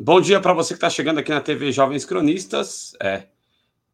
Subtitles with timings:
[0.00, 2.96] Bom dia para você que está chegando aqui na TV Jovens Cronistas.
[2.98, 3.24] É,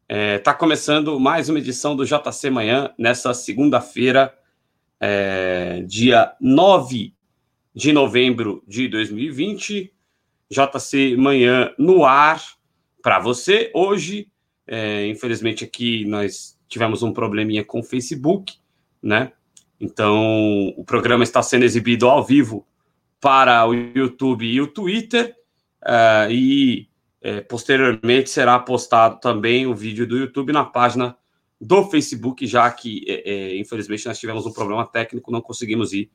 [0.07, 4.33] é, tá começando mais uma edição do JC Manhã nessa segunda-feira,
[4.97, 7.13] é, dia 9
[7.75, 9.91] de novembro de 2020.
[10.49, 12.41] JC Manhã no ar
[13.03, 13.69] para você.
[13.75, 14.29] Hoje,
[14.65, 18.55] é, infelizmente, aqui nós tivemos um probleminha com o Facebook,
[19.03, 19.33] né?
[19.81, 22.65] Então, o programa está sendo exibido ao vivo
[23.21, 25.35] para o YouTube e o Twitter,
[25.83, 26.89] uh, e
[27.23, 31.15] uh, posteriormente será postado também o vídeo do YouTube na página
[31.59, 36.11] do Facebook, já que, uh, infelizmente, nós tivemos um problema técnico, não conseguimos ir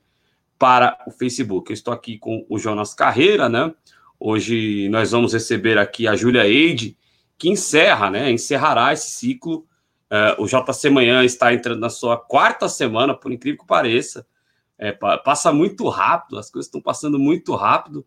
[0.59, 1.71] para o Facebook.
[1.71, 3.73] Eu estou aqui com o Jonas Carreira, né?
[4.19, 6.97] Hoje nós vamos receber aqui a Júlia Eide,
[7.37, 8.29] que encerra, né?
[8.29, 9.65] Encerrará esse ciclo
[10.37, 14.25] o JC Manhã está entrando na sua quarta semana, por incrível que pareça.
[14.79, 18.05] É, passa muito rápido, as coisas estão passando muito rápido.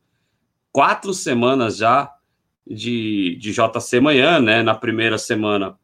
[0.72, 2.14] Quatro semanas já
[2.66, 4.62] de, de JC Manhã, né?
[4.62, 5.78] Na primeira semana.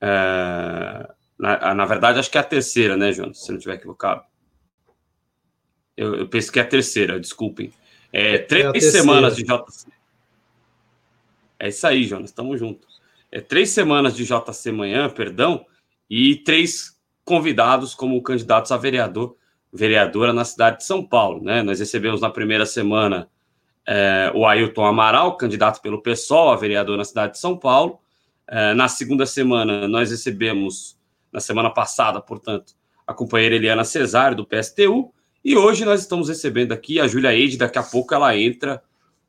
[0.00, 1.08] É,
[1.38, 3.44] na, na, verdade, acho que é a terceira, né, Jonas?
[3.44, 4.24] Se não estiver equivocado.
[5.96, 7.72] Eu, eu penso que é a terceira, desculpem.
[8.12, 9.88] É, três é semanas de JC.
[11.58, 12.98] É isso aí, Jonas, estamos juntos
[13.30, 15.64] é, três semanas de JC Manhã, perdão,
[16.08, 16.97] e três
[17.28, 19.36] convidados como candidatos a vereador,
[19.70, 21.44] vereadora na cidade de São Paulo.
[21.44, 21.62] Né?
[21.62, 23.28] Nós recebemos na primeira semana
[23.86, 28.00] é, o Ailton Amaral, candidato pelo PSOL a vereador na cidade de São Paulo.
[28.46, 30.98] É, na segunda semana, nós recebemos,
[31.30, 32.72] na semana passada, portanto,
[33.06, 35.12] a companheira Eliana Cesário, do PSTU,
[35.44, 38.82] e hoje nós estamos recebendo aqui a Júlia Eide, daqui a pouco ela entra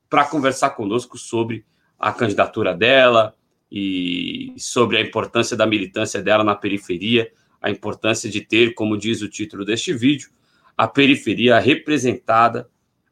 [0.09, 1.65] para conversar conosco sobre
[1.99, 3.35] a candidatura dela,
[3.71, 7.31] e sobre a importância da militância dela na periferia,
[7.61, 10.29] a importância de ter, como diz o título deste vídeo,
[10.77, 12.69] a periferia representada,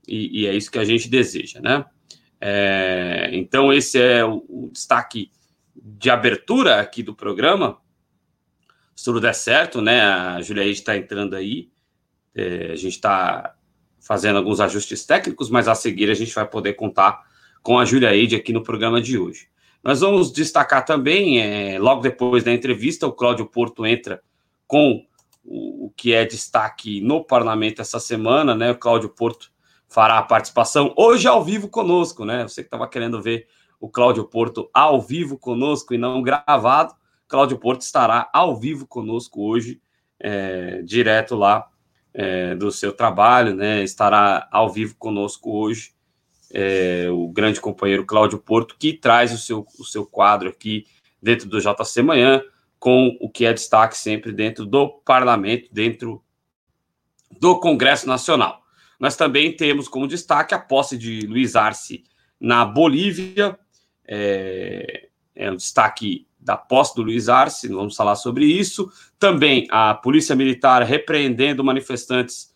[0.08, 1.85] e, e é isso que a gente deseja, né?
[2.40, 5.31] É, então, esse é o, o, destaque
[5.75, 7.78] de abertura aqui do programa.
[8.96, 10.02] Se tudo der certo, né?
[10.02, 11.69] A Juliette está entrando aí,
[12.34, 13.56] é, a gente está
[14.00, 17.25] fazendo alguns ajustes técnicos, mas a seguir a gente vai poder contar
[17.62, 19.50] com a Julia Eide aqui no programa de hoje.
[19.84, 24.22] Nós vamos destacar também, é, logo depois da entrevista, o Cláudio Porto entra
[24.67, 25.05] com
[25.44, 28.72] o, que é destaque no parlamento essa semana, né?
[28.72, 29.51] O Cláudio Porto
[29.88, 32.44] fará a participação hoje ao vivo conosco, né?
[32.44, 33.47] Você que estava querendo ver
[33.79, 36.94] o Cláudio Porto ao vivo conosco e não gravado,
[37.28, 39.81] Cláudio Porto estará ao vivo conosco hoje,
[40.19, 41.67] é, direto lá
[42.13, 43.84] é, do seu trabalho, né?
[43.84, 45.97] Estará ao vivo conosco hoje
[46.51, 50.85] é, o grande companheiro Cláudio Porto, que traz o seu, o seu quadro aqui
[51.22, 52.41] dentro do JC Manhã,
[52.79, 56.23] com o que é destaque sempre dentro do parlamento, dentro
[57.39, 58.61] do Congresso Nacional.
[58.99, 62.03] Nós também temos como destaque a posse de Luiz Arce
[62.39, 63.57] na Bolívia,
[64.07, 68.89] é, é um destaque da posse do Luiz Arce, vamos falar sobre isso.
[69.19, 72.53] Também a Polícia Militar repreendendo manifestantes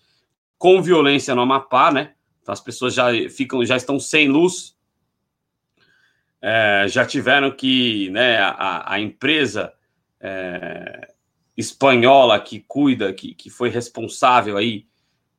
[0.57, 2.13] com violência no Amapá, né?
[2.41, 4.75] Então, as pessoas já ficam, já estão sem luz,
[6.41, 9.73] é, já tiveram que, né, a, a empresa
[10.21, 11.13] é,
[11.57, 14.85] espanhola que cuida, que, que foi responsável aí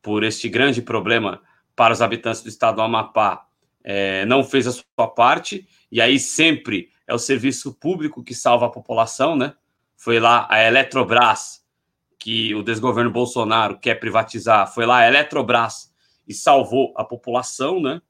[0.03, 1.41] por este grande problema
[1.77, 3.47] para os habitantes do estado do Amapá,
[3.85, 8.67] é, não fez a sua parte, e aí sempre é o serviço público que salva
[8.67, 9.55] a população, né?
[9.97, 11.63] Foi lá a Eletrobras,
[12.19, 15.93] que o desgoverno Bolsonaro quer privatizar, foi lá a Eletrobras
[16.27, 18.01] e salvou a população, né?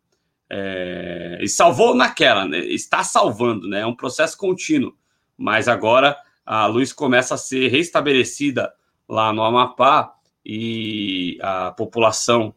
[0.50, 2.58] É, e salvou naquela, né?
[2.58, 3.80] está salvando, né?
[3.80, 4.94] É um processo contínuo,
[5.36, 8.72] mas agora a luz começa a ser restabelecida
[9.08, 12.54] lá no Amapá e a população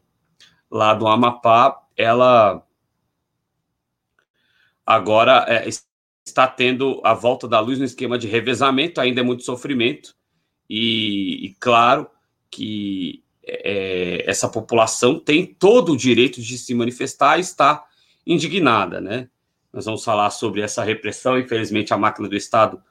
[0.69, 2.65] lá do Amapá, ela
[4.85, 5.67] agora é,
[6.25, 10.15] está tendo a volta da luz no esquema de revezamento, ainda é muito sofrimento,
[10.69, 12.09] e, e claro
[12.49, 17.85] que é, essa população tem todo o direito de se manifestar e está
[18.25, 19.29] indignada, né?
[19.71, 22.81] Nós vamos falar sobre essa repressão, infelizmente a máquina do Estado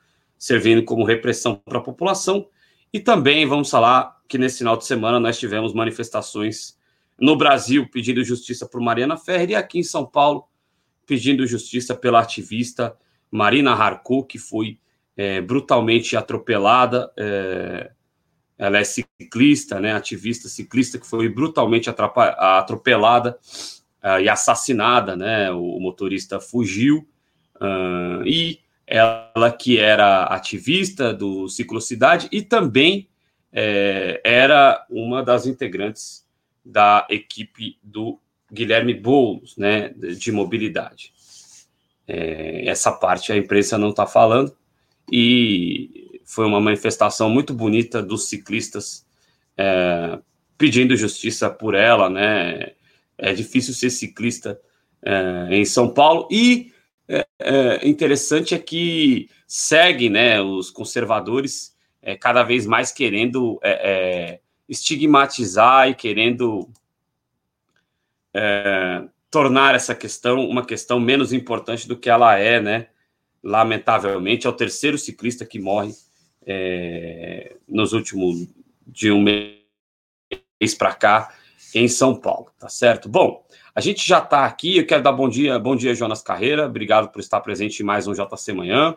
[0.45, 2.47] servindo como repressão para a população,
[2.93, 6.79] e também vamos falar que nesse final de semana nós tivemos manifestações
[7.19, 10.47] no Brasil pedindo justiça por Mariana Ferreira e aqui em São Paulo
[11.07, 12.95] pedindo justiça pela ativista
[13.31, 14.79] Marina Harcourt, que foi
[15.17, 17.11] é, brutalmente atropelada.
[17.17, 17.91] É,
[18.59, 23.39] ela é ciclista, né, ativista ciclista que foi brutalmente atropelada
[24.05, 27.09] uh, e assassinada, né, o, motorista fugiu
[27.57, 33.09] uh, e ela que era ativista do Ciclocidade e também
[33.53, 36.27] é, era uma das integrantes
[36.65, 38.19] da equipe do
[38.53, 41.13] Guilherme Boulos, né, de mobilidade.
[42.07, 44.55] É, essa parte a imprensa não está falando
[45.11, 49.07] e foi uma manifestação muito bonita dos ciclistas
[49.57, 50.19] é,
[50.59, 52.73] pedindo justiça por ela, né?
[53.17, 54.61] É difícil ser ciclista
[55.03, 56.73] é, em São Paulo e
[57.09, 64.41] é, é interessante é que segue, né, os conservadores é, cada vez mais querendo é,
[64.69, 66.69] estigmatizar e querendo
[69.31, 72.89] tornar essa questão uma questão menos importante do que ela é, né?
[73.43, 75.93] Lamentavelmente, é o terceiro ciclista que morre
[76.47, 78.49] é, nos últimos
[78.87, 81.35] de um mês para cá
[81.75, 83.09] em São Paulo, tá certo?
[83.09, 83.44] Bom,
[83.75, 84.79] a gente já está aqui.
[84.79, 86.67] Eu quero dar bom dia, bom dia, Jonas Carreira.
[86.67, 88.97] Obrigado por estar presente em mais um JC Manhã.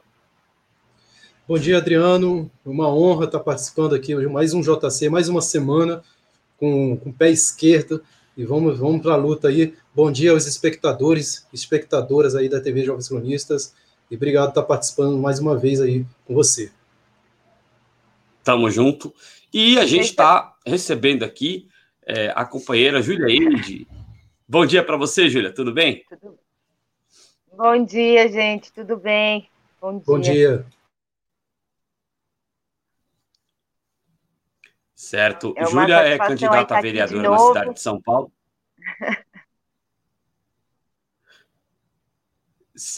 [1.48, 2.52] Bom dia, Adriano.
[2.64, 6.04] Uma honra estar participando aqui de mais um JC, mais uma semana
[6.60, 8.04] com, com o pé esquerdo
[8.36, 9.74] e vamos, vamos para a luta aí.
[9.96, 13.74] Bom dia aos espectadores, espectadoras aí da TV Jovens Cronistas.
[14.12, 16.72] E obrigado por estar participando mais uma vez aí com você.
[18.44, 19.12] Tamo junto.
[19.52, 21.68] E a gente está recebendo aqui
[22.06, 23.88] é, a companheira Júlia Eide.
[24.50, 26.06] Bom dia para você, Júlia, tudo bem?
[26.08, 26.40] Tudo...
[27.52, 29.50] Bom dia, gente, tudo bem?
[29.82, 30.04] Bom dia.
[30.06, 30.66] Bom dia.
[34.96, 35.54] Certo.
[35.58, 38.32] É Júlia é candidata a vereadora na cidade de São Paulo.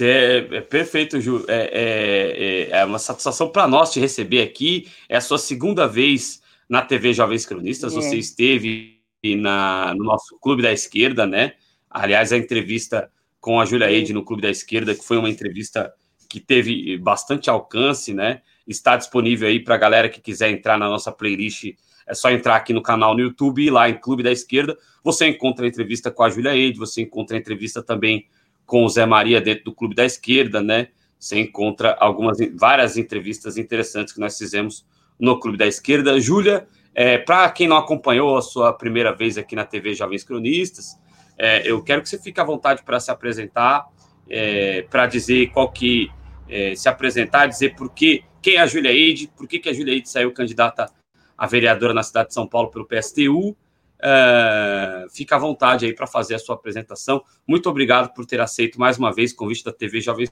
[0.01, 1.45] É, é, perfeito, Ju.
[1.47, 4.91] É, é, é, uma satisfação para nós te receber aqui.
[5.07, 7.93] É a sua segunda vez na TV Jovens Cronistas.
[7.93, 8.19] Você é.
[8.19, 11.53] esteve na, no nosso Clube da Esquerda, né?
[11.89, 15.93] Aliás, a entrevista com a Júlia Eide no Clube da Esquerda, que foi uma entrevista
[16.29, 18.41] que teve bastante alcance, né?
[18.67, 21.73] Está disponível aí para a galera que quiser entrar na nossa playlist
[22.09, 24.75] é só entrar aqui no canal no YouTube e lá em Clube da Esquerda.
[25.03, 28.25] Você encontra a entrevista com a Júlia Eide, você encontra a entrevista também
[28.65, 30.87] com o Zé Maria dentro do Clube da Esquerda, né?
[31.19, 34.83] Você encontra algumas, várias entrevistas interessantes que nós fizemos
[35.19, 36.19] no Clube da Esquerda.
[36.19, 40.97] Júlia, é, para quem não acompanhou a sua primeira vez aqui na TV Jovens Cronistas,
[41.37, 43.87] é, eu quero que você fique à vontade para se apresentar,
[44.29, 46.11] é, para dizer qual que
[46.49, 49.73] é, se apresentar, dizer por que quem é a Júlia Eide, por que, que a
[49.73, 50.91] Júlia Eide saiu candidata
[51.37, 53.55] a vereadora na cidade de São Paulo pelo PSTU.
[54.01, 57.23] É, fica à vontade aí para fazer a sua apresentação.
[57.47, 60.29] Muito obrigado por ter aceito mais uma vez o convite da TV Jovens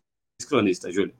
[0.48, 1.16] Cronistas, Júlia.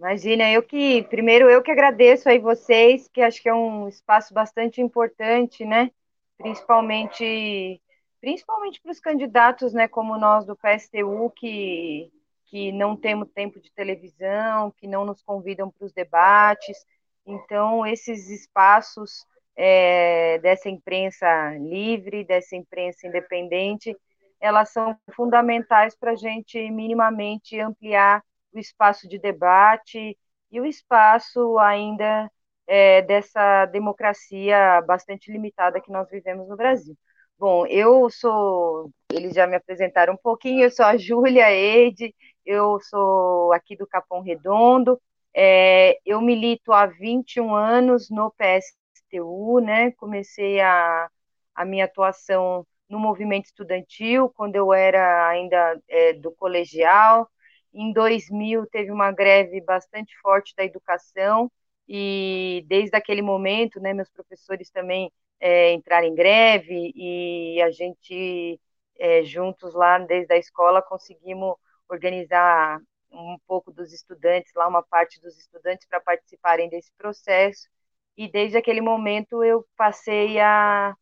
[0.00, 4.32] Imagina, eu que primeiro eu que agradeço aí vocês, que acho que é um espaço
[4.32, 5.90] bastante importante, né?
[6.38, 7.78] Principalmente
[8.18, 12.10] principalmente para os candidatos, né, como nós do PSTU que
[12.46, 16.78] que não temos tempo de televisão, que não nos convidam para os debates.
[17.26, 23.94] Então, esses espaços é, dessa imprensa livre, dessa imprensa independente,
[24.40, 30.16] elas são fundamentais para a gente minimamente ampliar o espaço de debate
[30.50, 32.30] e o espaço ainda
[32.66, 36.96] é, dessa democracia bastante limitada que nós vivemos no Brasil.
[37.38, 42.14] Bom, eu sou, eles já me apresentaram um pouquinho, eu sou a Júlia Eide,
[42.44, 45.00] eu sou aqui do Capão Redondo,
[45.34, 49.92] é, eu milito há 21 anos no PSTU, né?
[49.92, 51.08] Comecei a,
[51.54, 57.28] a minha atuação no movimento estudantil, quando eu era ainda é, do colegial.
[57.72, 61.50] Em 2000, teve uma greve bastante forte da educação,
[61.88, 68.60] e desde aquele momento, né, meus professores também é, entraram em greve, e a gente,
[68.98, 71.56] é, juntos lá, desde a escola, conseguimos
[71.88, 77.68] organizar um pouco dos estudantes, lá uma parte dos estudantes para participarem desse processo.
[78.16, 80.94] E desde aquele momento eu passei a,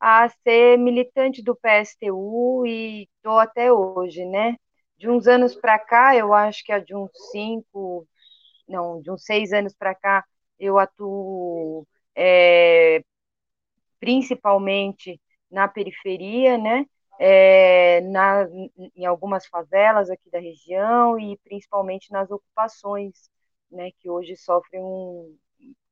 [0.00, 4.56] a ser militante do PSTU e estou até hoje, né?
[4.98, 8.06] De uns anos para cá, eu acho que há de uns cinco,
[8.68, 10.24] não, de uns seis anos para cá,
[10.58, 11.86] eu atuo
[12.16, 13.02] é,
[14.00, 16.86] principalmente na periferia, né?
[17.18, 18.46] é, na,
[18.96, 23.28] em algumas favelas aqui da região e principalmente nas ocupações,
[23.70, 25.36] né, que hoje sofrem um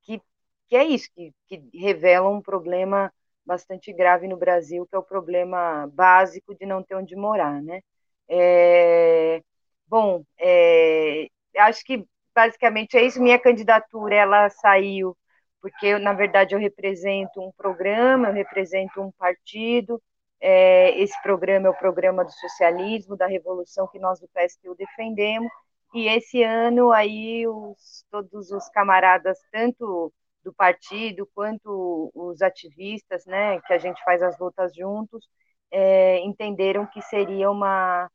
[0.02, 0.20] que,
[0.68, 3.12] que é isso que, que revela um problema
[3.44, 7.80] bastante grave no Brasil, que é o problema básico de não ter onde morar, né?
[8.28, 9.42] É,
[9.86, 11.28] bom, é,
[11.58, 12.04] acho que
[12.34, 13.22] basicamente é isso.
[13.22, 15.16] Minha candidatura ela saiu
[15.60, 20.00] porque na verdade eu represento um programa, eu represento um partido
[20.40, 25.50] é, esse programa é o programa do socialismo, da revolução que nós do PSTU defendemos.
[25.94, 30.12] E esse ano aí os, todos os camaradas, tanto
[30.44, 35.26] do partido, quanto os ativistas, né, que a gente faz as lutas juntos,
[35.70, 38.08] é, entenderam que seria uma,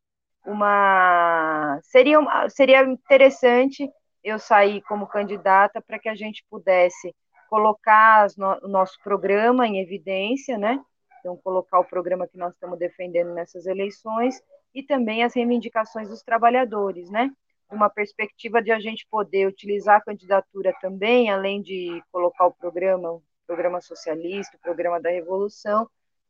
[0.46, 2.20] uma seria,
[2.50, 3.90] seria interessante
[4.24, 7.16] eu sair como candidata para que a gente pudesse
[7.50, 10.80] colocar no, o nosso programa em evidência, né?
[11.20, 14.42] Então, colocar o programa que nós estamos defendendo nessas eleições
[14.74, 17.32] e também as reivindicações dos trabalhadores, né?
[17.70, 23.12] Uma perspectiva de a gente poder utilizar a candidatura também, além de colocar o programa,
[23.12, 25.88] o programa socialista, o programa da revolução,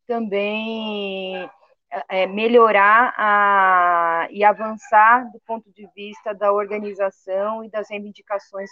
[0.07, 1.49] também
[2.09, 8.69] é, melhorar a, e avançar do ponto de vista da organização e das reivindicações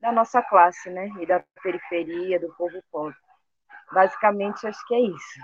[0.00, 3.16] da nossa classe, né, e da periferia, do povo pobre.
[3.92, 5.40] Basicamente, acho que é isso.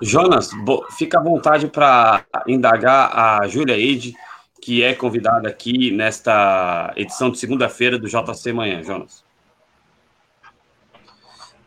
[0.00, 0.50] Jonas,
[0.96, 4.14] fica à vontade para indagar a Júlia Eide,
[4.62, 8.82] que é convidada aqui nesta edição de segunda-feira do JC Manhã.
[8.82, 9.24] Jonas.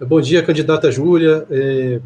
[0.08, 1.46] Bom dia, candidata Júlia.
[1.52, 2.02] É,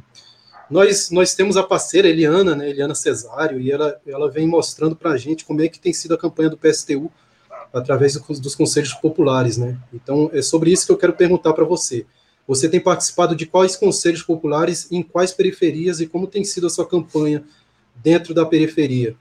[0.69, 5.11] nós, nós temos a parceira Eliana, né, Eliana Cesário, e ela, ela vem mostrando para
[5.11, 7.09] a gente como é que tem sido a campanha do PSTU
[7.73, 9.57] através dos, dos conselhos populares.
[9.57, 9.79] Né?
[9.93, 12.05] Então, é sobre isso que eu quero perguntar para você.
[12.45, 16.69] Você tem participado de quais conselhos populares, em quais periferias e como tem sido a
[16.69, 17.45] sua campanha
[17.95, 19.15] dentro da periferia?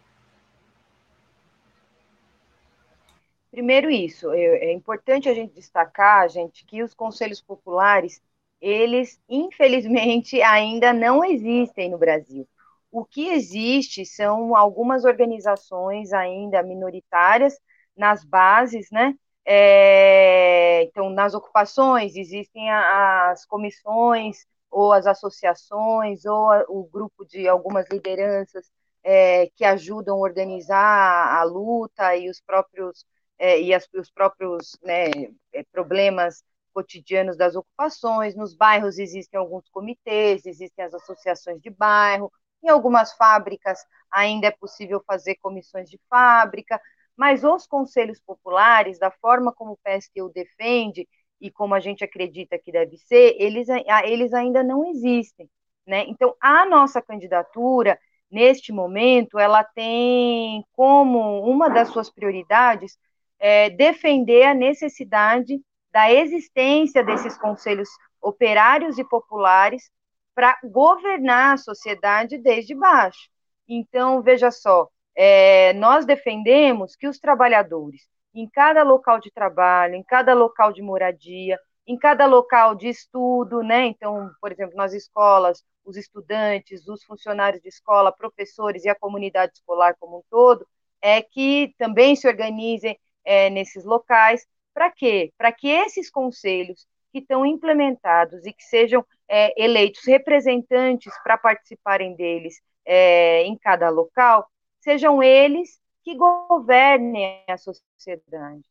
[3.52, 8.20] Primeiro isso, é, é importante a gente destacar, gente, que os conselhos populares
[8.64, 12.48] eles, infelizmente, ainda não existem no Brasil.
[12.90, 17.58] O que existe são algumas organizações ainda minoritárias
[17.96, 19.14] nas bases, né?
[19.44, 27.86] É, então, nas ocupações, existem as comissões, ou as associações, ou o grupo de algumas
[27.90, 28.70] lideranças
[29.02, 33.04] é, que ajudam a organizar a luta e os próprios,
[33.38, 35.10] é, e as, os próprios né,
[35.52, 36.42] é, problemas
[36.74, 38.34] cotidianos das ocupações.
[38.34, 42.30] Nos bairros existem alguns comitês, existem as associações de bairro.
[42.62, 43.78] Em algumas fábricas
[44.10, 46.80] ainda é possível fazer comissões de fábrica,
[47.16, 51.08] mas os conselhos populares, da forma como o PSTU defende
[51.40, 53.68] e como a gente acredita que deve ser, eles,
[54.04, 55.48] eles ainda não existem.
[55.86, 56.04] Né?
[56.08, 57.98] Então, a nossa candidatura,
[58.30, 62.98] neste momento, ela tem como uma das suas prioridades
[63.38, 65.60] é, defender a necessidade
[65.94, 67.88] da existência desses conselhos
[68.20, 69.92] operários e populares
[70.34, 73.30] para governar a sociedade desde baixo.
[73.68, 78.02] Então, veja só, é, nós defendemos que os trabalhadores,
[78.34, 83.62] em cada local de trabalho, em cada local de moradia, em cada local de estudo,
[83.62, 83.86] né?
[83.86, 89.52] Então, por exemplo, nas escolas, os estudantes, os funcionários de escola, professores e a comunidade
[89.54, 90.66] escolar como um todo,
[91.00, 95.32] é que também se organizem é, nesses locais para quê?
[95.38, 102.16] Para que esses conselhos que estão implementados e que sejam é, eleitos representantes para participarem
[102.16, 104.46] deles é, em cada local,
[104.80, 108.64] sejam eles que governem a sociedade.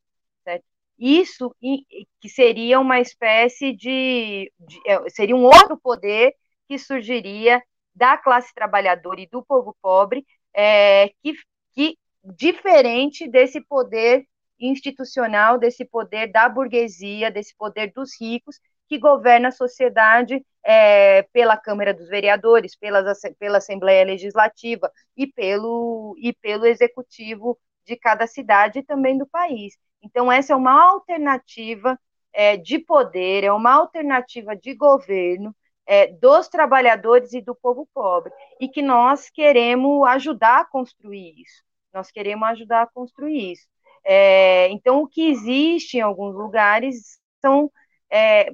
[0.44, 0.66] Certo?
[1.00, 6.36] Isso que seria uma espécie de, de é, seria um outro poder
[6.68, 7.64] que surgiria
[7.96, 11.34] da classe trabalhadora e do povo pobre, é, que,
[11.74, 14.26] que diferente desse poder
[14.68, 21.58] institucional desse poder da burguesia, desse poder dos ricos, que governa a sociedade é, pela
[21.58, 28.80] Câmara dos Vereadores, pelas, pela Assembleia Legislativa e pelo, e pelo Executivo de cada cidade
[28.80, 29.76] e também do país.
[30.02, 32.00] Então, essa é uma alternativa
[32.34, 35.56] é, de poder, é uma alternativa de governo
[35.86, 41.64] é, dos trabalhadores e do povo pobre, e que nós queremos ajudar a construir isso.
[41.94, 43.68] Nós queremos ajudar a construir isso.
[44.06, 47.72] É, então, o que existe em alguns lugares são
[48.12, 48.52] é,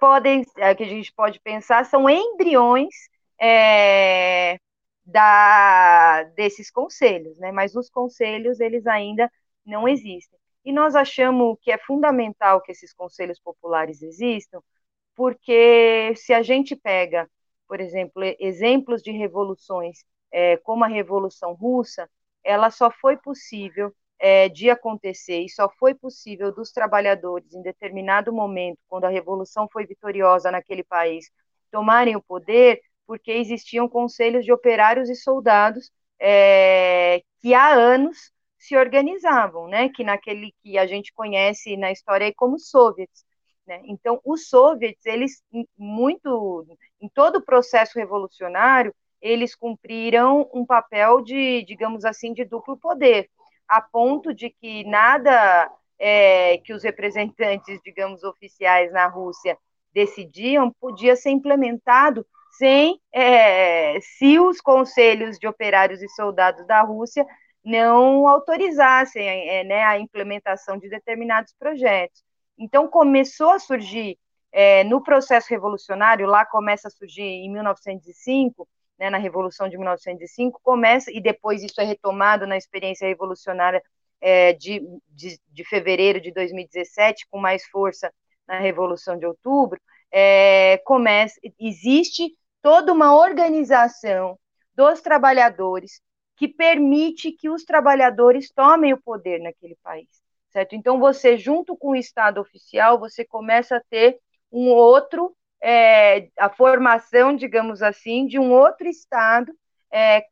[0.00, 2.94] podem, é, que a gente pode pensar, são embriões
[3.40, 4.58] é,
[5.04, 7.52] da, desses conselhos, né?
[7.52, 9.30] Mas os conselhos eles ainda
[9.64, 10.38] não existem.
[10.64, 14.60] E nós achamos que é fundamental que esses conselhos populares existam,
[15.14, 17.30] porque se a gente pega,
[17.68, 22.08] por exemplo, exemplos de revoluções, é, como a Revolução Russa,
[22.44, 28.32] ela só foi possível é, de acontecer e só foi possível dos trabalhadores, em determinado
[28.32, 31.28] momento, quando a revolução foi vitoriosa naquele país,
[31.72, 38.76] tomarem o poder, porque existiam conselhos de operários e soldados é, que há anos se
[38.76, 39.88] organizavam, né?
[39.88, 43.24] Que naquele que a gente conhece na história como soviets.
[43.66, 43.82] Né?
[43.86, 45.42] Então, os soviets, eles
[45.76, 46.64] muito,
[47.00, 53.28] em todo o processo revolucionário, eles cumpriram um papel de, digamos assim, de duplo poder
[53.72, 59.56] a ponto de que nada é, que os representantes, digamos, oficiais na Rússia
[59.94, 62.26] decidiam, podia ser implementado
[62.58, 67.26] sem é, se os conselhos de operários e soldados da Rússia
[67.64, 72.22] não autorizassem é, né, a implementação de determinados projetos.
[72.58, 74.18] Então começou a surgir
[74.52, 78.68] é, no processo revolucionário, lá começa a surgir em 1905,
[79.02, 83.82] né, na Revolução de 1905, começa, e depois isso é retomado na experiência revolucionária
[84.20, 88.12] é, de, de, de, fevereiro de 2017, com mais força
[88.46, 89.80] na Revolução de Outubro,
[90.12, 92.32] é, começa, existe
[92.62, 94.38] toda uma organização
[94.72, 96.00] dos trabalhadores
[96.36, 100.08] que permite que os trabalhadores tomem o poder naquele país,
[100.50, 100.76] certo?
[100.76, 104.20] Então, você, junto com o Estado oficial, você começa a ter
[104.52, 109.52] um outro, é, a formação, digamos assim, de um outro Estado
[109.92, 110.24] é,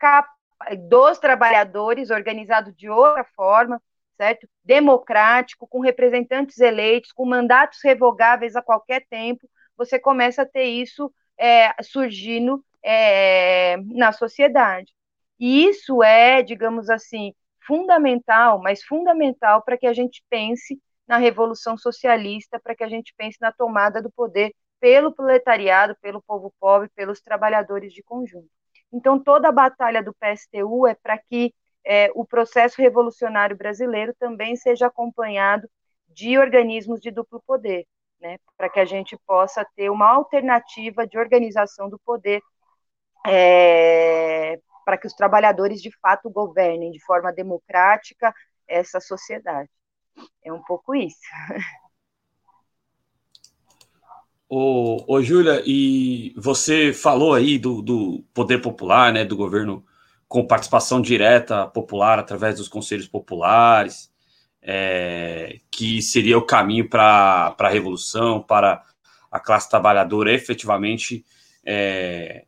[0.89, 3.81] dos trabalhadores, organizado de outra forma,
[4.17, 4.49] certo?
[4.65, 11.13] Democrático, com representantes eleitos, com mandatos revogáveis a qualquer tempo, você começa a ter isso
[11.39, 14.93] é, surgindo é, na sociedade.
[15.39, 17.33] E isso é, digamos assim,
[17.67, 23.15] fundamental, mas fundamental para que a gente pense na revolução socialista, para que a gente
[23.17, 28.49] pense na tomada do poder pelo proletariado, pelo povo pobre, pelos trabalhadores de conjunto.
[28.93, 34.57] Então, toda a batalha do PSTU é para que é, o processo revolucionário brasileiro também
[34.57, 35.69] seja acompanhado
[36.09, 37.87] de organismos de duplo poder,
[38.21, 42.43] né, para que a gente possa ter uma alternativa de organização do poder
[43.27, 48.35] é, para que os trabalhadores de fato governem de forma democrática
[48.67, 49.71] essa sociedade.
[50.45, 51.19] É um pouco isso.
[54.53, 59.85] Ô, ô Júlia, e você falou aí do, do poder popular, né, do governo
[60.27, 64.13] com participação direta popular através dos conselhos populares,
[64.61, 68.83] é, que seria o caminho para a revolução, para
[69.31, 71.25] a classe trabalhadora efetivamente
[71.65, 72.45] é,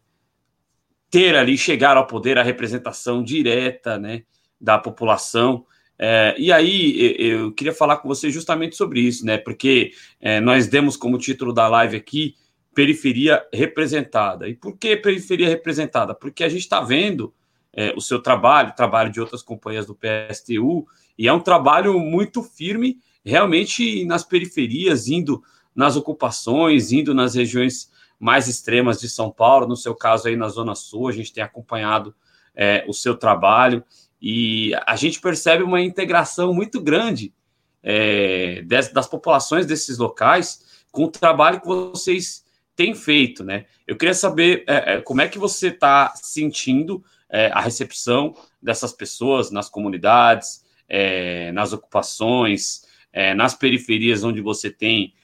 [1.09, 4.25] ter ali, chegar ao poder, a representação direta né,
[4.61, 5.65] da população.
[6.05, 9.39] É, e aí eu queria falar com você justamente sobre isso, né?
[9.39, 12.35] Porque é, nós demos como título da live aqui
[12.75, 14.49] periferia representada.
[14.49, 16.13] E por que periferia representada?
[16.13, 17.33] Porque a gente está vendo
[17.73, 21.97] é, o seu trabalho, o trabalho de outras companhias do PSTU, e é um trabalho
[22.01, 25.41] muito firme, realmente nas periferias, indo
[25.73, 30.49] nas ocupações, indo nas regiões mais extremas de São Paulo, no seu caso aí na
[30.49, 32.13] Zona Sul, a gente tem acompanhado
[32.57, 33.85] é, o seu trabalho
[34.23, 37.35] e a gente percebe uma integração muito grande
[37.83, 42.45] é, das, das, populações desses locais com o trabalho que vocês
[42.77, 43.67] têm feito, né?
[43.85, 48.93] Eu queria saber é, é como é que você está sentindo é, a recepção dessas
[48.93, 52.83] pessoas nas comunidades, é, nas ocupações,
[53.13, 55.15] é, nas periferias onde você tem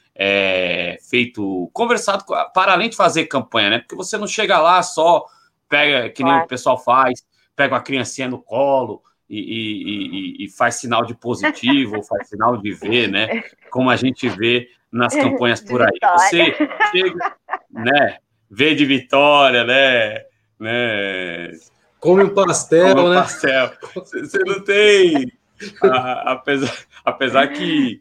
[1.08, 3.78] feito, conversado para além de fazer campanha, né?
[3.78, 5.24] Porque você não chega lá só
[5.68, 6.46] pega que nem claro.
[6.46, 7.22] o pessoal faz,
[7.58, 12.56] pega uma criancinha no colo e, e, e, e faz sinal de positivo, faz sinal
[12.56, 13.42] de ver, né?
[13.68, 15.98] Como a gente vê nas campanhas por aí.
[16.00, 16.54] Você
[16.92, 17.36] chega,
[17.68, 18.18] né?
[18.48, 20.22] Vê de vitória, né?
[20.58, 21.50] né?
[21.98, 23.16] Come um pastel, Come um né?
[23.16, 23.72] Pastel.
[23.94, 25.32] Você não tem.
[25.82, 26.72] A, apesar,
[27.04, 28.00] apesar que.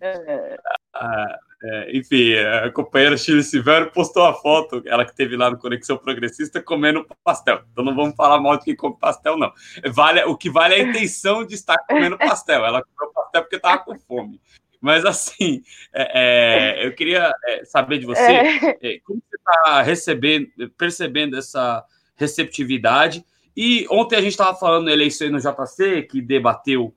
[0.93, 5.57] A, é, enfim, a companheira Chile Silvério postou a foto, ela que teve lá no
[5.57, 7.63] Conexão Progressista, comendo pastel.
[7.71, 9.51] Então não vamos falar mal de quem come pastel, não.
[9.91, 12.63] Vale, o que vale é a intenção de estar comendo pastel.
[12.63, 14.39] Ela comeu pastel porque estava com fome.
[14.79, 18.77] Mas assim, é, é, eu queria é, saber de você é.
[18.81, 21.83] É, como você está recebendo, percebendo essa
[22.15, 23.25] receptividade.
[23.55, 26.93] E ontem a gente estava falando eleição no JC, que debateu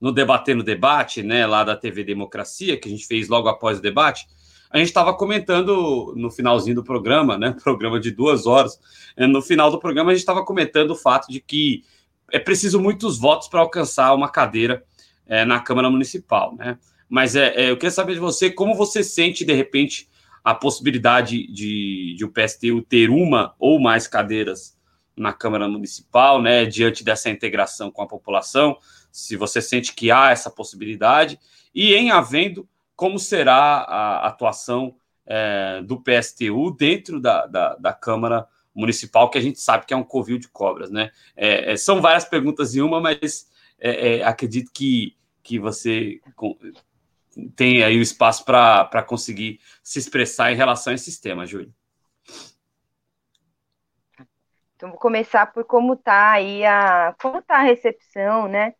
[0.00, 3.78] no Debater no Debate, né, lá da TV Democracia, que a gente fez logo após
[3.78, 4.26] o debate,
[4.70, 8.78] a gente estava comentando no finalzinho do programa, né, programa de duas horas,
[9.16, 11.84] eh, no final do programa a gente estava comentando o fato de que
[12.32, 14.84] é preciso muitos votos para alcançar uma cadeira
[15.26, 16.78] é, na Câmara Municipal, né?
[17.08, 20.08] Mas é, é, eu queria saber de você como você sente, de repente,
[20.42, 24.76] a possibilidade de, de o PSTU ter uma ou mais cadeiras
[25.16, 28.76] na Câmara Municipal, né, diante dessa integração com a população
[29.14, 31.38] se você sente que há essa possibilidade,
[31.72, 38.48] e em havendo, como será a atuação é, do PSTU dentro da, da, da, Câmara
[38.74, 41.12] Municipal, que a gente sabe que é um covil de cobras, né?
[41.36, 43.48] É, é, são várias perguntas em uma, mas
[43.78, 46.20] é, é, acredito que, que você
[47.54, 51.72] tem aí o espaço para conseguir se expressar em relação a esse tema, Júlio.
[54.74, 58.74] Então, vou começar por como está aí a, como tá a recepção, né?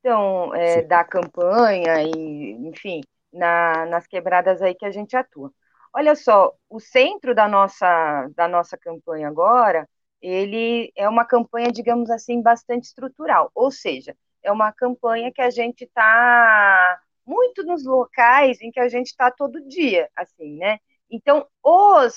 [0.00, 3.00] Então, é, da campanha e, enfim,
[3.32, 5.52] na, nas quebradas aí que a gente atua.
[5.92, 9.88] Olha só, o centro da nossa, da nossa campanha agora,
[10.20, 15.50] ele é uma campanha, digamos assim, bastante estrutural, ou seja, é uma campanha que a
[15.50, 20.78] gente está muito nos locais em que a gente está todo dia, assim, né?
[21.10, 22.14] Então, os,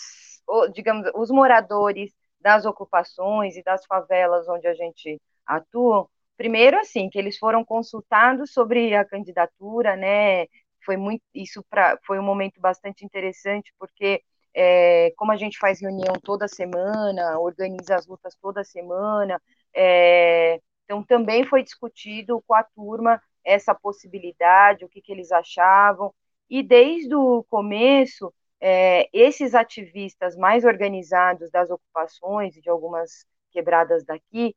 [0.74, 7.18] digamos, os moradores das ocupações e das favelas onde a gente atua, primeiro, assim, que
[7.20, 10.46] eles foram consultados sobre a candidatura, né?
[10.86, 14.22] Foi muito, isso pra, foi um momento bastante interessante, porque
[14.54, 19.42] é, como a gente faz reunião toda semana, organiza as lutas toda semana,
[19.74, 26.14] é, então também foi discutido com a turma essa possibilidade, o que, que eles achavam,
[26.50, 34.04] e desde o começo, é, esses ativistas mais organizados das ocupações e de algumas quebradas
[34.06, 34.56] daqui,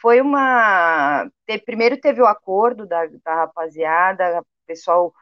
[0.00, 1.30] foi uma.
[1.64, 5.12] Primeiro teve o acordo da, da rapaziada, o pessoal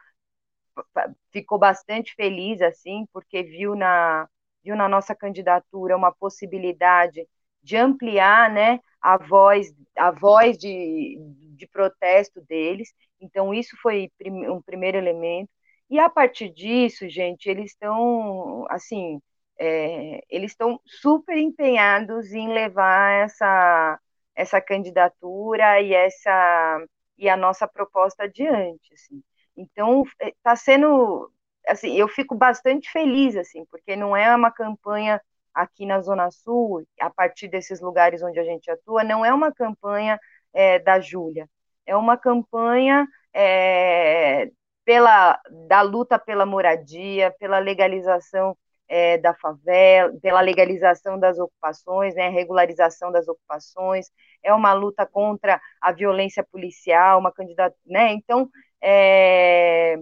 [1.31, 4.27] ficou bastante feliz, assim, porque viu na,
[4.63, 7.27] viu na nossa candidatura uma possibilidade
[7.63, 11.17] de ampliar, né, a voz, a voz de,
[11.55, 12.93] de protesto deles.
[13.19, 15.49] Então, isso foi um primeiro elemento.
[15.89, 19.21] E a partir disso, gente, eles estão, assim,
[19.59, 23.99] é, eles estão super empenhados em levar essa,
[24.35, 26.85] essa candidatura e essa
[27.17, 29.23] e a nossa proposta adiante, assim.
[29.55, 31.31] Então, está é, sendo,
[31.67, 35.21] assim, eu fico bastante feliz, assim, porque não é uma campanha
[35.53, 39.53] aqui na Zona Sul, a partir desses lugares onde a gente atua, não é uma
[39.53, 40.19] campanha
[40.53, 41.49] é, da Júlia,
[41.85, 44.51] é uma campanha é,
[44.83, 52.29] pela, da luta pela moradia, pela legalização é, da favela, pela legalização das ocupações, né,
[52.29, 54.11] regularização das ocupações,
[54.43, 58.49] é uma luta contra a violência policial, uma candidata, né, então
[58.81, 59.97] é,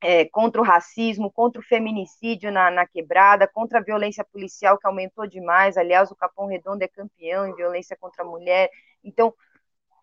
[0.00, 4.86] é, contra o racismo, contra o feminicídio na, na, quebrada, contra a violência policial que
[4.86, 5.76] aumentou demais.
[5.76, 8.70] Aliás, o Capão Redondo é campeão em violência contra a mulher.
[9.04, 9.34] Então,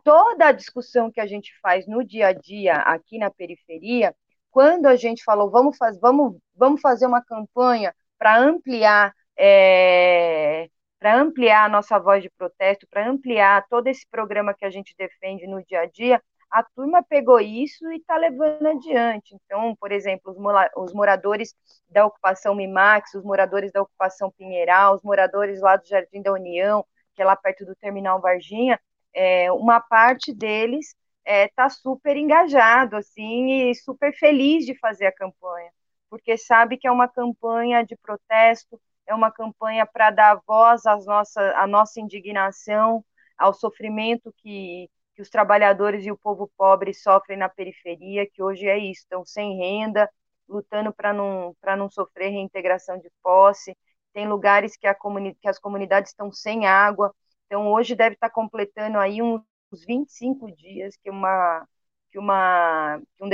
[0.03, 4.15] toda a discussão que a gente faz no dia a dia aqui na periferia,
[4.57, 10.67] quando a gente falou vamos, faz, vamos, vamos fazer uma campanha para ampliar é,
[10.97, 14.95] para ampliar a nossa voz de protesto, para ampliar todo esse programa que a gente
[14.97, 19.35] defende no dia a dia, a turma pegou isso e está levando adiante.
[19.35, 20.35] Então, por exemplo,
[20.75, 21.53] os, moradores
[21.87, 26.83] da ocupação Mimax, os moradores da ocupação Pinheiral, os moradores lá do Jardim da União,
[27.13, 28.79] que é lá perto do Terminal Varginha,
[29.13, 30.95] é, uma parte deles
[31.27, 35.71] está é, tá super engajado, assim, e super feliz de fazer a campanha,
[36.09, 41.05] porque sabe que é uma campanha de protesto, é uma campanha para dar voz às
[41.05, 43.03] nossa, à nossa indignação,
[43.37, 48.67] ao sofrimento que, que os trabalhadores e o povo pobre sofrem na periferia, que hoje
[48.67, 50.09] é isso, estão sem renda,
[50.47, 53.75] lutando para não, não sofrer reintegração de posse.
[54.13, 57.13] Tem lugares que, a comuni que as comunidades estão sem água.
[57.45, 61.67] Então, hoje deve estar tá completando aí uns 25 dias que uma
[62.11, 63.29] que uma que, um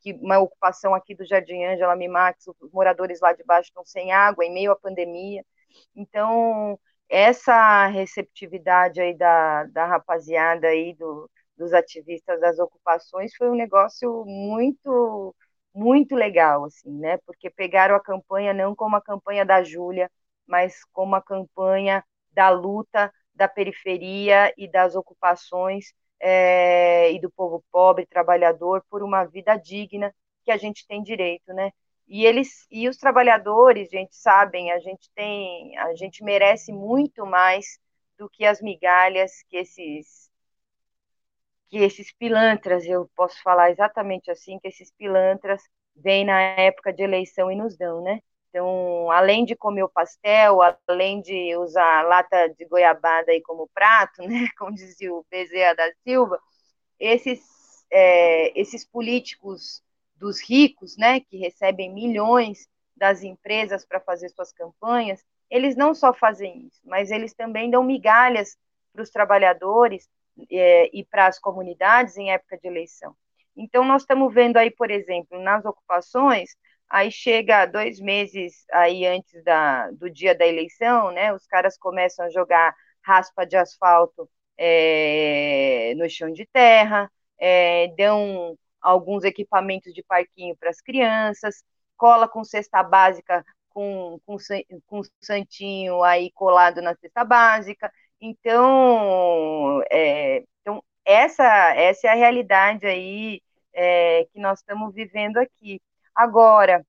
[0.00, 4.12] que uma ocupação aqui do Jardim Ângela Mimax, os moradores lá de baixo estão sem
[4.12, 5.44] água em meio à pandemia.
[5.94, 13.54] Então, essa receptividade aí da, da rapaziada aí, do, dos ativistas das ocupações, foi um
[13.54, 15.34] negócio muito,
[15.74, 17.18] muito legal, assim, né?
[17.26, 20.10] Porque pegaram a campanha não como a campanha da Júlia,
[20.46, 27.64] mas como a campanha da luta da periferia e das ocupações é, e do povo
[27.70, 31.70] pobre, trabalhador, por uma vida digna que a gente tem direito, né?
[32.06, 37.78] E eles e os trabalhadores, gente, sabem, a gente tem, a gente merece muito mais
[38.18, 40.30] do que as migalhas que esses
[41.68, 45.62] que esses pilantras, eu posso falar exatamente assim, que esses pilantras
[45.96, 48.20] vêm na época de eleição e nos dão, né?
[48.54, 54.22] Então, além de comer o pastel, além de usar lata de goiabada aí como prato,
[54.28, 56.38] né, como dizia o Bezerra da Silva,
[57.00, 59.82] esses, é, esses políticos
[60.14, 66.14] dos ricos, né, que recebem milhões das empresas para fazer suas campanhas, eles não só
[66.14, 68.56] fazem isso, mas eles também dão migalhas
[68.92, 70.08] para os trabalhadores
[70.48, 73.16] é, e para as comunidades em época de eleição.
[73.56, 76.50] Então, nós estamos vendo aí, por exemplo, nas ocupações,
[76.88, 82.26] aí chega dois meses aí antes da, do dia da eleição, né, os caras começam
[82.26, 90.02] a jogar raspa de asfalto é, no chão de terra, é, dão alguns equipamentos de
[90.02, 91.64] parquinho para as crianças,
[91.96, 93.44] cola com cesta básica
[93.74, 94.36] com, com,
[94.86, 97.92] com santinho aí colado na cesta básica.
[98.20, 101.44] Então, é, então essa,
[101.74, 103.42] essa é a realidade aí
[103.74, 105.82] é, que nós estamos vivendo aqui.
[106.14, 106.84] Agora,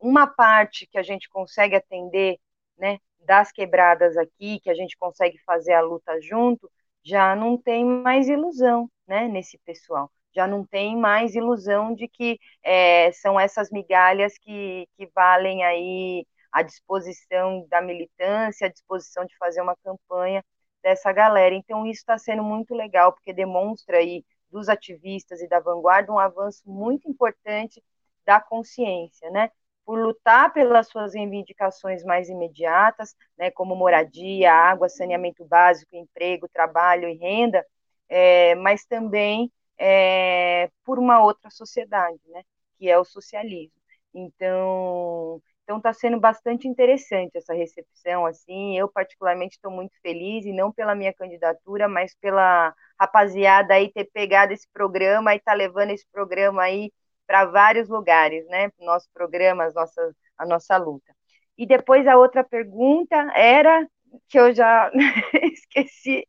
[0.00, 2.38] uma parte que a gente consegue atender,
[2.78, 6.70] né, das quebradas aqui, que a gente consegue fazer a luta junto,
[7.04, 10.10] já não tem mais ilusão, né, nesse pessoal.
[10.34, 16.26] Já não tem mais ilusão de que é, são essas migalhas que, que valem aí
[16.50, 20.44] à disposição da militância, à disposição de fazer uma campanha
[20.82, 21.54] dessa galera.
[21.54, 26.18] Então, isso está sendo muito legal, porque demonstra aí dos ativistas e da vanguarda um
[26.18, 27.82] avanço muito importante
[28.26, 29.50] da consciência, né?
[29.84, 37.08] Por lutar pelas suas reivindicações mais imediatas, né, como moradia, água, saneamento básico, emprego, trabalho
[37.08, 37.66] e renda,
[38.08, 42.42] é, mas também é, por uma outra sociedade, né,
[42.78, 43.74] que é o socialismo.
[44.14, 50.52] Então, então está sendo bastante interessante essa recepção, assim, eu particularmente estou muito feliz, e
[50.52, 55.90] não pela minha candidatura, mas pela rapaziada aí ter pegado esse programa e tá levando
[55.90, 56.92] esse programa aí
[57.32, 61.16] para vários lugares, né, nosso programa, a nossa, a nossa luta.
[61.56, 63.88] E depois a outra pergunta era,
[64.28, 64.92] que eu já
[65.42, 66.28] esqueci.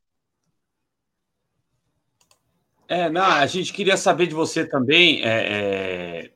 [2.87, 6.31] É, não, a gente queria saber de você também, é, é,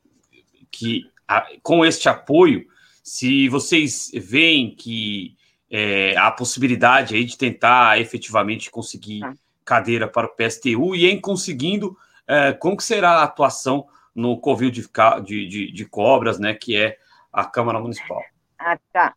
[0.69, 2.67] que a, com este apoio,
[3.01, 5.38] se vocês veem que
[5.71, 9.34] é, há possibilidade aí de tentar efetivamente conseguir tá.
[9.63, 14.71] cadeira para o PSTU e em conseguindo, é, como que será a atuação no Covil
[14.71, 14.82] de,
[15.23, 16.97] de, de, Cobras, né, que é
[17.32, 18.23] a Câmara Municipal?
[18.58, 19.13] Ah, tá,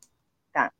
[0.53, 0.71] tá.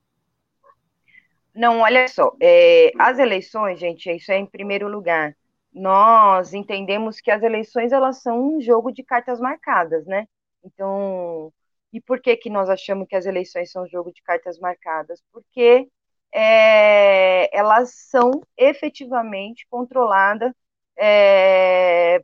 [1.55, 5.35] Não, olha só, é, as eleições, gente, isso é em primeiro lugar.
[5.73, 10.27] Nós entendemos que as eleições, elas são um jogo de cartas marcadas, né?
[10.63, 11.51] Então,
[11.91, 15.23] e por que, que nós achamos que as eleições são um jogo de cartas marcadas?
[15.33, 15.89] Porque
[16.31, 20.53] é, elas são efetivamente controladas,
[20.99, 22.23] é,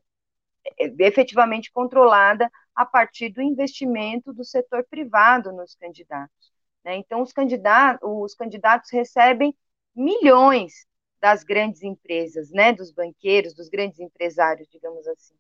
[0.78, 6.52] efetivamente controlada a partir do investimento do setor privado nos candidatos.
[6.84, 6.96] Né?
[6.96, 9.54] Então, os candidatos, os candidatos recebem
[9.94, 10.86] milhões
[11.20, 15.34] das grandes empresas, né, dos banqueiros, dos grandes empresários, digamos assim.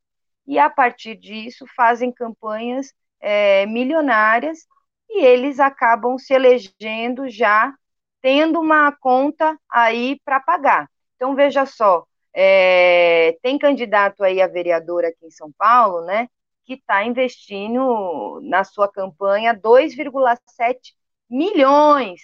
[0.46, 4.66] E a partir disso fazem campanhas é, milionárias
[5.08, 7.74] e eles acabam se elegendo já
[8.20, 10.90] tendo uma conta aí para pagar.
[11.14, 12.04] Então, veja só,
[12.38, 16.28] é, tem candidato aí a vereador aqui em São Paulo, né,
[16.66, 20.94] que está investindo na sua campanha 2,7
[21.30, 22.20] milhões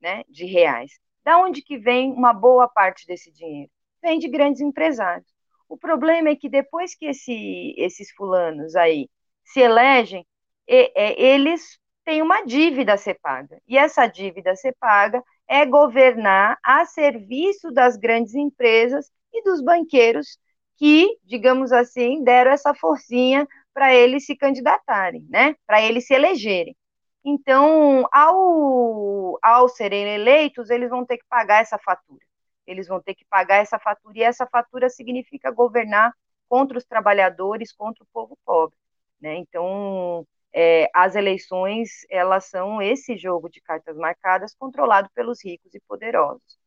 [0.00, 0.98] né, de reais.
[1.24, 3.70] Da onde que vem uma boa parte desse dinheiro?
[4.02, 5.32] Vem de grandes empresários.
[5.68, 9.08] O problema é que depois que esse, esses fulanos aí
[9.44, 10.26] se elegem,
[10.66, 13.62] é, eles têm uma dívida a ser paga.
[13.68, 19.62] E essa dívida a ser paga é governar a serviço das grandes empresas e dos
[19.62, 20.38] banqueiros
[20.76, 25.54] que, digamos assim, deram essa forcinha para eles se candidatarem, né?
[25.66, 26.76] Para eles se elegerem.
[27.24, 32.24] Então, ao, ao serem eleitos, eles vão ter que pagar essa fatura.
[32.66, 36.12] Eles vão ter que pagar essa fatura, e essa fatura significa governar
[36.48, 38.76] contra os trabalhadores, contra o povo pobre.
[39.20, 39.36] Né?
[39.36, 45.80] Então, é, as eleições elas são esse jogo de cartas marcadas controlado pelos ricos e
[45.80, 46.58] poderosos.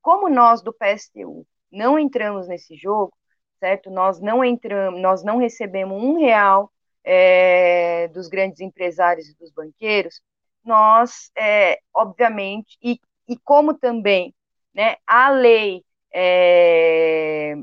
[0.00, 3.12] Como nós do PSTU não entramos nesse jogo,
[3.60, 3.90] certo?
[3.90, 6.70] Nós não entramos, nós não recebemos um real
[7.04, 10.20] é, dos grandes empresários e dos banqueiros.
[10.64, 14.34] Nós, é, obviamente, e, e como também,
[14.74, 15.84] né, a lei
[16.14, 17.54] é,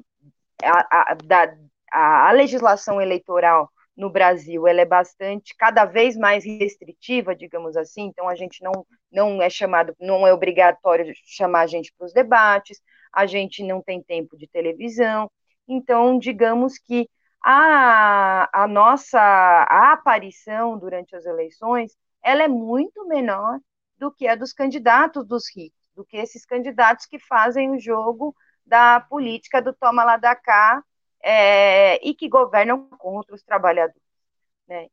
[0.64, 1.56] a, a, da,
[1.92, 8.28] a legislação eleitoral no Brasil, ela é bastante, cada vez mais restritiva, digamos assim, então
[8.28, 12.82] a gente não, não é chamado, não é obrigatório chamar a gente para os debates,
[13.14, 15.30] a gente não tem tempo de televisão,
[15.68, 17.10] então, digamos que
[17.44, 23.60] a, a nossa a aparição durante as eleições, ela é muito menor
[23.98, 28.36] do que a dos candidatos dos ricos, do que esses candidatos que fazem o jogo
[28.66, 30.84] da política do toma lá da cá,
[31.24, 34.02] é, e que governam contra os trabalhadores.
[34.68, 34.88] Né?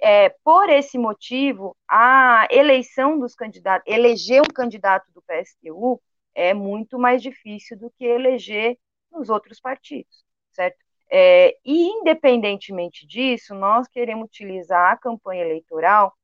[0.00, 6.00] É, por esse motivo, a eleição dos candidatos, eleger um candidato do PSTU
[6.40, 8.78] é muito mais difícil do que eleger
[9.12, 10.78] nos outros partidos, certo?
[11.12, 16.14] É, e, independentemente disso, nós queremos utilizar a campanha eleitoral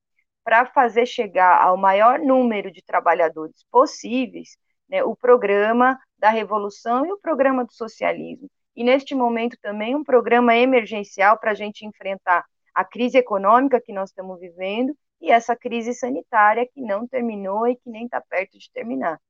[0.44, 4.56] para fazer chegar ao maior número de trabalhadores possíveis
[4.88, 10.04] né, o programa da revolução e o programa do socialismo, e neste momento também um
[10.04, 15.56] programa emergencial para a gente enfrentar a crise econômica que nós estamos vivendo e essa
[15.56, 19.20] crise sanitária que não terminou e que nem está perto de terminar.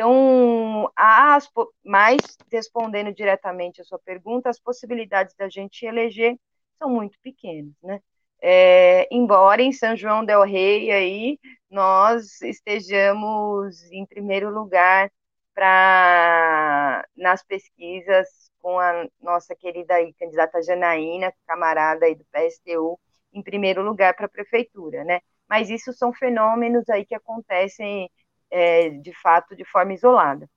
[0.00, 1.46] Então, as,
[1.84, 2.16] mais
[2.50, 6.38] respondendo diretamente a sua pergunta, as possibilidades da gente eleger
[6.78, 8.00] são muito pequenas, né?
[8.40, 11.38] É, embora em São João del Rei aí
[11.70, 15.10] nós estejamos em primeiro lugar
[15.54, 18.26] para nas pesquisas
[18.62, 22.98] com a nossa querida aí, candidata Janaína, camarada aí do PSTU,
[23.34, 25.20] em primeiro lugar para a prefeitura, né?
[25.46, 28.10] Mas isso são fenômenos aí que acontecem
[28.50, 30.48] é, de fato de forma isolada.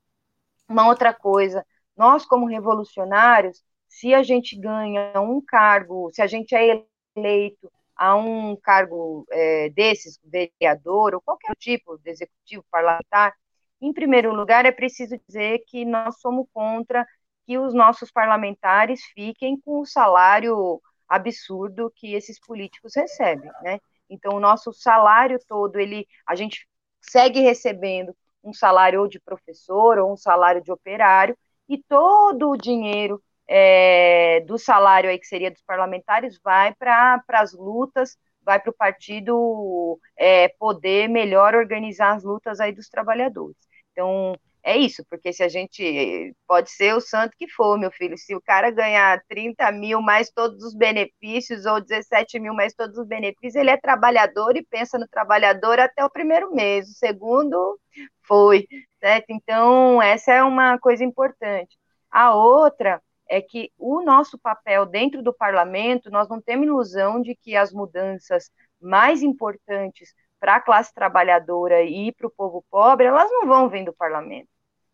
[0.67, 6.56] Uma outra coisa, nós como revolucionários, se a gente ganha um cargo, se a gente
[6.56, 6.84] é
[7.15, 13.34] eleito a um cargo é, desses, vereador ou qualquer tipo de executivo parlamentar,
[13.79, 17.06] em primeiro lugar é preciso dizer que nós somos contra
[17.45, 23.79] que os nossos parlamentares fiquem com o salário absurdo que esses políticos recebem, né?
[24.10, 26.67] Então, o nosso salário todo, ele, a gente
[27.03, 31.37] segue recebendo um salário ou de professor ou um salário de operário,
[31.69, 37.53] e todo o dinheiro é, do salário aí que seria dos parlamentares vai para as
[37.53, 43.55] lutas, vai para o partido é, poder melhor organizar as lutas aí dos trabalhadores.
[43.91, 48.17] Então, é isso, porque se a gente pode ser o santo que for, meu filho,
[48.17, 52.97] se o cara ganhar 30 mil mais todos os benefícios, ou 17 mil mais todos
[52.97, 57.78] os benefícios, ele é trabalhador e pensa no trabalhador até o primeiro mês, o segundo
[58.21, 58.65] foi,
[59.02, 59.26] certo?
[59.32, 61.78] Então, essa é uma coisa importante.
[62.10, 67.36] A outra é que o nosso papel dentro do parlamento, nós não temos ilusão de
[67.36, 68.49] que as mudanças
[68.80, 73.86] mais importantes para a classe trabalhadora e para o povo pobre, elas não vão vir
[73.86, 74.49] do parlamento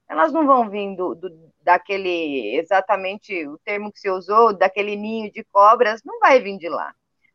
[0.10, 1.30] elas não vão vir do, do,
[1.62, 6.68] daquele, exatamente o termo que você usou, daquele ninho de cobras, não vai vir de
[6.68, 6.92] lá.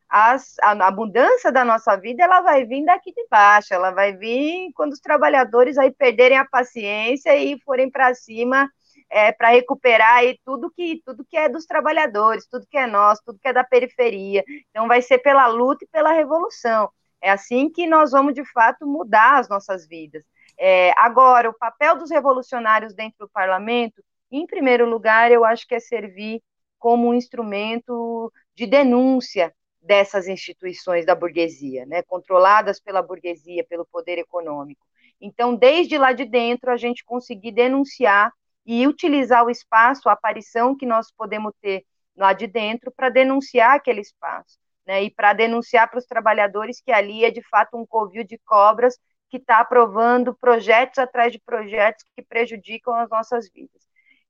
[0.09, 4.15] As, a, a mudança da nossa vida, ela vai vir daqui de baixo, ela vai
[4.15, 8.69] vir quando os trabalhadores aí perderem a paciência e forem para cima
[9.09, 13.21] é, para recuperar aí tudo que tudo que é dos trabalhadores, tudo que é nosso,
[13.25, 14.43] tudo que é da periferia.
[14.69, 16.89] Então vai ser pela luta e pela revolução.
[17.21, 20.23] É assim que nós vamos de fato mudar as nossas vidas.
[20.57, 25.75] É, agora, o papel dos revolucionários dentro do parlamento, em primeiro lugar, eu acho que
[25.75, 26.41] é servir
[26.77, 34.17] como um instrumento de denúncia dessas instituições da burguesia, né, controladas pela burguesia, pelo poder
[34.17, 34.85] econômico.
[35.21, 38.31] Então, desde lá de dentro, a gente conseguir denunciar
[38.65, 43.75] e utilizar o espaço, a aparição que nós podemos ter lá de dentro para denunciar
[43.75, 47.85] aquele espaço, né, e para denunciar para os trabalhadores que ali é de fato um
[47.85, 48.97] covil de cobras
[49.29, 53.81] que está aprovando projetos atrás de projetos que prejudicam as nossas vidas.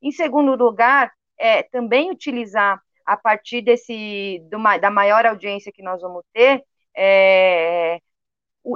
[0.02, 6.02] Em segundo lugar, é também utilizar a partir desse do, da maior audiência que nós
[6.02, 6.64] vamos ter
[6.96, 8.00] é,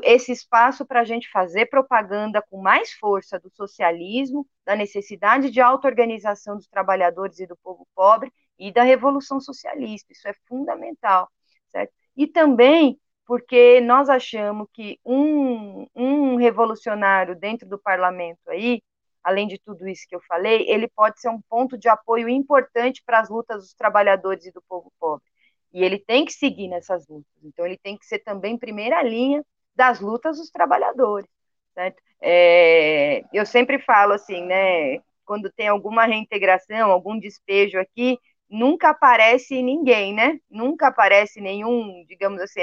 [0.03, 5.59] esse espaço para a gente fazer propaganda com mais força do socialismo, da necessidade de
[5.59, 10.11] auto-organização dos trabalhadores e do povo pobre e da revolução socialista.
[10.13, 11.29] Isso é fundamental,
[12.15, 18.81] E também porque nós achamos que um, um revolucionário dentro do parlamento aí,
[19.23, 23.03] além de tudo isso que eu falei, ele pode ser um ponto de apoio importante
[23.05, 25.23] para as lutas dos trabalhadores e do povo pobre.
[25.71, 27.31] E ele tem que seguir nessas lutas.
[27.43, 31.29] Então, ele tem que ser também primeira linha das lutas dos trabalhadores.
[31.75, 32.01] Certo?
[32.19, 34.97] É, eu sempre falo assim, né?
[35.23, 38.17] Quando tem alguma reintegração, algum despejo aqui,
[38.49, 40.39] nunca aparece ninguém, né?
[40.49, 42.61] Nunca aparece nenhum, digamos assim,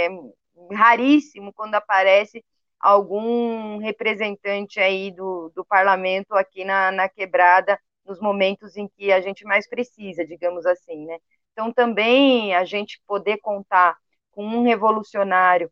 [0.72, 2.44] raríssimo quando aparece
[2.79, 9.20] algum representante aí do, do parlamento aqui na, na quebrada nos momentos em que a
[9.20, 11.18] gente mais precisa, digamos assim, né?
[11.53, 13.96] Então, também a gente poder contar
[14.31, 15.70] com um revolucionário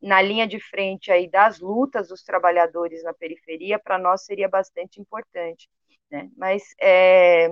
[0.00, 5.00] na linha de frente aí das lutas dos trabalhadores na periferia, para nós seria bastante
[5.00, 5.68] importante,
[6.10, 6.30] né?
[6.36, 7.48] Mas, é,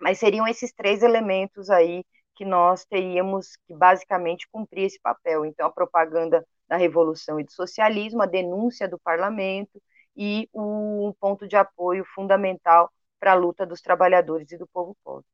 [0.00, 5.44] mas seriam esses três elementos aí que nós teríamos que basicamente cumprir esse papel.
[5.44, 9.82] Então, a propaganda da revolução e do socialismo, a denúncia do parlamento
[10.16, 15.26] e um ponto de apoio fundamental para a luta dos trabalhadores e do povo pobre.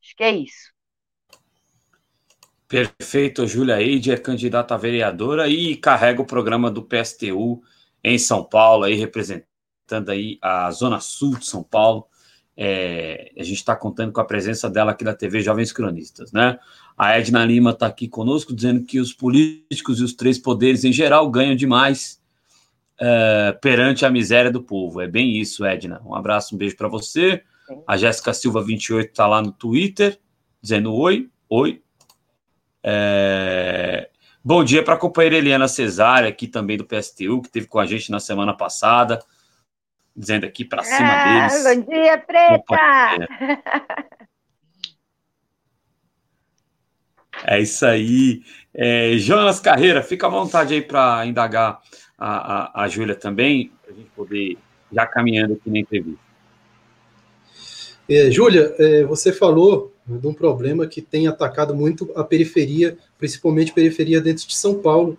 [0.00, 0.72] Acho que é isso.
[2.68, 7.62] Perfeito, Júlia Eide é candidata a vereadora e carrega o programa do PSTU
[8.02, 12.08] em São Paulo, aí representando aí a Zona Sul de São Paulo.
[12.56, 16.58] É, a gente está contando com a presença dela aqui da TV Jovens Cronistas, né?
[16.96, 20.92] A Edna Lima está aqui conosco dizendo que os políticos e os três poderes em
[20.92, 22.20] geral ganham demais
[23.00, 25.00] é, perante a miséria do povo.
[25.00, 26.02] É bem isso, Edna.
[26.04, 27.42] Um abraço, um beijo para você.
[27.86, 30.18] A Jéssica Silva 28 está lá no Twitter
[30.60, 31.82] dizendo oi, oi.
[32.82, 34.10] É...
[34.44, 37.86] Bom dia para a companheira Eliana Cesária, aqui também do PSTU, que esteve com a
[37.86, 39.20] gente na semana passada
[40.16, 41.64] dizendo aqui para cima ah, deles.
[41.64, 43.28] Bom dia, preta!
[47.44, 48.42] É isso aí.
[48.74, 51.80] É, Jonas Carreira, fica à vontade aí para indagar
[52.16, 54.58] a, a, a Júlia também, para a gente poder
[54.92, 56.20] já caminhando aqui na entrevista.
[58.08, 63.70] É, Júlia, é, você falou de um problema que tem atacado muito a periferia, principalmente
[63.70, 65.18] a periferia dentro de São Paulo,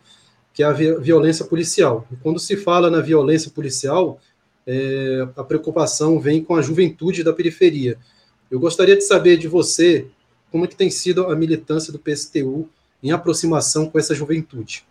[0.53, 2.07] que é a violência policial.
[2.11, 4.19] E quando se fala na violência policial,
[4.65, 7.97] é, a preocupação vem com a juventude da periferia.
[8.49, 10.07] Eu gostaria de saber de você
[10.51, 12.69] como é que tem sido a militância do PSTU
[13.01, 14.85] em aproximação com essa juventude.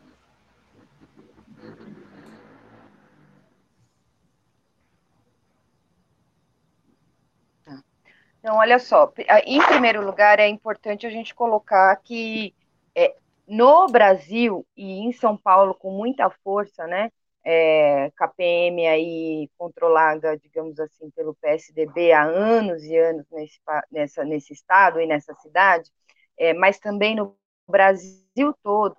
[8.40, 9.12] Então, olha só,
[9.46, 12.52] em primeiro lugar, é importante a gente colocar que
[12.92, 13.14] é,
[13.46, 17.12] no Brasil e em São Paulo, com muita força, né,
[17.44, 23.58] é, KPM aí controlada, digamos assim, pelo PSDB há anos e anos nesse,
[23.90, 25.90] nessa, nesse estado e nessa cidade,
[26.38, 27.36] é, mas também no
[27.68, 28.96] Brasil todo,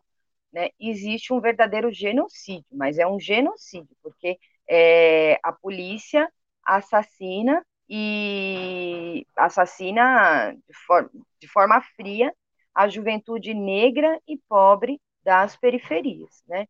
[0.51, 4.37] né, existe um verdadeiro genocídio, mas é um genocídio, porque
[4.69, 6.31] é, a polícia
[6.63, 12.33] assassina e assassina de, for de forma fria
[12.73, 16.67] a juventude negra e pobre das periferias, né?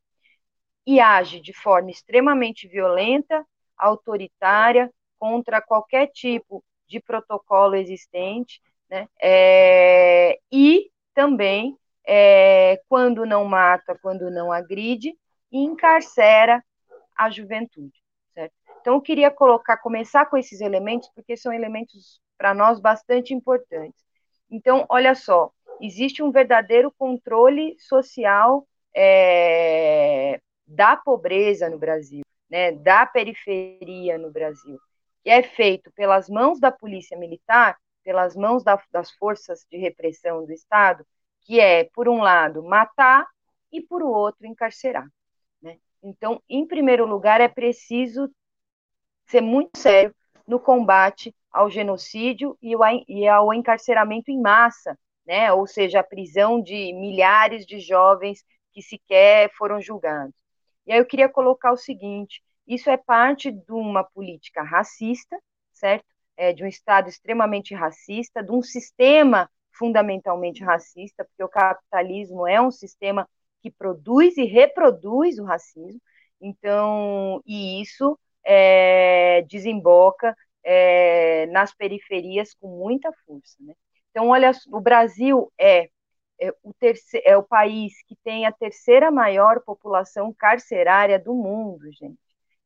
[0.86, 3.46] E age de forma extremamente violenta,
[3.78, 9.08] autoritária, contra qualquer tipo de protocolo existente, né?
[9.22, 15.18] É, e também, é, quando não mata, quando não agride,
[15.52, 16.64] encarcera
[17.16, 18.04] a juventude.
[18.84, 24.04] Então, eu queria colocar, começar com esses elementos, porque são elementos para nós bastante importantes.
[24.52, 33.06] Então, olha só, existe um verdadeiro controle social é, da pobreza no Brasil, né, da
[33.06, 34.80] periferia no Brasil,
[35.24, 40.46] que é feito pelas mãos da polícia militar, pelas mãos da, das forças de repressão
[40.46, 41.06] do Estado,
[41.42, 43.26] que é, por um lado, matar
[43.72, 45.08] e, por outro, encarcerar.
[45.62, 45.78] Né?
[46.02, 48.30] Então, em primeiro lugar, é preciso
[49.26, 50.14] ser muito sério
[50.46, 55.52] no combate ao genocídio e ao encarceramento em massa, né?
[55.54, 60.43] ou seja, a prisão de milhares de jovens que sequer foram julgados.
[60.86, 65.38] E aí eu queria colocar o seguinte: isso é parte de uma política racista,
[65.72, 66.06] certo?
[66.36, 72.62] É, de um Estado extremamente racista, de um sistema fundamentalmente racista, porque o capitalismo é
[72.62, 73.28] um sistema
[73.62, 76.02] que produz e reproduz o racismo.
[76.42, 83.56] Então, e isso é, desemboca é, nas periferias com muita força.
[83.62, 83.74] Né?
[84.12, 85.90] Então, olha, o Brasil é,
[86.40, 91.92] é, o terceiro, é o país que tem a terceira maior população carcerária do mundo,
[91.92, 92.20] gente.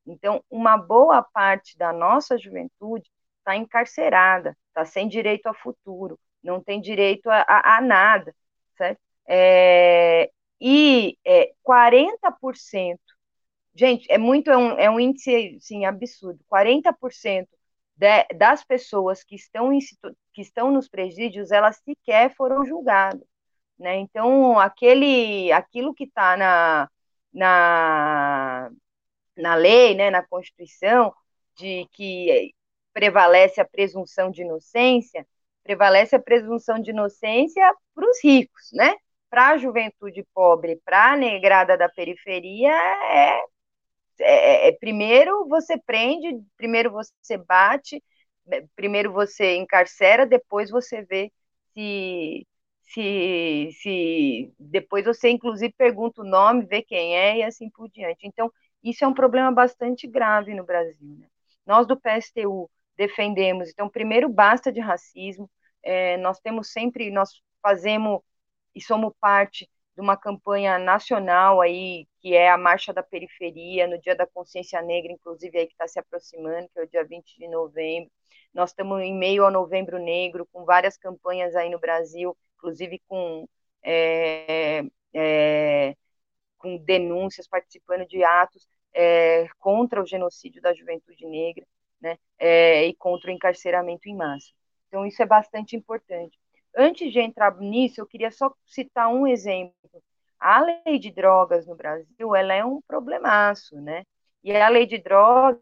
[0.05, 3.09] Então, uma boa parte da nossa juventude
[3.39, 8.33] está encarcerada, está sem direito a futuro, não tem direito a, a, a nada,
[8.77, 8.99] certo?
[9.27, 12.97] É, e é, 40%
[13.77, 16.43] Gente, é muito, é um, é um índice assim, absurdo.
[16.49, 17.47] 40%
[17.95, 19.77] de, das pessoas que estão, em,
[20.33, 23.21] que estão nos presídios, elas sequer foram julgadas.
[23.79, 23.97] Né?
[23.97, 26.89] Então, aquele, aquilo que está na,
[27.33, 28.71] na,
[29.35, 31.13] na lei, né, na Constituição,
[31.55, 32.53] de que
[32.93, 35.25] prevalece a presunção de inocência,
[35.63, 38.95] prevalece a presunção de inocência para os ricos, né?
[39.29, 43.41] Para a juventude pobre, para a negrada da periferia, é
[44.19, 48.03] é, é, primeiro você prende, primeiro você bate,
[48.75, 51.31] primeiro você encarcera, depois você vê
[51.73, 52.47] se,
[52.87, 58.25] se, se depois você inclusive pergunta o nome, vê quem é e assim por diante.
[58.25, 58.51] Então,
[58.83, 61.17] isso é um problema bastante grave no Brasil.
[61.19, 61.27] Né?
[61.65, 65.49] Nós do PSTU defendemos, então, primeiro, basta de racismo,
[65.83, 68.21] é, nós temos sempre, nós fazemos
[68.73, 73.99] e somos parte de uma campanha nacional aí, que é a Marcha da Periferia, no
[73.99, 77.37] Dia da Consciência Negra, inclusive aí que está se aproximando, que é o dia 20
[77.37, 78.11] de novembro.
[78.53, 83.47] Nós estamos em meio ao Novembro Negro, com várias campanhas aí no Brasil, inclusive com,
[83.83, 84.83] é,
[85.13, 85.95] é,
[86.57, 91.65] com denúncias, participando de atos é, contra o genocídio da juventude negra,
[91.99, 94.51] né, e contra o encarceramento em massa.
[94.87, 96.37] Então, isso é bastante importante.
[96.75, 99.73] Antes de entrar nisso, eu queria só citar um exemplo.
[100.39, 104.03] A lei de drogas no Brasil, ela é um problemaço, né?
[104.43, 105.59] E a lei de drogas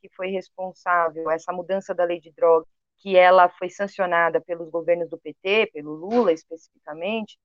[0.00, 2.68] que foi responsável, essa mudança da lei de drogas,
[3.04, 7.38] que ela foi sancionada pelos governos do PT, pelo Lula especificamente,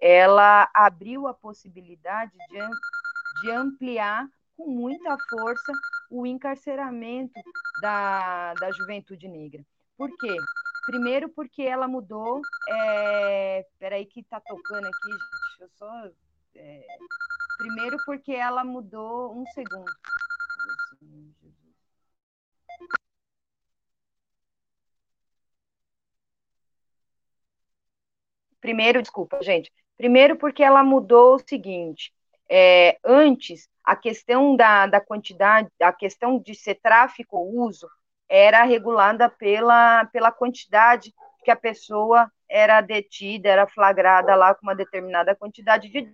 [0.00, 2.58] ela abriu a possibilidade de,
[3.42, 4.26] de ampliar
[4.56, 5.72] com muita força
[6.10, 7.38] o encarceramento
[7.82, 9.62] da, da juventude negra.
[9.98, 10.34] Por quê?
[10.86, 12.40] Primeiro porque ela mudou.
[12.70, 13.66] É...
[13.78, 15.60] Peraí que tá tocando aqui, gente.
[15.60, 16.10] Eu só.
[16.56, 16.86] É...
[17.58, 19.36] Primeiro porque ela mudou.
[19.36, 19.92] Um segundo.
[28.62, 29.70] Primeiro, desculpa, gente.
[29.98, 32.12] Primeiro porque ela mudou o seguinte.
[32.48, 37.88] É, antes, a questão da, da quantidade, a questão de ser tráfico ou uso,
[38.28, 41.12] era regulada pela, pela quantidade
[41.44, 46.08] que a pessoa era detida, era flagrada lá com uma determinada quantidade de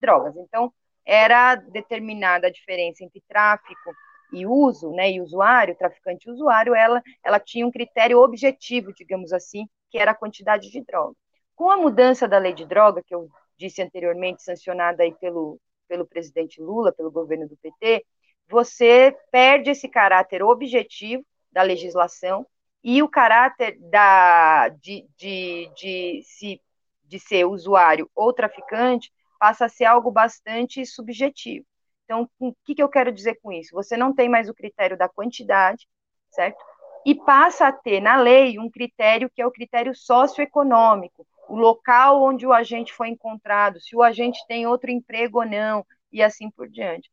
[0.00, 0.34] drogas.
[0.36, 0.72] Então,
[1.04, 3.92] era determinada a diferença entre tráfico
[4.32, 9.32] e uso, né, e usuário, traficante e usuário, ela, ela tinha um critério objetivo, digamos
[9.32, 11.16] assim, que era a quantidade de droga.
[11.60, 16.06] Com a mudança da lei de droga, que eu disse anteriormente, sancionada aí pelo, pelo
[16.06, 18.02] presidente Lula, pelo governo do PT,
[18.48, 22.46] você perde esse caráter objetivo da legislação
[22.82, 26.62] e o caráter da, de, de, de, se,
[27.04, 31.66] de ser usuário ou traficante passa a ser algo bastante subjetivo.
[32.06, 33.74] Então, o que, que eu quero dizer com isso?
[33.74, 35.86] Você não tem mais o critério da quantidade,
[36.30, 36.64] certo?
[37.04, 42.22] E passa a ter na lei um critério que é o critério socioeconômico, o local
[42.22, 46.50] onde o agente foi encontrado, se o agente tem outro emprego ou não, e assim
[46.50, 47.10] por diante.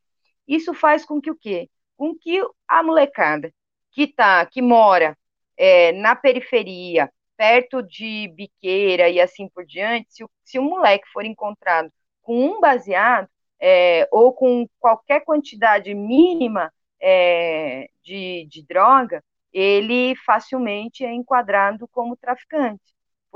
[0.47, 1.69] Isso faz com que o quê?
[1.97, 3.51] Com que a molecada
[3.91, 5.17] que tá, que mora
[5.57, 11.25] é, na periferia, perto de biqueira e assim por diante, se, se um moleque for
[11.25, 13.27] encontrado com um baseado
[13.59, 16.71] é, ou com qualquer quantidade mínima
[17.01, 22.83] é, de, de droga, ele facilmente é enquadrado como traficante,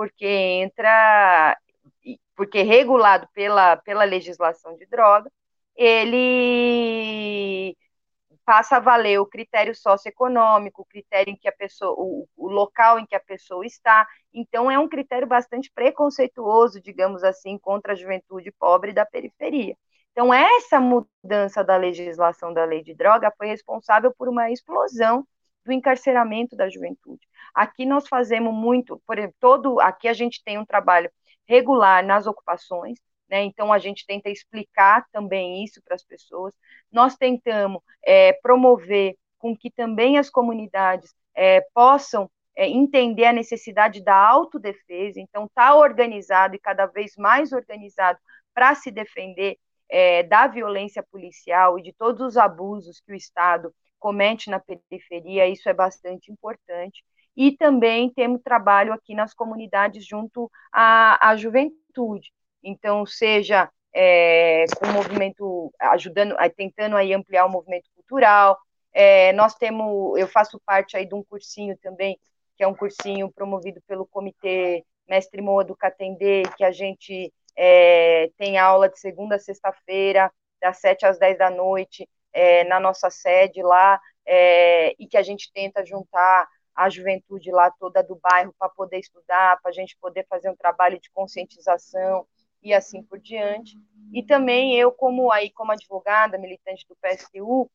[0.01, 1.55] porque entra,
[2.35, 5.31] porque regulado pela, pela legislação de droga,
[5.75, 7.77] ele
[8.43, 12.97] passa a valer o critério socioeconômico, o critério em que a pessoa, o, o, local
[12.97, 14.07] em que a pessoa está.
[14.33, 19.77] Então, é um critério bastante preconceituoso, digamos assim, contra a juventude pobre da periferia.
[20.13, 25.27] Então, essa mudança da legislação da lei de droga foi responsável por uma explosão
[25.65, 27.27] do encarceramento da juventude.
[27.53, 31.11] Aqui nós fazemos muito, por exemplo, todo, aqui a gente tem um trabalho
[31.47, 32.97] regular nas ocupações,
[33.29, 33.43] né?
[33.43, 36.53] Então, a gente tenta explicar também isso para as pessoas.
[36.91, 44.03] Nós tentamos é, promover com que também as comunidades é, possam é, entender a necessidade
[44.03, 48.19] da autodefesa, então, está organizado e cada vez mais organizado
[48.53, 49.57] para se defender
[49.89, 55.47] é, da violência policial e de todos os abusos que o Estado comete na periferia,
[55.47, 57.03] isso é bastante importante.
[57.37, 62.33] E também temos trabalho aqui nas comunidades junto à, à juventude.
[62.61, 68.57] Então, seja é, com o movimento, ajudando, tentando aí ampliar o movimento cultural.
[68.91, 72.19] É, nós temos, eu faço parte aí de um cursinho também,
[72.57, 78.29] que é um cursinho promovido pelo Comitê Mestre Moa do Catendê, que a gente é,
[78.37, 83.09] tem aula de segunda a sexta-feira, das sete às dez da noite, é, na nossa
[83.09, 88.53] sede lá, é, e que a gente tenta juntar a juventude lá toda do bairro
[88.57, 92.25] para poder estudar, para a gente poder fazer um trabalho de conscientização,
[92.61, 93.77] e assim por diante.
[94.13, 97.69] E também eu, como aí como advogada, militante do PSTU,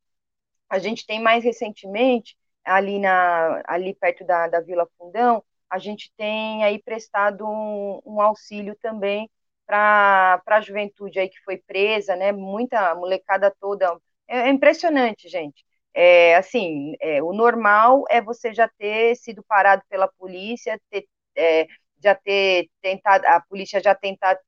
[0.69, 6.13] a gente tem mais recentemente, ali, na, ali perto da, da Vila Fundão, a gente
[6.17, 9.31] tem aí prestado um, um auxílio também
[9.67, 12.33] para a juventude aí que foi presa, né?
[12.33, 13.97] Muita molecada toda.
[14.29, 15.65] É, é impressionante, gente.
[15.95, 21.07] É, assim, é, o normal é você já ter sido parado pela polícia, ter,
[21.37, 21.67] é,
[22.03, 24.39] já ter tentado, a polícia já tentar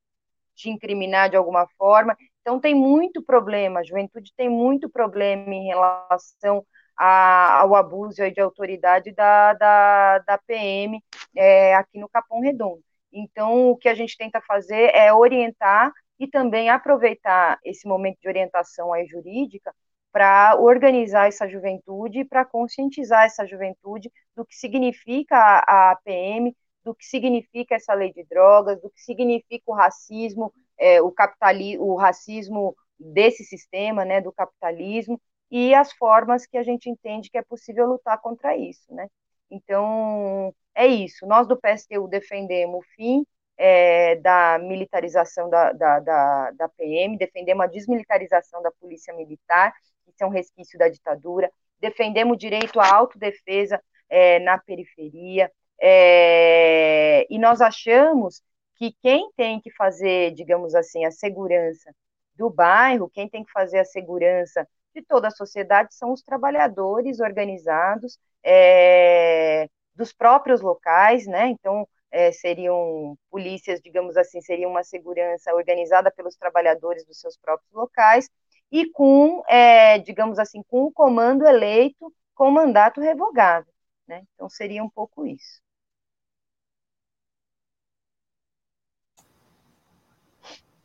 [0.55, 2.17] te incriminar de alguma forma.
[2.43, 6.67] Então, tem muito problema, a juventude tem muito problema em relação
[6.97, 11.03] a, ao abuso de autoridade da, da, da PM
[11.37, 12.83] é, aqui no Capão Redondo.
[13.13, 18.29] Então, o que a gente tenta fazer é orientar e também aproveitar esse momento de
[18.29, 19.75] orientação aí jurídica
[20.13, 26.95] para organizar essa juventude, para conscientizar essa juventude do que significa a, a PM, do
[26.95, 31.97] que significa essa lei de drogas, do que significa o racismo, é, o capitalismo, o
[31.97, 37.43] racismo desse sistema, né, do capitalismo, e as formas que a gente entende que é
[37.43, 39.09] possível lutar contra isso, né?
[39.51, 41.27] Então, é isso.
[41.27, 43.25] Nós do PSTU defendemos o fim
[43.59, 49.75] é, da militarização da, da, da, da, PM, defendemos a desmilitarização da polícia militar,
[50.17, 51.51] que é um resquício da ditadura,
[51.81, 55.51] defendemos o direito à autodefesa é, na periferia,
[55.81, 58.43] é, e nós achamos
[58.77, 61.93] que quem tem que fazer, digamos assim, a segurança
[62.35, 67.21] do bairro, quem tem que fazer a segurança de toda a sociedade são os trabalhadores
[67.21, 71.49] organizados é, dos próprios locais, né?
[71.49, 77.73] Então, é, seriam polícias, digamos assim, seria uma segurança organizada pelos trabalhadores dos seus próprios
[77.73, 78.29] locais
[78.71, 83.73] e com, é, digamos assim, com o comando eleito com mandato revogável,
[84.07, 84.23] né?
[84.35, 85.61] Então, seria um pouco isso.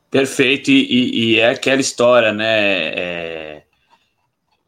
[0.10, 2.90] Perfeito, e, e, é aquela história, né?
[2.90, 3.64] É,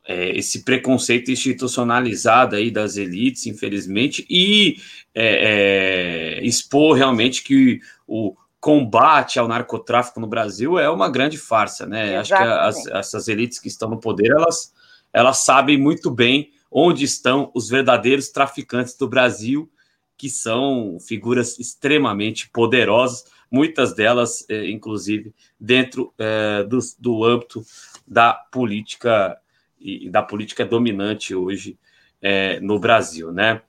[0.08, 4.78] é, esse preconceito institucionalizado aí das elites, infelizmente, e
[5.14, 11.86] é, é, expor realmente que o combate ao narcotráfico no Brasil é uma grande farsa,
[11.86, 12.18] né?
[12.18, 14.74] Acho que as, essas elites que estão no poder, elas,
[15.14, 19.70] elas sabem muito bem onde estão os verdadeiros traficantes do Brasil,
[20.18, 27.64] que são figuras extremamente poderosas muitas delas, é, inclusive, dentro é, do, do âmbito
[28.08, 29.38] da política
[29.80, 31.78] e da política dominante hoje
[32.22, 33.62] é, no Brasil, né?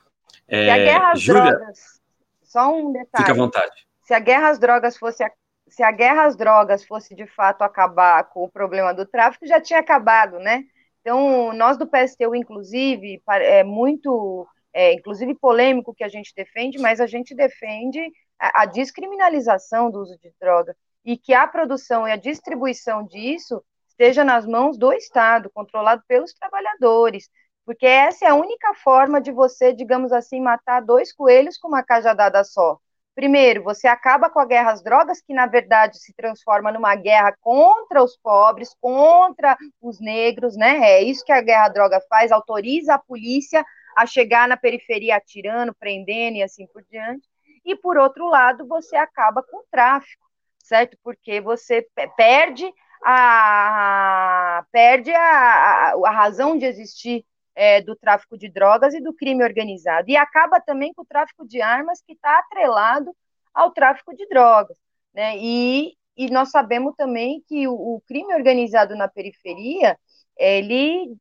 [0.48, 2.00] É, a guerra às Júlia, drogas,
[2.42, 3.24] só um detalhe.
[3.24, 3.86] Fique à vontade.
[4.02, 5.24] Se a guerra às drogas fosse
[5.68, 9.61] se a guerra às drogas fosse de fato acabar com o problema do tráfico, já
[9.61, 10.64] tinha acabado, né?
[11.00, 17.00] Então, nós do PSTU, inclusive, é muito, é, inclusive polêmico que a gente defende, mas
[17.00, 18.00] a gente defende
[18.38, 23.62] a, a descriminalização do uso de droga e que a produção e a distribuição disso
[23.99, 27.30] esteja nas mãos do Estado, controlado pelos trabalhadores,
[27.64, 31.82] porque essa é a única forma de você, digamos assim, matar dois coelhos com uma
[31.82, 32.78] cajadada só.
[33.14, 37.34] Primeiro, você acaba com a guerra às drogas, que na verdade se transforma numa guerra
[37.40, 40.78] contra os pobres, contra os negros, né?
[40.82, 43.64] É isso que a guerra à droga faz, autoriza a polícia
[43.97, 47.26] a chegar na periferia atirando, prendendo e assim por diante
[47.64, 50.24] e por outro lado você acaba com o tráfico,
[50.62, 50.97] certo?
[51.03, 51.84] Porque você
[52.16, 52.70] perde
[53.09, 59.44] a perde a, a, razão de existir é, do tráfico de drogas e do crime
[59.44, 63.14] organizado e acaba também com o tráfico de armas que está atrelado
[63.54, 64.76] ao tráfico de drogas,
[65.14, 65.36] né?
[65.38, 69.98] E, e nós sabemos também que o, o crime organizado na periferia
[70.36, 71.16] ele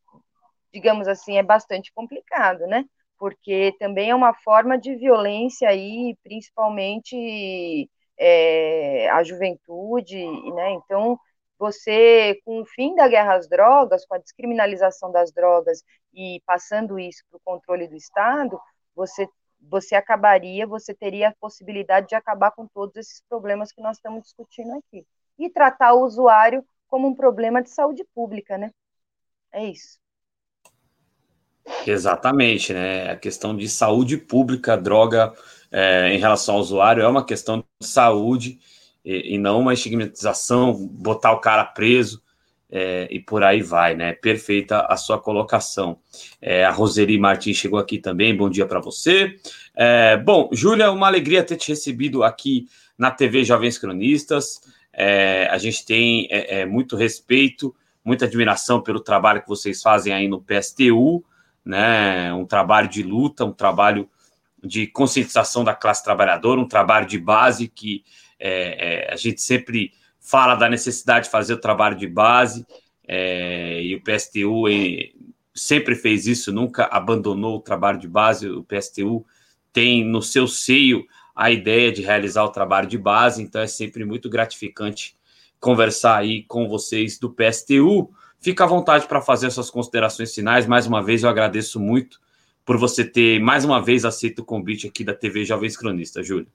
[0.74, 2.84] digamos assim, é bastante complicado, né?
[3.18, 10.72] porque também é uma forma de violência aí, principalmente é, a juventude, né?
[10.74, 11.20] Então,
[11.58, 15.84] você, com o fim da guerra às drogas, com a descriminalização das drogas
[16.14, 18.60] e passando isso para o controle do Estado,
[18.96, 19.28] você,
[19.62, 24.24] você acabaria, você teria a possibilidade de acabar com todos esses problemas que nós estamos
[24.24, 25.06] discutindo aqui.
[25.38, 28.72] E tratar o usuário como um problema de saúde pública, né?
[29.52, 30.00] É isso.
[31.86, 33.12] Exatamente, né?
[33.12, 35.34] A questão de saúde pública, droga
[35.72, 38.60] é, em relação ao usuário é uma questão de saúde
[39.06, 42.22] e, e não uma estigmatização, botar o cara preso
[42.70, 44.14] é, e por aí vai, né?
[44.14, 46.00] Perfeita a sua colocação.
[46.42, 49.36] É, a Roseli Martins chegou aqui também, bom dia para você.
[49.76, 54.60] É, bom, Júlia, uma alegria ter te recebido aqui na TV Jovens Cronistas.
[54.92, 60.28] É, a gente tem é, muito respeito, muita admiração pelo trabalho que vocês fazem aí
[60.28, 61.24] no PSTU
[61.66, 62.32] né?
[62.34, 64.08] Um trabalho de luta, um trabalho
[64.64, 68.04] de conscientização da classe trabalhadora, um trabalho de base que
[68.40, 72.66] é, é, a gente sempre fala da necessidade de fazer o trabalho de base,
[73.08, 74.66] é, e o PSTU
[75.54, 78.50] sempre fez isso, nunca abandonou o trabalho de base.
[78.50, 79.26] O PSTU
[79.72, 81.06] tem no seu seio
[81.36, 85.16] a ideia de realizar o trabalho de base, então é sempre muito gratificante
[85.60, 88.12] conversar aí com vocês do PSTU.
[88.40, 90.68] Fica à vontade para fazer suas considerações finais.
[90.68, 92.20] Mais uma vez, eu agradeço muito
[92.66, 96.48] por você ter, mais uma vez, aceito o convite aqui da TV Jovens Cronista, Júlia.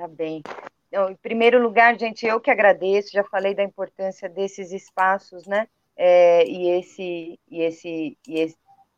[0.00, 0.42] Tá bem.
[0.88, 5.68] Então, em primeiro lugar, gente, eu que agradeço, já falei da importância desses espaços, né?
[5.94, 8.56] É, e esse, e esse, e esse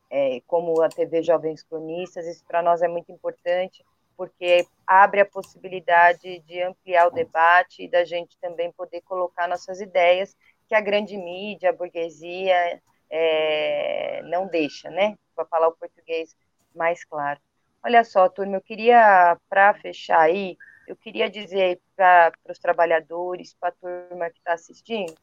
[0.08, 3.84] é, como a TV Jovens Cronistas, isso para nós é muito importante
[4.16, 9.80] porque abre a possibilidade de ampliar o debate e da gente também poder colocar nossas
[9.80, 10.36] ideias
[10.68, 12.80] que a grande mídia, a burguesia
[13.10, 15.16] é, não deixa, né?
[15.34, 16.36] Para falar o português
[16.72, 17.40] mais claro.
[17.84, 23.70] Olha só, turma, eu queria, para fechar aí, eu queria dizer para os trabalhadores, para
[23.70, 25.14] a turma que está assistindo,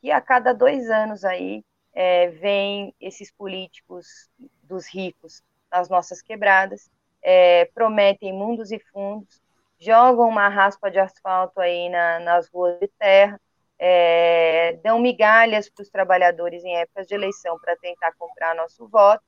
[0.00, 4.28] que a cada dois anos aí é, vem esses políticos
[4.62, 6.90] dos ricos nas nossas quebradas
[7.24, 9.42] é, prometem mundos e fundos,
[9.80, 13.40] jogam uma raspa de asfalto aí na, nas ruas de terra,
[13.78, 19.24] é, dão migalhas para os trabalhadores em épocas de eleição para tentar comprar nosso voto,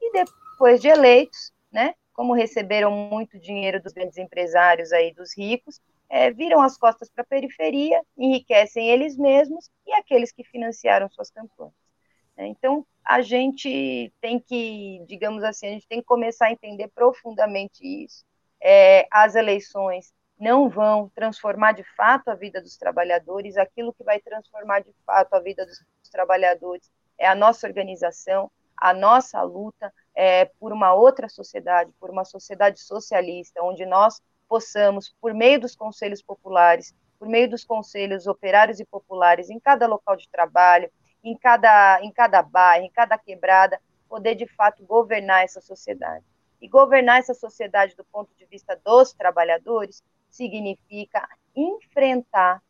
[0.00, 5.78] e depois de eleitos, né, como receberam muito dinheiro dos grandes empresários aí, dos ricos,
[6.08, 11.30] é, viram as costas para a periferia, enriquecem eles mesmos e aqueles que financiaram suas
[11.30, 11.74] campanhas.
[12.34, 12.46] Né?
[12.46, 17.86] Então, a gente tem que, digamos assim, a gente tem que começar a entender profundamente
[17.86, 18.24] isso.
[18.62, 20.10] É, as eleições
[20.40, 25.34] não vão transformar de fato a vida dos trabalhadores, aquilo que vai transformar de fato
[25.34, 30.94] a vida dos, dos trabalhadores é a nossa organização, a nossa luta é, por uma
[30.94, 37.28] outra sociedade, por uma sociedade socialista, onde nós possamos, por meio dos conselhos populares, por
[37.28, 40.90] meio dos conselhos operários e populares em cada local de trabalho,
[41.22, 46.24] em cada, em cada bairro, em cada quebrada, poder de fato governar essa sociedade.
[46.60, 52.62] E governar essa sociedade do ponto de vista dos trabalhadores significa enfrentar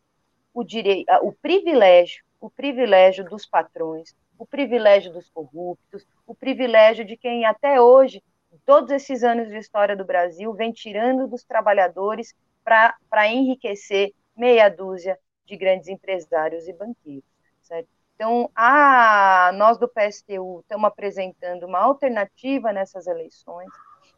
[0.53, 7.17] o direito, o privilégio, o privilégio dos patrões, o privilégio dos corruptos, o privilégio de
[7.17, 8.23] quem até hoje,
[8.65, 12.33] todos esses anos de história do Brasil, vem tirando dos trabalhadores
[12.63, 17.23] para enriquecer meia dúzia de grandes empresários e banqueiros.
[17.61, 17.87] Certo?
[18.15, 23.69] Então, a, nós do PSTU estamos apresentando uma alternativa nessas eleições.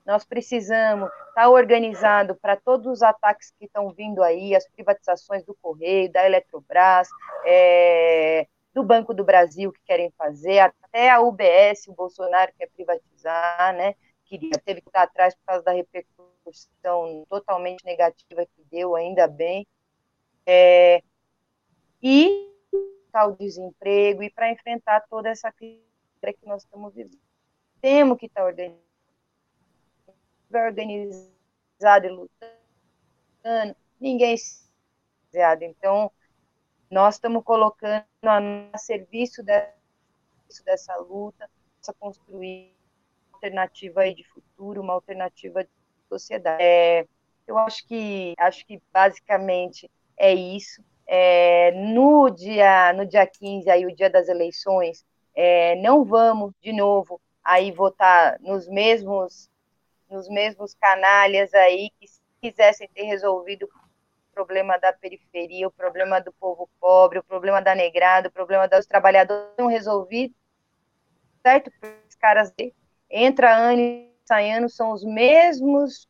[0.06, 5.44] Nós precisamos estar tá organizado para todos os ataques que estão vindo aí, as privatizações
[5.44, 7.10] do Correio, da Eletrobras,
[7.46, 13.76] é, do Banco do Brasil que querem fazer, até a UBS, o Bolsonaro quer privatizar,
[13.76, 13.96] né?
[14.26, 19.66] Queria, teve que estar atrás por causa da repercussão totalmente negativa que deu, ainda bem.
[20.46, 21.02] É,
[22.02, 22.50] e
[23.12, 25.82] tá o desemprego, e para enfrentar toda essa crise
[26.22, 27.18] que nós estamos vivendo.
[27.82, 28.84] Temos que estar organizado,
[30.54, 34.70] organizado e lutando, ninguém se
[35.62, 36.12] então
[36.90, 41.50] nós estamos colocando a serviço dessa luta,
[41.84, 42.76] para construir
[43.30, 45.70] uma alternativa aí de futuro, uma alternativa de
[46.08, 46.62] sociedade.
[46.62, 47.06] É,
[47.48, 50.84] eu acho que acho que basicamente é isso.
[51.08, 56.72] É, no dia no dia 15, aí o dia das eleições, é, não vamos de
[56.72, 59.50] novo aí votar nos mesmos
[60.10, 62.08] nos mesmos canalhas aí que
[62.42, 63.68] quisessem ter resolvido
[64.40, 68.86] problema da periferia, o problema do povo pobre, o problema da negrada, o problema dos
[68.86, 70.34] trabalhadores não resolvido,
[71.44, 71.70] certo?
[72.08, 72.54] Os caras
[73.10, 76.08] entra ano e sai ano, são os mesmos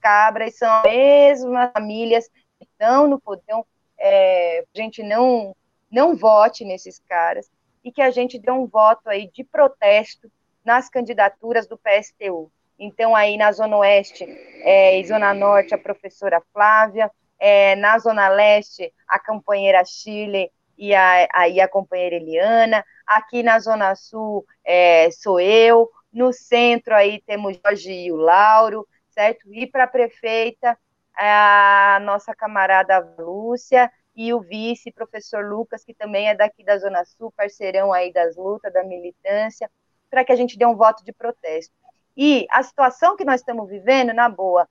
[0.00, 3.42] cabras, são as mesmas famílias que estão no poder.
[3.44, 3.64] Então,
[3.96, 5.54] é, a gente não,
[5.88, 7.48] não vote nesses caras
[7.84, 10.28] e que a gente dê um voto aí de protesto
[10.64, 12.50] nas candidaturas do PSTU.
[12.76, 17.08] Então, aí na Zona Oeste é, e Zona Norte, a professora Flávia,
[17.44, 23.58] é, na Zona Leste, a companheira Chile e a, aí a companheira Eliana, aqui na
[23.58, 29.52] Zona Sul é, sou eu, no centro aí temos Jorge e o Lauro, certo?
[29.52, 30.78] E para a prefeita,
[31.16, 37.04] a nossa camarada Lúcia e o vice, professor Lucas, que também é daqui da Zona
[37.04, 39.68] Sul, parceirão aí das lutas, da militância,
[40.08, 41.74] para que a gente dê um voto de protesto.
[42.16, 44.68] E a situação que nós estamos vivendo, na boa,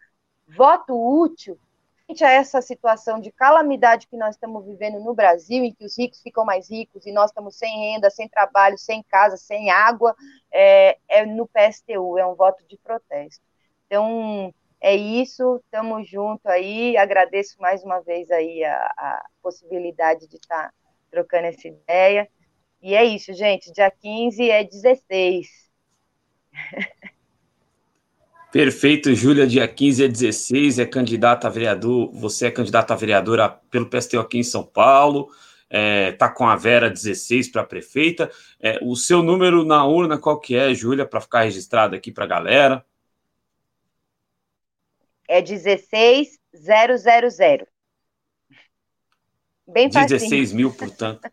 [0.47, 1.59] voto útil
[2.19, 6.21] a essa situação de calamidade que nós estamos vivendo no Brasil, em que os ricos
[6.21, 10.13] ficam mais ricos e nós estamos sem renda, sem trabalho, sem casa, sem água,
[10.51, 13.41] é, é no PSTU, é um voto de protesto.
[13.87, 20.35] Então, é isso, estamos juntos aí, agradeço mais uma vez aí a, a possibilidade de
[20.35, 20.73] estar tá
[21.09, 22.29] trocando essa ideia.
[22.81, 25.47] E é isso, gente, dia 15 é 16.
[28.51, 33.47] Perfeito, Júlia, dia 15 a 16 é candidata a vereador, você é candidata a vereadora
[33.47, 35.31] pelo PSTU aqui em São Paulo,
[35.69, 38.29] é, tá com a Vera 16 para prefeita.
[38.59, 42.25] É, o seu número na urna, qual que é, Júlia, para ficar registrado aqui para
[42.25, 42.85] a galera?
[45.29, 47.65] É 16000.
[49.65, 50.19] Bem facinho.
[50.19, 51.31] 16 mil, portanto.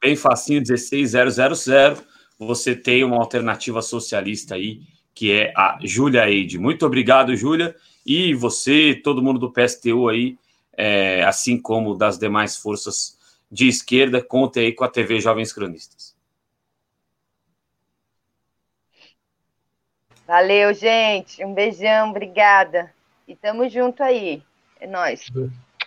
[0.00, 2.06] Bem facinho, 16000.
[2.38, 4.82] Você tem uma alternativa socialista aí
[5.14, 6.58] que é a Júlia Eide.
[6.58, 7.74] Muito obrigado, Júlia.
[8.04, 10.38] E você, todo mundo do PSTU aí,
[10.76, 13.18] é, assim como das demais forças
[13.50, 16.14] de esquerda, conte aí com a TV Jovens Cronistas.
[20.26, 21.44] Valeu, gente.
[21.44, 22.92] Um beijão, obrigada.
[23.26, 24.42] E tamo junto aí.
[24.80, 25.26] É nóis.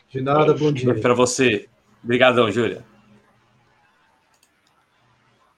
[0.10, 0.94] De nada, bom dia.
[1.00, 1.68] Para você.
[2.04, 2.84] Obrigadão, Júlia.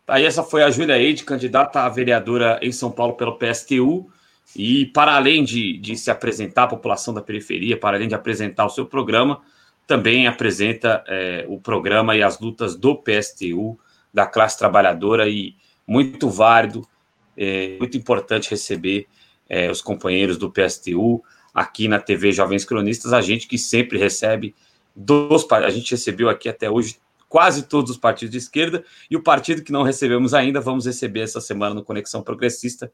[0.08, 4.10] Aí essa foi a Júlia Eide, candidata a vereadora em São Paulo pelo PSTU.
[4.56, 8.66] E para além de, de se apresentar à população da periferia, para além de apresentar
[8.66, 9.42] o seu programa,
[9.88, 13.78] também apresenta é, o programa e as lutas do PSTU,
[14.14, 15.56] da classe trabalhadora, e
[15.88, 16.88] muito válido,
[17.36, 19.08] é, muito importante receber
[19.50, 24.54] é, os companheiros do PSTU aqui na TV Jovens Cronistas, a gente que sempre recebe
[24.96, 26.98] dos a gente recebeu aqui até hoje
[27.28, 31.22] quase todos os partidos de esquerda e o partido que não recebemos ainda vamos receber
[31.22, 32.92] essa semana no Conexão Progressista,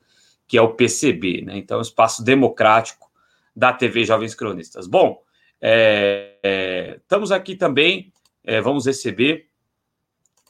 [0.47, 1.57] que é o PCB, né?
[1.57, 3.09] Então, é um espaço democrático
[3.55, 4.87] da TV Jovens Cronistas.
[4.87, 5.21] Bom,
[5.61, 8.11] é, é, estamos aqui também,
[8.43, 9.47] é, vamos receber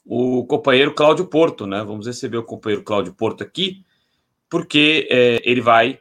[0.06, 1.84] o companheiro Cláudio Porto, né?
[1.84, 3.86] Vamos receber o companheiro Cláudio Porto aqui,
[4.50, 6.00] porque é, ele vai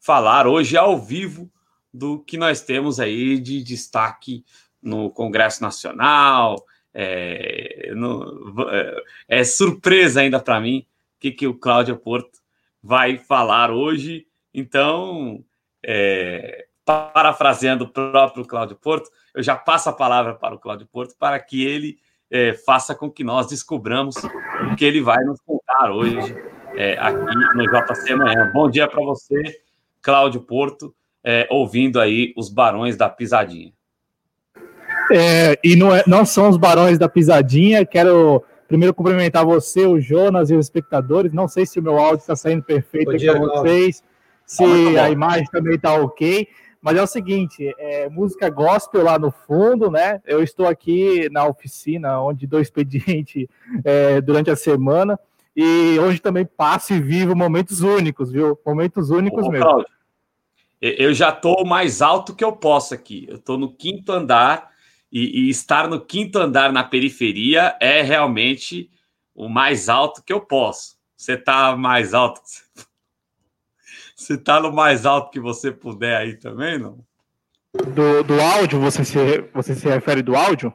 [0.00, 1.50] falar hoje ao vivo
[1.92, 4.44] do que nós temos aí de destaque
[4.82, 6.56] no Congresso Nacional.
[6.92, 10.86] É, no, é, é surpresa ainda para mim
[11.16, 12.40] o que, que o Cláudio Porto
[12.82, 14.26] vai falar hoje.
[14.52, 15.44] Então,
[15.84, 21.14] é, parafraseando o próprio Cláudio Porto, eu já passo a palavra para o Cláudio Porto
[21.18, 21.98] para que ele
[22.30, 26.34] é, faça com que nós descobramos o que ele vai nos contar hoje
[26.76, 28.50] é, aqui no JC Manhã.
[28.52, 29.60] Bom dia para você,
[30.00, 33.72] Cláudio Porto, é, ouvindo aí os Barões da Pisadinha.
[35.12, 39.98] É, e não, é, não são os Barões da Pisadinha, quero Primeiro, cumprimentar você, o
[40.00, 41.32] Jonas e os espectadores.
[41.32, 44.00] Não sei se o meu áudio está saindo perfeito para vocês,
[44.46, 44.62] se
[44.96, 46.46] ah, a imagem também está ok.
[46.80, 50.22] Mas é o seguinte, é, música gospel lá no fundo, né?
[50.24, 53.50] Eu estou aqui na oficina onde dou expediente
[53.84, 55.18] é, durante a semana
[55.56, 58.56] e hoje também passo e vivo momentos únicos, viu?
[58.64, 59.66] Momentos únicos Ô, mesmo.
[59.66, 59.88] Cláudio,
[60.80, 63.26] eu já estou mais alto que eu posso aqui.
[63.28, 64.69] Eu estou no quinto andar
[65.12, 68.90] e, e, estar no quinto andar na periferia é realmente
[69.34, 70.96] o mais alto que eu posso.
[71.16, 72.40] Você está mais alto.
[74.14, 77.04] Você está no mais alto que você puder aí também, não?
[77.72, 80.74] Do, do áudio, você se, você se refere do áudio?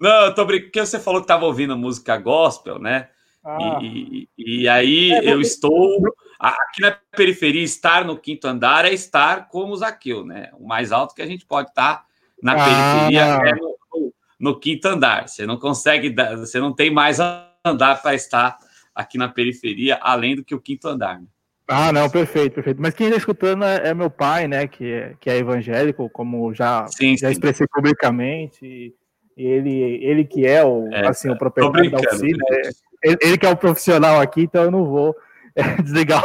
[0.00, 3.08] Não, eu tô brincando, porque você falou que estava ouvindo música gospel, né?
[3.44, 3.78] Ah.
[3.82, 6.00] E, e, e, aí é, eu estou
[6.38, 10.50] aqui na periferia, estar no quinto andar é estar como o Zaqueu, né?
[10.54, 12.06] O mais alto que a gente pode estar tá
[12.42, 12.64] na ah.
[12.64, 15.28] periferia é no, no, quinto andar.
[15.28, 17.18] Você não consegue, você não tem mais
[17.64, 18.58] andar para estar
[18.94, 21.20] aqui na periferia, além do que o quinto andar.
[21.20, 21.26] Né?
[21.68, 22.82] Ah, não, perfeito, perfeito.
[22.82, 26.52] Mas quem está escutando é, é, meu pai, né, que é, que é evangélico, como
[26.52, 27.32] já, sim, já sim.
[27.32, 28.94] expressei publicamente.
[29.36, 32.70] E ele, ele que é o, é, assim, o proprietário da oficina, é,
[33.02, 35.16] ele, ele, que é o profissional aqui, então eu não vou
[35.56, 36.22] é, desligar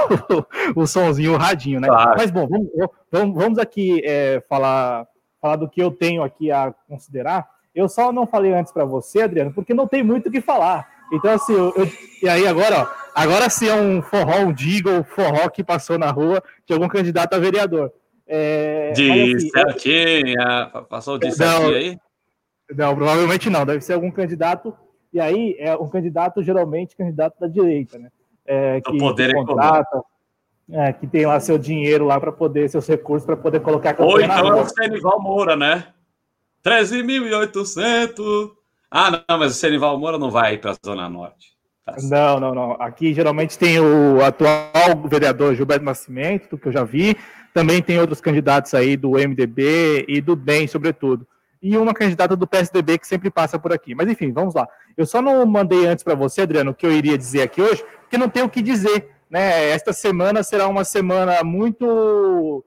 [0.75, 1.87] o, o sonzinho, o radinho, né?
[1.87, 2.15] Claro.
[2.17, 2.67] Mas bom, vamos,
[3.09, 5.07] vamos, vamos aqui é, falar
[5.41, 7.47] falar do que eu tenho aqui a considerar.
[7.73, 10.87] Eu só não falei antes para você, Adriano, porque não tem muito o que falar.
[11.11, 11.87] Então, assim, eu, eu,
[12.21, 16.11] e aí agora, ó, agora sim é um forró, um digo, forró que passou na
[16.11, 17.91] rua de algum candidato a vereador.
[18.25, 21.97] É, de assim, certinha, passou de certinho aí?
[22.75, 24.75] Não, provavelmente não, deve ser algum candidato,
[25.13, 28.09] e aí é um candidato, geralmente, candidato da direita, né?
[28.45, 30.01] É, que, poder que contrata,
[30.69, 34.03] é, que tem lá seu dinheiro lá para poder, seus recursos para poder colocar a
[34.03, 35.87] Ou então é o Senival Moura, né?
[36.63, 38.51] 13.800.
[38.91, 41.55] Ah, não, mas o Senival Moura não vai para a Zona Norte.
[41.85, 42.71] Tá não, não, não.
[42.73, 44.51] Aqui geralmente tem o atual
[45.05, 47.15] vereador Gilberto Nascimento, que eu já vi.
[47.53, 51.25] Também tem outros candidatos aí do MDB e do DEM, sobretudo.
[51.61, 53.95] E uma candidata do PSDB que sempre passa por aqui.
[53.95, 54.67] Mas enfim, vamos lá.
[54.97, 57.83] Eu só não mandei antes para você, Adriano, o que eu iria dizer aqui hoje,
[58.01, 59.69] porque não tenho o que dizer né?
[59.69, 62.63] Esta semana será uma semana muito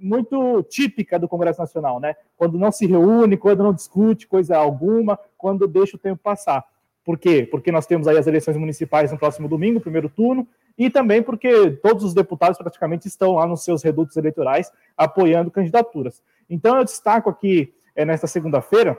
[0.00, 2.14] muito típica do Congresso Nacional, né?
[2.36, 6.64] Quando não se reúne, quando não discute coisa alguma, quando deixa o tempo passar.
[7.04, 7.48] Por quê?
[7.50, 10.46] Porque nós temos aí as eleições municipais no próximo domingo, primeiro turno,
[10.76, 16.22] e também porque todos os deputados praticamente estão lá nos seus redutos eleitorais apoiando candidaturas.
[16.48, 18.96] Então eu destaco aqui é, nesta segunda-feira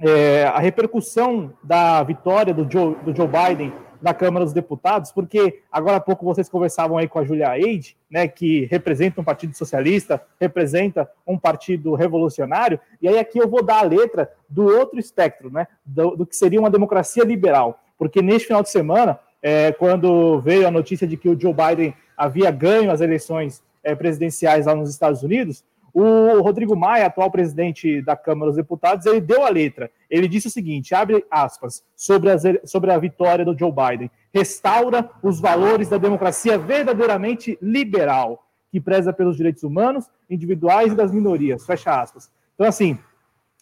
[0.00, 5.62] é, a repercussão da vitória do Joe, do Joe Biden na Câmara dos Deputados, porque
[5.70, 9.56] agora há pouco vocês conversavam aí com a Julia Eide, né, que representa um partido
[9.56, 14.98] socialista, representa um partido revolucionário, e aí aqui eu vou dar a letra do outro
[14.98, 19.72] espectro, né, do, do que seria uma democracia liberal, porque neste final de semana, é,
[19.72, 24.66] quando veio a notícia de que o Joe Biden havia ganho as eleições é, presidenciais
[24.66, 29.44] lá nos Estados Unidos, o Rodrigo Maia, atual presidente da Câmara dos Deputados, ele deu
[29.44, 29.90] a letra.
[30.08, 34.10] Ele disse o seguinte: abre aspas, sobre a, sobre a vitória do Joe Biden.
[34.32, 41.10] Restaura os valores da democracia verdadeiramente liberal, que preza pelos direitos humanos, individuais e das
[41.10, 41.64] minorias.
[41.64, 42.30] Fecha aspas.
[42.54, 42.98] Então, assim,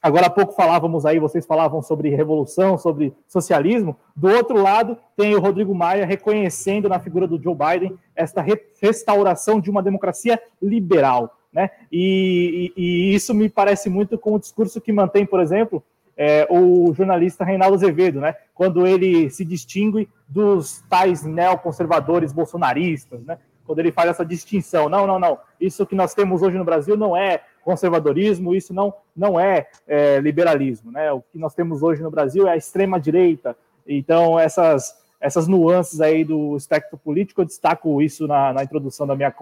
[0.02, 3.96] agora há pouco falávamos aí, vocês falavam sobre revolução, sobre socialismo.
[4.14, 8.44] Do outro lado, tem o Rodrigo Maia reconhecendo na figura do Joe Biden esta
[8.80, 11.70] restauração de uma democracia liberal né?
[11.90, 15.82] E, e, e, isso me parece muito com o discurso que mantém, por exemplo,
[16.14, 18.36] é, o jornalista Reinaldo Azevedo, né?
[18.54, 23.38] quando ele se distingue dos tais neoconservadores bolsonaristas, né?
[23.64, 24.90] quando ele faz essa distinção.
[24.90, 25.38] Não, não, não.
[25.58, 30.20] Isso que nós temos hoje no Brasil não é conservadorismo, isso não, não é, é
[30.20, 30.92] liberalismo.
[30.92, 31.10] Né?
[31.10, 33.56] O que nós temos hoje no Brasil é a extrema-direita.
[33.86, 39.16] Então, essas, essas nuances aí do espectro político, eu destaco isso na, na introdução da
[39.16, 39.34] minha,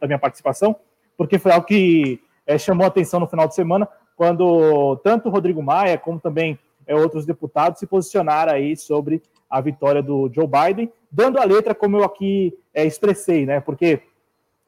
[0.00, 0.74] da minha participação,
[1.18, 5.62] porque foi algo que é, chamou atenção no final de semana, quando tanto o Rodrigo
[5.62, 10.92] Maia como também é, outros deputados se posicionaram aí sobre a vitória do Joe Biden,
[11.10, 13.60] dando a letra como eu aqui é, expressei, né?
[13.60, 14.00] Porque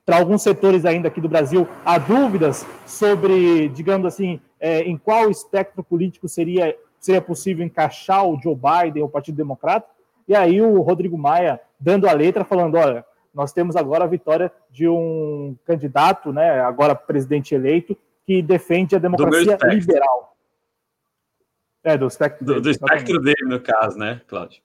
[0.04, 5.30] para alguns setores ainda aqui do Brasil há dúvidas sobre, digamos assim, é, em qual
[5.30, 9.86] espectro político seria, seria possível encaixar o Joe Biden, o Partido Democrata.
[10.26, 14.52] E aí o Rodrigo Maia dando a letra, falando: olha, nós temos agora a vitória
[14.70, 20.36] de um candidato, né, agora presidente eleito, que defende a democracia liberal.
[21.82, 24.60] É, do espectro, do, do espectro dele, no caso, né, Cláudio?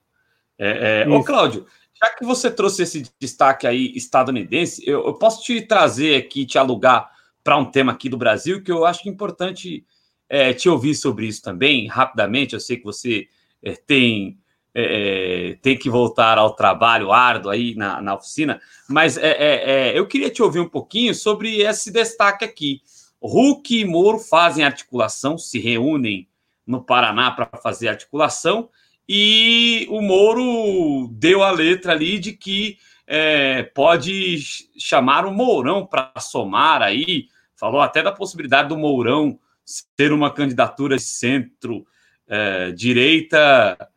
[0.58, 1.08] É, é...
[1.08, 6.16] Ô, Cláudio, já que você trouxe esse destaque aí estadunidense, eu, eu posso te trazer
[6.16, 7.10] aqui, te alugar
[7.42, 9.86] para um tema aqui do Brasil, que eu acho importante
[10.28, 12.54] é, te ouvir sobre isso também, rapidamente.
[12.54, 13.28] Eu sei que você
[13.62, 14.38] é, tem,
[14.78, 20.06] é, é, tem que voltar ao trabalho árduo aí na, na oficina, mas é, eu
[20.06, 22.82] queria te ouvir um pouquinho sobre esse destaque aqui.
[23.22, 26.28] Hulk e Moro fazem articulação, se reúnem
[26.66, 28.68] no Paraná para fazer articulação
[29.08, 34.36] e o Moro deu a letra ali de que é, pode
[34.76, 40.96] chamar o Mourão para somar aí, falou até da possibilidade do Mourão ser uma candidatura
[40.96, 43.95] de centro-direita, é,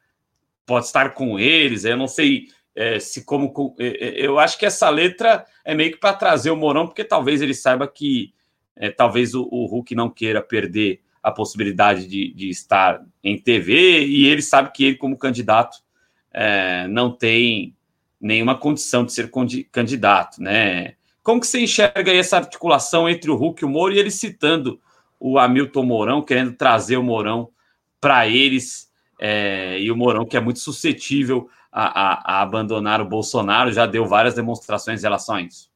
[0.70, 3.76] pode estar com eles, eu não sei é, se como.
[3.80, 7.03] É, é, eu acho que essa letra é meio que para trazer o Mourão, porque
[7.03, 8.32] talvez ele saiba que
[8.76, 14.05] é, talvez o, o Hulk não queira perder a possibilidade de, de estar em TV
[14.05, 15.80] e ele sabe que ele, como candidato,
[16.32, 17.76] é, não tem
[18.22, 19.32] nenhuma condição de ser
[19.72, 20.93] candidato, né?
[21.24, 24.80] Como que você enxerga essa articulação entre o Hulk e o Moro e ele citando
[25.20, 27.49] o Hamilton Mourão, querendo trazer o Mourão
[27.99, 28.88] para eles
[29.20, 33.86] é, e o Mourão que é muito suscetível a, a, a abandonar o Bolsonaro, já
[33.86, 35.70] deu várias demonstrações em relação a isso.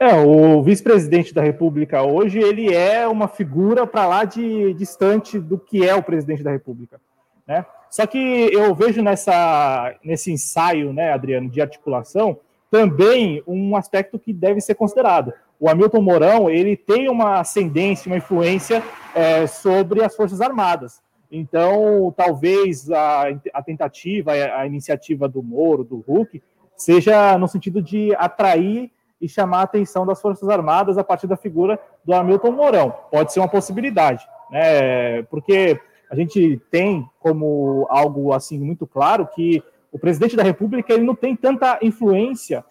[0.00, 5.58] É, o vice-presidente da República hoje, ele é uma figura para lá de distante do
[5.58, 7.00] que é o presidente da República,
[7.46, 7.66] né?
[7.90, 12.38] Só que eu vejo nessa, nesse ensaio, né, Adriano, de articulação,
[12.70, 15.32] também um aspecto que deve ser considerado.
[15.58, 18.82] O Hamilton Mourão, ele tem uma ascendência, uma influência
[19.14, 21.00] é, sobre as Forças Armadas.
[21.30, 26.42] Então, talvez a, a tentativa, a, iniciativa do Moro, do Hulk,
[26.76, 31.36] seja no sentido de atrair e chamar a atenção das Forças Armadas a partir da
[31.36, 32.94] figura do Hamilton Mourão.
[33.10, 35.22] Pode ser uma possibilidade, né?
[35.24, 35.78] Porque
[36.10, 39.62] a gente tem como algo assim muito claro que
[39.92, 42.64] o presidente da República ele não tem tanta influência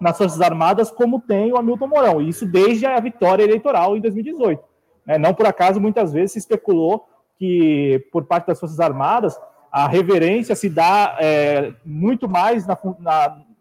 [0.00, 4.00] nas Forças Armadas como tem o Hamilton Mourão, e isso desde a vitória eleitoral em
[4.00, 4.62] 2018.
[5.06, 5.18] Né?
[5.18, 7.07] Não por acaso, muitas vezes se especulou
[7.38, 9.38] que, por parte das Forças Armadas,
[9.70, 12.76] a reverência se dá é, muito mais na,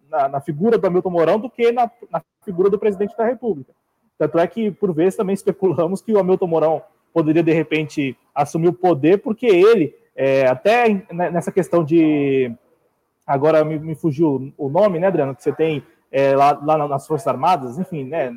[0.10, 3.72] na, na, figura do Hamilton Mourão do que na, na, figura do presidente da República.
[4.18, 6.82] Tanto é que, por vezes, também especulamos que o Hamilton Mourão
[7.14, 12.52] poderia, de repente, assumir o poder, porque ele, é, até nessa questão de.
[13.26, 17.06] Agora me, me, fugiu o nome, né, Adriano, que você tem é, lá, lá, nas
[17.06, 18.34] Forças Armadas, enfim, né?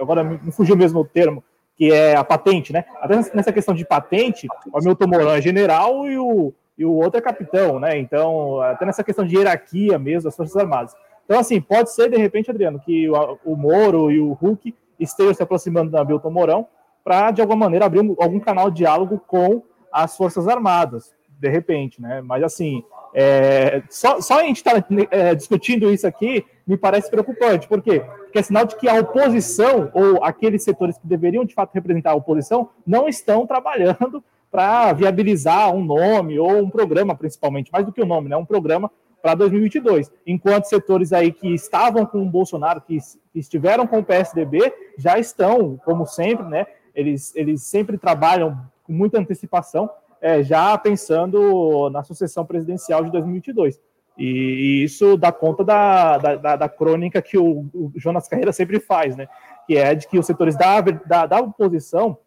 [0.00, 1.42] Agora me, me fugiu mesmo o termo,
[1.78, 2.84] que é a patente, né?
[3.00, 7.18] Até nessa questão de patente, o Hamilton Mourão é general e o, e o outro
[7.18, 7.96] é capitão, né?
[7.96, 10.96] Então, até nessa questão de hierarquia mesmo das Forças Armadas.
[11.24, 15.32] Então, assim, pode ser, de repente, Adriano, que o, o Moro e o Hulk estejam
[15.32, 16.66] se aproximando da Milton Mourão
[17.04, 19.62] para, de alguma maneira, abrir algum canal de diálogo com
[19.92, 22.20] as Forças Armadas, de repente, né?
[22.20, 22.82] Mas, assim,
[23.14, 27.68] é, só, só, a gente estar tá, é, discutindo isso aqui me parece preocupante.
[27.68, 28.00] Por quê?
[28.00, 32.10] Porque é sinal de que a oposição, ou aqueles setores que deveriam, de fato, representar
[32.10, 37.92] a oposição, não estão trabalhando para viabilizar um nome ou um programa, principalmente, mais do
[37.92, 38.36] que o um nome, né?
[38.36, 38.90] Um programa
[39.22, 40.10] para 2022.
[40.26, 42.98] Enquanto setores aí que estavam com o Bolsonaro, que,
[43.32, 46.66] que, estiveram com o PSDB, já estão, como sempre, né?
[46.94, 49.88] Eles, eles sempre trabalham com muita antecipação,
[50.20, 53.80] é, já pensando na sucessão presidencial de 2022.
[54.18, 59.16] E, isso dá conta da, da, da, crônica que o, o, Jonas Carreira sempre faz,
[59.16, 59.28] né?
[59.66, 62.18] Que é de que os setores da, da, da oposição,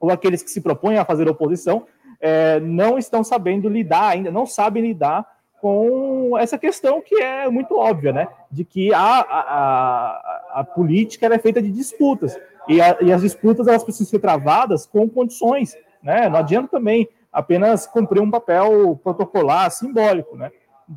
[0.00, 1.86] ou aqueles que se propõem a fazer oposição,
[2.20, 5.24] é, não estão sabendo lidar ainda, não sabem lidar
[5.60, 8.28] com essa questão que é muito óbvia, né?
[8.50, 12.38] De que a, a, a política é feita de disputas.
[12.68, 16.28] E, a, e, as disputas elas precisam ser travadas com condições, né?
[16.28, 20.50] Não adianta também apenas cumprir um papel protocolar, simbólico, né?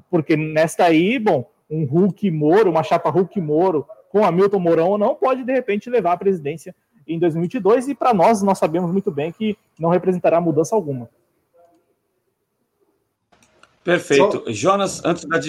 [0.10, 4.98] Porque nesta aí, bom, um Hulk Moro, uma chapa Hulk Moro com Hamilton Mourão ou
[4.98, 6.76] não, pode de repente levar a presidência
[7.08, 11.10] em 2022 e para nós, nós sabemos muito bem que não representará mudança alguma.
[13.84, 14.44] Perfeito.
[14.46, 14.52] Só...
[14.52, 15.40] Jonas, antes da,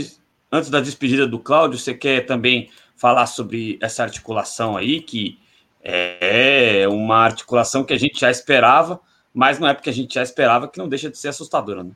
[0.50, 5.38] antes da despedida do Cláudio, você quer também falar sobre essa articulação aí, que
[5.82, 9.00] é uma articulação que a gente já esperava,
[9.34, 11.82] mas não é porque a gente já esperava que não deixa de ser assustadora.
[11.82, 11.90] Né?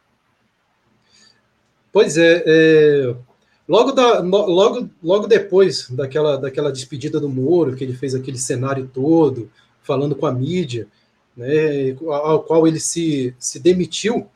[1.92, 3.14] Pois é, é,
[3.68, 8.90] logo, da, logo, logo depois daquela, daquela despedida do Moro, que ele fez aquele cenário
[8.92, 9.50] todo,
[9.82, 10.88] falando com a mídia,
[11.36, 14.28] né, ao qual ele se, se demitiu,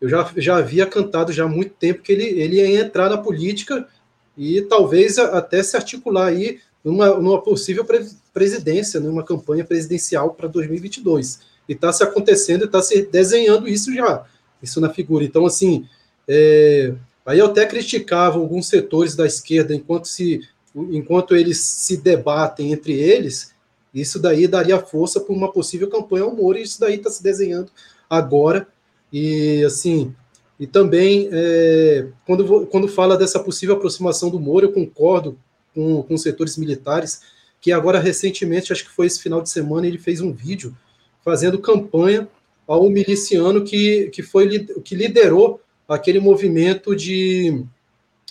[0.00, 3.18] eu já, já havia cantado já há muito tempo que ele, ele ia entrar na
[3.18, 3.86] política
[4.36, 10.46] e talvez até se articular aí numa, numa possível pre presidência, numa campanha presidencial para
[10.46, 11.40] 2022.
[11.68, 14.24] E está se acontecendo, está se desenhando isso já,
[14.62, 15.24] isso na figura.
[15.24, 15.86] Então, assim,
[16.28, 16.94] é,
[17.24, 20.40] aí eu até criticava alguns setores da esquerda enquanto se
[20.90, 23.54] enquanto eles se debatem entre eles,
[23.94, 27.22] isso daí daria força para uma possível campanha ao Moro, e isso daí está se
[27.22, 27.70] desenhando
[28.10, 28.68] agora.
[29.10, 30.14] E assim,
[30.60, 35.38] e também, é, quando, quando fala dessa possível aproximação do Moro, eu concordo
[35.74, 37.22] com, com setores militares,
[37.60, 40.76] que agora, recentemente, acho que foi esse final de semana, ele fez um vídeo
[41.26, 42.28] fazendo campanha
[42.68, 47.64] ao miliciano que, que, foi, que liderou aquele movimento de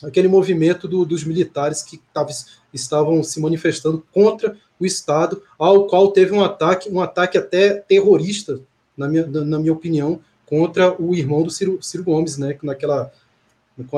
[0.02, 2.34] aquele movimento do, dos militares que tavam,
[2.74, 8.62] estavam se manifestando contra o Estado, ao qual teve um ataque, um ataque até terrorista,
[8.96, 12.58] na minha, na minha opinião, contra o irmão do Ciro, Ciro Gomes, né?
[12.64, 13.12] Naquela.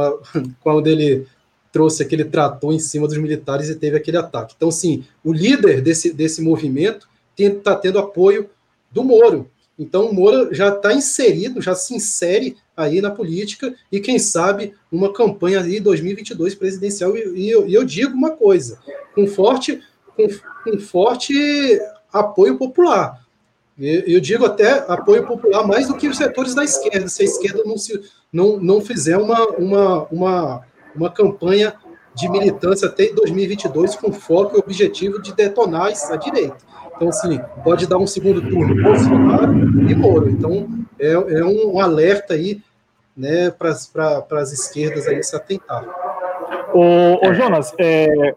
[0.62, 1.28] Quando ele
[1.72, 4.56] trouxe aquele trator em cima dos militares e teve aquele ataque.
[4.58, 8.50] Então, sim, o líder desse, desse movimento está tendo apoio
[8.92, 9.50] do Moro.
[9.78, 14.74] Então, o Moro já está inserido, já se insere aí na política e, quem sabe,
[14.92, 17.16] uma campanha aí 2022 presidencial.
[17.16, 18.80] E, eu, eu, digo uma coisa,
[19.14, 19.82] com forte,
[20.16, 20.28] com,
[20.64, 21.80] com forte
[22.12, 23.24] apoio popular.
[23.80, 27.62] Eu digo até apoio popular mais do que os setores da esquerda, se a esquerda
[27.64, 28.02] não, se,
[28.34, 30.66] não, não fizer uma, uma, uma,
[30.96, 31.76] uma campanha
[32.16, 36.58] de militância até 2022 com foco e objetivo de detonar a direita.
[36.98, 39.54] Então, assim, pode dar um segundo turno Bolsonaro
[39.90, 40.30] e Moro.
[40.30, 40.68] Então,
[41.00, 42.62] é, é um alerta aí
[43.16, 45.86] né, para as esquerdas aí se atentar.
[46.74, 48.36] Ô, ô Jonas, é,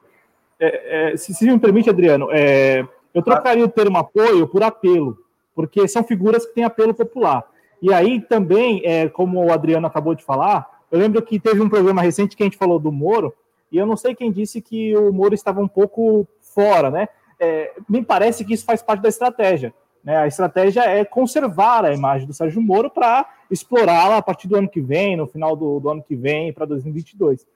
[0.61, 5.19] é, é, se, se me permite, Adriano, é, eu trocaria o termo apoio por apelo
[5.61, 7.45] porque são figuras que têm apelo popular.
[7.83, 11.69] E aí também, é, como o Adriano acabou de falar, eu lembro que teve um
[11.69, 13.35] programa recente que a gente falou do Moro,
[13.71, 17.09] e eu não sei quem disse que o Moro estava um pouco fora, né?
[17.41, 19.75] É, me parece que isso faz parte da estratégia.
[20.05, 20.17] Né?
[20.17, 24.69] A estratégia é conservar a imagem do Sérgio Moro para explorá-la a partir do ano
[24.69, 27.47] que vem, no final do, do ano que vem, para 2022.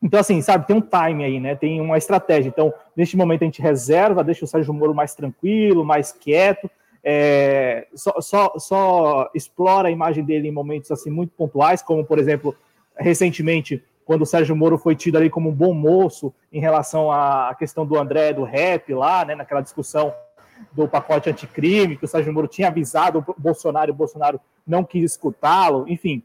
[0.00, 1.56] Então, assim, sabe, tem um time aí, né?
[1.56, 2.48] Tem uma estratégia.
[2.48, 6.70] Então, neste momento a gente reserva, deixa o Sérgio Moro mais tranquilo, mais quieto,
[7.02, 12.18] é, só, só, só, explora a imagem dele em momentos assim muito pontuais, como por
[12.18, 12.54] exemplo,
[12.96, 17.54] recentemente, quando o Sérgio Moro foi tido ali como um bom moço em relação à
[17.58, 20.14] questão do André do rap lá, né, naquela discussão
[20.72, 25.12] do pacote anticrime, que o Sérgio Moro tinha avisado o Bolsonaro o Bolsonaro não quis
[25.12, 26.22] escutá-lo, enfim,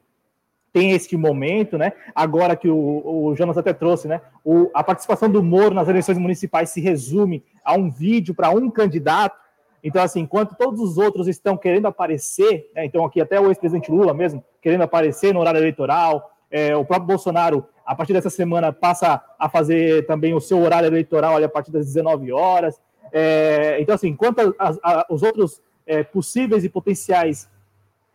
[0.71, 1.91] tem este momento, né?
[2.15, 4.21] Agora que o, o Jonas até trouxe, né?
[4.45, 8.71] O, a participação do Moro nas eleições municipais se resume a um vídeo para um
[8.71, 9.43] candidato
[9.83, 13.91] então, assim, enquanto todos os outros estão querendo aparecer, né, então aqui até o ex-presidente
[13.91, 18.71] Lula mesmo, querendo aparecer no horário eleitoral, é, o próprio Bolsonaro, a partir dessa semana,
[18.71, 22.79] passa a fazer também o seu horário eleitoral ali, a partir das 19 horas.
[23.11, 24.55] É, então, assim, enquanto
[25.09, 27.49] os outros é, possíveis e potenciais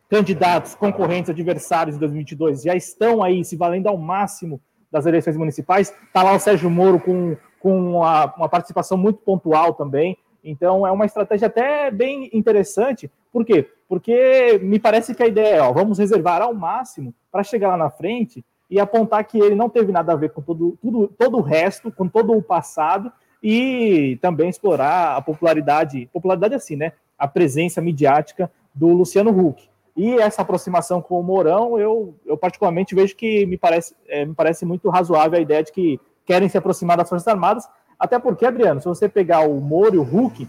[0.09, 4.59] candidatos, concorrentes, adversários em 2022 já estão aí se valendo ao máximo
[4.91, 9.75] das eleições municipais, está lá o Sérgio Moro com, com uma, uma participação muito pontual
[9.75, 10.17] também.
[10.43, 13.11] Então é uma estratégia até bem interessante.
[13.31, 13.69] Por quê?
[13.87, 17.77] Porque me parece que a ideia é, ó, vamos reservar ao máximo para chegar lá
[17.77, 21.37] na frente e apontar que ele não teve nada a ver com todo, tudo, todo
[21.37, 26.93] o resto, com todo o passado, e também explorar a popularidade, popularidade assim, né?
[27.17, 29.67] A presença midiática do Luciano Huck.
[29.95, 34.33] E essa aproximação com o Mourão, eu, eu particularmente vejo que me parece, é, me
[34.33, 37.67] parece muito razoável a ideia de que querem se aproximar das Forças Armadas,
[37.97, 40.47] até porque, Adriano, se você pegar o Moro e o Hulk,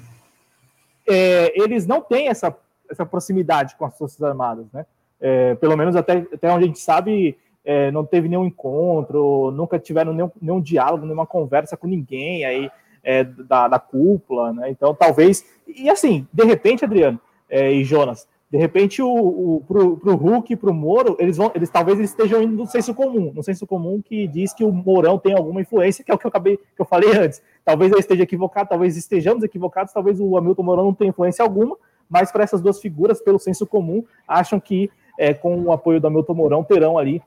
[1.09, 2.57] é, eles não têm essa,
[2.89, 4.87] essa proximidade com as Forças Armadas, né?
[5.21, 9.79] É, pelo menos até, até onde a gente sabe, é, não teve nenhum encontro, nunca
[9.79, 12.71] tiveram nenhum, nenhum diálogo, nenhuma conversa com ninguém aí
[13.03, 14.71] é, da, da cúpula, né?
[14.71, 15.45] Então, talvez.
[15.67, 20.53] E assim, de repente, Adriano é, e Jonas, De repente, o, o, pro, pro Hulk
[20.53, 23.67] e pro Moro, eles vão, eles talvez eles estejam indo no senso comum, no senso
[23.67, 26.57] comum que diz que o Mourão tem alguma influência, que é o que eu acabei,
[26.57, 27.43] que eu falei antes.
[27.65, 31.77] Talvez eu esteja equivocado, talvez estejamos equivocados, talvez o Hamilton Mourão não tenha influência alguma,
[32.09, 36.07] mas para essas duas figuras, pelo senso comum, acham que é, com o apoio do
[36.07, 37.23] Hamilton Mourão terão ali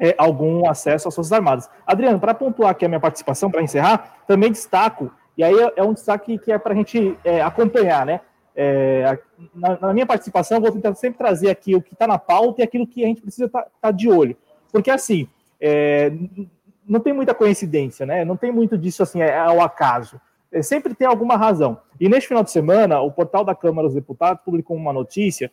[0.00, 1.68] é, algum acesso às Forças Armadas.
[1.86, 5.82] Adriano, para pontuar aqui a minha participação, para encerrar, também destaco, e aí é, é
[5.82, 8.20] um destaque que é para a gente é, acompanhar, né?
[8.56, 9.18] É,
[9.54, 12.60] na, na, minha participação, eu vou tentar sempre trazer aqui o que está na pauta
[12.60, 14.36] e aquilo que a gente precisa estar tá, tá de olho.
[14.72, 15.28] Porque, assim,
[15.60, 16.12] é,
[16.86, 18.24] não tem muita coincidência, né?
[18.24, 20.20] Não tem muito disso, assim, é, ao acaso.
[20.62, 21.78] Sempre tem alguma razão.
[22.00, 25.48] E neste final de semana, o portal da Câmara dos Deputados publicou uma notícia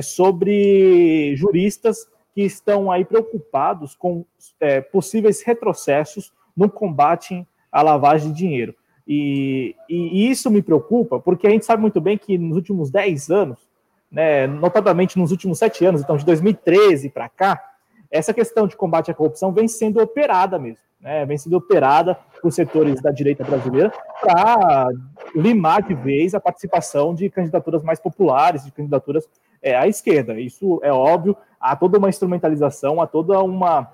[0.00, 4.24] sobre juristas que estão aí preocupados com
[4.60, 8.74] é, possíveis retrocessos no combate à lavagem de dinheiro.
[9.06, 13.30] E, e, isso me preocupa, porque a gente sabe muito bem que nos últimos 10
[13.30, 13.58] anos,
[14.10, 17.62] né, notadamente nos últimos 7 anos, então de 2013 para cá,
[18.10, 22.50] essa questão de combate à corrupção vem sendo operada mesmo, né, vem sendo operada por
[22.50, 23.92] setores da direita brasileira
[24.22, 24.88] para
[25.34, 29.28] limar de vez a participação de candidaturas mais populares, de candidaturas
[29.64, 30.38] é, à esquerda.
[30.38, 33.90] Isso é óbvio, há toda uma instrumentalização, há toda uma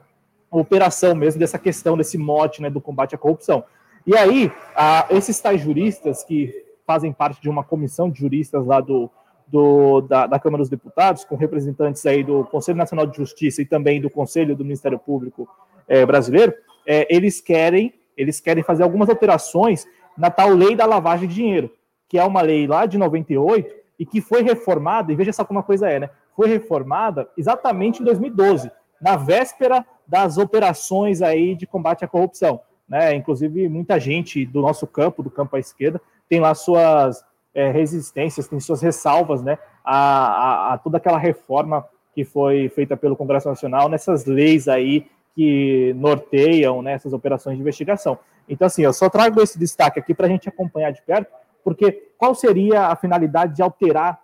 [0.51, 3.63] operação mesmo dessa questão, desse mote né, do combate à corrupção.
[4.05, 6.53] E aí, a, esses tais juristas que
[6.85, 9.09] fazem parte de uma comissão de juristas lá do,
[9.47, 13.67] do da, da, Câmara dos Deputados, com representantes aí do Conselho Nacional de Justiça e
[13.67, 15.49] também do Conselho do Ministério Público
[15.87, 16.53] é, brasileiro,
[16.85, 19.87] é, eles querem eles querem fazer algumas alterações
[20.19, 21.71] na tal lei da lavagem de dinheiro,
[22.07, 25.61] que é uma lei lá de 98 e que foi reformada, e veja só como
[25.61, 26.11] uma coisa é, né?
[26.35, 32.61] Foi reformada exatamente em 2012, na véspera das operações aí de combate à corrupção
[32.91, 33.15] né?
[33.15, 37.25] Inclusive, muita gente do nosso campo, do campo à esquerda, tem lá suas
[37.55, 39.57] é, resistências, tem suas ressalvas, né?
[39.85, 45.07] A, a, a, toda aquela reforma que foi feita pelo Congresso Nacional nessas leis aí
[45.37, 48.19] que norteiam né, essas operações de investigação.
[48.49, 51.33] Então, assim, eu só trago esse destaque aqui para a gente acompanhar de perto,
[51.65, 54.21] porque qual seria a finalidade de alterar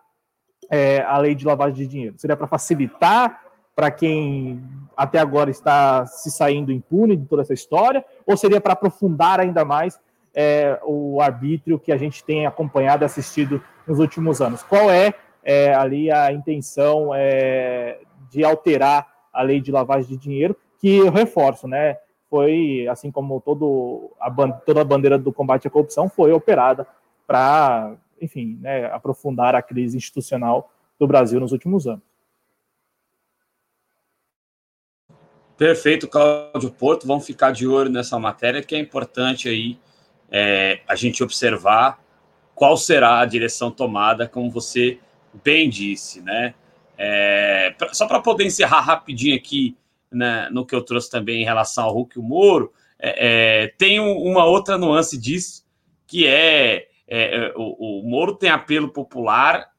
[0.70, 2.14] é, a lei de lavagem de dinheiro?
[2.18, 3.42] Seria para facilitar
[3.74, 4.62] para quem
[4.96, 9.66] até agora está se saindo impune de toda essa história, ou seria para aprofundar ainda
[9.66, 10.00] mais
[10.34, 14.62] é, o arbítrio que a gente tem acompanhado e assistido nos últimos anos?
[14.62, 15.12] Qual é,
[15.44, 17.98] é ali a intenção é,
[18.30, 21.98] de alterar a lei de lavagem de dinheiro, que eu reforço, né?
[22.30, 26.86] Foi, assim como todo a, toda a bandeira do combate à corrupção, foi operada
[27.26, 32.02] para, enfim, né, aprofundar a crise institucional do Brasil nos últimos anos.
[35.56, 37.06] Perfeito, Cláudio Porto.
[37.06, 39.78] Vamos ficar de olho nessa matéria, que é importante aí
[40.30, 41.98] é, a gente observar
[42.54, 44.98] qual será a direção tomada, como você
[45.42, 46.54] bem disse, né?
[46.98, 49.76] É, pra, só para poder encerrar rapidinho aqui
[50.10, 53.68] né, no que eu trouxe também em relação ao Hulk e o Moro, é, é
[53.76, 55.64] tem uma outra nuance disso,
[56.06, 59.70] que é, é, é o, o Moro tem apelo popular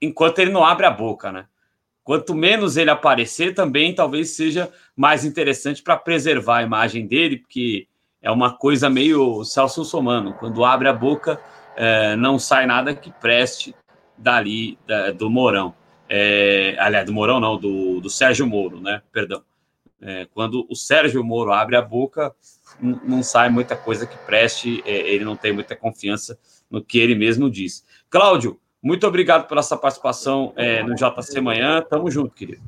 [0.00, 1.46] enquanto ele não abre a boca, né?
[2.02, 7.86] Quanto menos ele aparecer, também talvez seja mais interessante para preservar a imagem dele, porque
[8.22, 10.34] é uma coisa meio Celso Somano.
[10.34, 11.40] Quando abre a boca,
[11.76, 13.74] é, não sai nada que preste
[14.16, 15.74] dali, da, do Mourão.
[16.08, 19.02] É, aliás, do Mourão não, do, do Sérgio Moro, né?
[19.12, 19.42] Perdão.
[20.02, 22.34] É, quando o Sérgio Moro abre a boca,
[22.80, 26.38] não sai muita coisa que preste, é, ele não tem muita confiança
[26.70, 27.84] no que ele mesmo diz.
[28.08, 31.82] Cláudio, muito obrigado pela sua participação é, no JC Manhã.
[31.82, 32.62] Tamo junto, querido.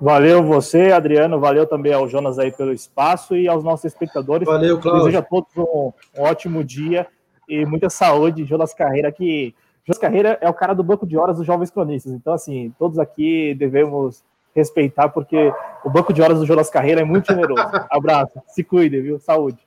[0.00, 1.40] Valeu você, Adriano.
[1.40, 4.46] Valeu também ao Jonas aí pelo espaço e aos nossos espectadores.
[4.46, 5.04] Valeu, Cláudio.
[5.06, 7.06] Desejo a todos um, um, ótimo dia
[7.48, 8.44] e muita saúde.
[8.44, 9.54] Jonas Carreira, que
[9.84, 12.12] Jonas Carreira é o cara do banco de horas dos jovens cronistas.
[12.12, 14.22] Então, assim, todos aqui devemos
[14.54, 15.52] respeitar, porque
[15.84, 17.62] o banco de horas do Jonas Carreira é muito generoso.
[17.90, 19.18] Abraço, se cuide, viu?
[19.18, 19.58] Saúde.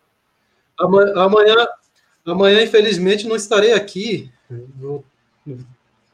[0.79, 1.67] Amanhã,
[2.31, 4.31] amanhã, infelizmente, não estarei aqui.
[4.77, 5.03] Vou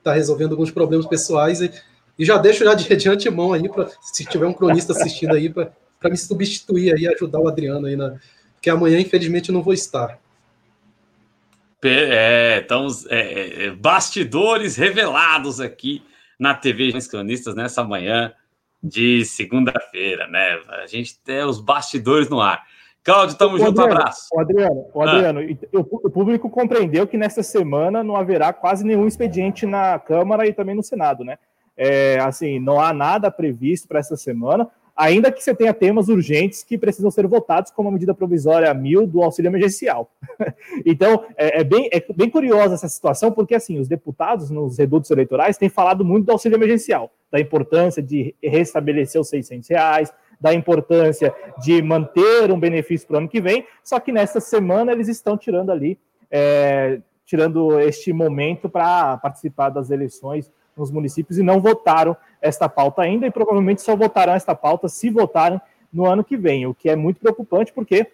[0.05, 1.71] está resolvendo alguns problemas pessoais e,
[2.19, 5.49] e já deixo já de, de antemão aí para se tiver um cronista assistindo aí
[5.49, 5.71] para
[6.03, 8.15] me substituir aí ajudar o Adriano aí na
[8.53, 10.19] porque amanhã infelizmente não vou estar.
[11.83, 16.03] É, então é, é, bastidores revelados aqui
[16.39, 18.33] na TV Jovens Cronistas nessa manhã
[18.81, 20.59] de segunda-feira, né?
[20.81, 22.63] A gente tem os bastidores no ar.
[23.05, 24.27] Cláudio, tamo o junto, Adriano, abraço.
[24.33, 25.01] O Adriano, o.
[25.03, 25.77] Adriano ah.
[25.77, 30.73] o, público compreendeu que nesta semana não haverá quase nenhum expediente na Câmara e também
[30.73, 31.37] no Senado, né?
[31.77, 34.67] É, assim, não há nada previsto para essa semana.
[34.95, 39.05] ainda que você tenha temas urgentes que precisam ser votados, como a medida provisória mil
[39.05, 40.09] do auxílio emergencial.
[40.83, 45.11] então, é, é, bem, é bem curiosa essa situação, porque assim, os deputados nos redutos
[45.11, 50.53] eleitorais têm falado muito do auxílio emergencial, da importância de restabelecer os 600 reais, da
[50.53, 55.07] importância de manter um benefício para o ano que vem, só que nessa semana eles
[55.07, 55.97] estão tirando ali,
[56.29, 63.01] é, tirando este momento para participar das eleições nos municípios e não votaram esta pauta
[63.01, 65.59] ainda e provavelmente só votarão esta pauta se votarem
[65.91, 68.07] no ano que vem, o que é muito preocupante porque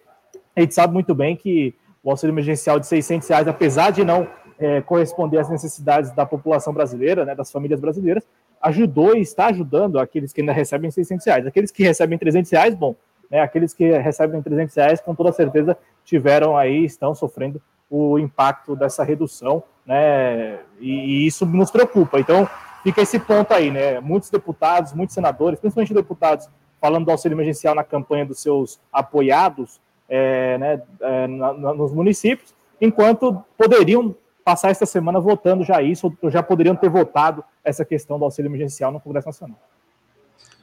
[0.54, 4.28] a gente sabe muito bem que o auxílio emergencial de 600 reais, apesar de não
[4.58, 8.24] é, corresponder às necessidades da população brasileira, né, das famílias brasileiras,
[8.62, 11.46] ajudou e está ajudando aqueles que ainda recebem 600 reais.
[11.46, 12.94] Aqueles que recebem 300 reais, bom,
[13.30, 17.60] né, aqueles que recebem 300 reais, com toda certeza, tiveram aí, estão sofrendo
[17.90, 22.20] o impacto dessa redução, né, e, e isso nos preocupa.
[22.20, 22.48] Então,
[22.84, 26.48] fica esse ponto aí, né, muitos deputados, muitos senadores, principalmente deputados,
[26.80, 31.92] falando do auxílio emergencial na campanha dos seus apoiados, é, né, é, na, na, nos
[31.92, 34.14] municípios, enquanto poderiam
[34.44, 38.48] passar esta semana votando já isso, ou já poderiam ter votado essa questão do auxílio
[38.48, 39.58] emergencial no Congresso Nacional.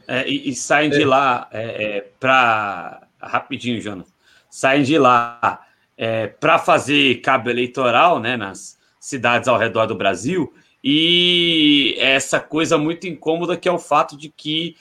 [0.07, 1.05] É, e, e, saem de é.
[1.05, 3.03] lá é, é para.
[3.21, 4.11] Rapidinho, Jonas.
[4.49, 5.61] Saem de lá
[5.95, 10.51] é, para fazer cabo eleitoral né, nas cidades ao redor do Brasil.
[10.83, 14.75] E essa coisa muito incômoda que é o fato de que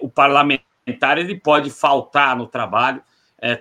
[0.00, 3.02] o parlamentar ele pode faltar no trabalho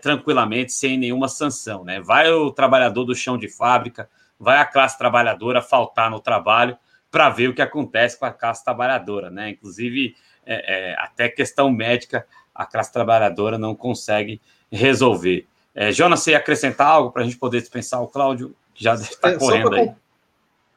[0.01, 1.84] tranquilamente, sem nenhuma sanção.
[1.84, 1.99] Né?
[1.99, 4.07] Vai o trabalhador do chão de fábrica,
[4.41, 6.76] vai a classe trabalhadora faltar no trabalho
[7.11, 9.51] para ver o que acontece com a classe trabalhadora, né?
[9.51, 14.41] Inclusive, é, é, até questão médica, a classe trabalhadora não consegue
[14.72, 15.45] resolver.
[15.76, 18.95] É, Jonas, você ia acrescentar algo para a gente poder dispensar o Cláudio, que já
[18.95, 19.91] está é, correndo aí?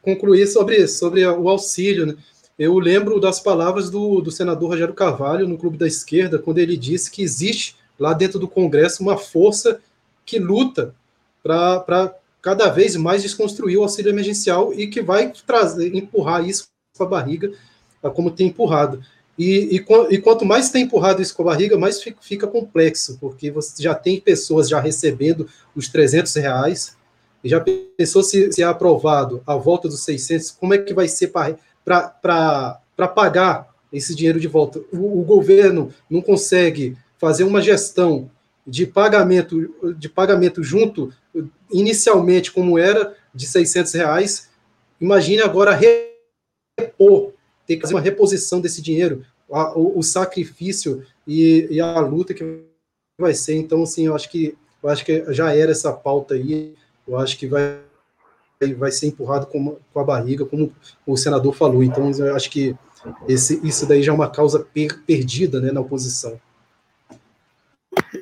[0.03, 2.17] Concluir sobre, sobre o auxílio, né?
[2.59, 6.77] Eu lembro das palavras do, do senador Rogério Carvalho no Clube da Esquerda, quando ele
[6.77, 9.81] disse que existe lá dentro do Congresso uma força
[10.25, 10.95] que luta
[11.43, 12.15] para
[12.45, 17.07] cada vez mais desconstruir o auxílio emergencial e que vai trazer, empurrar isso com a
[17.07, 17.51] barriga,
[18.15, 19.01] como tem empurrado.
[19.39, 23.17] E, e, e, quanto mais tem empurrado isso com a barriga, mais fica, fica, complexo,
[23.19, 26.95] porque você já tem pessoas já recebendo os 300 reais,
[27.43, 27.65] e já
[27.97, 33.09] pensou se, se é aprovado a volta dos 600, como é que vai ser para
[33.15, 34.81] pagar esse dinheiro de volta?
[34.93, 38.31] O, o governo não consegue fazer uma gestão
[38.67, 41.13] de pagamento, de pagamento junto,
[41.75, 44.49] inicialmente como era, de 600 reais,
[45.01, 47.33] imagine agora repor,
[47.67, 52.33] ter que fazer uma reposição desse dinheiro, a, o, o, sacrifício e, e, a luta
[52.33, 52.63] que
[53.21, 53.57] vai ser.
[53.57, 56.75] Então, assim, eu acho que eu acho que já era essa pauta aí,
[57.09, 57.81] eu acho que vai
[58.79, 60.73] vai ser empurrado com, com a barriga, como
[61.07, 61.83] o senador falou.
[61.83, 62.75] Então, eu acho que
[63.29, 66.41] esse, isso daí já é uma causa per, perdida né, na oposição.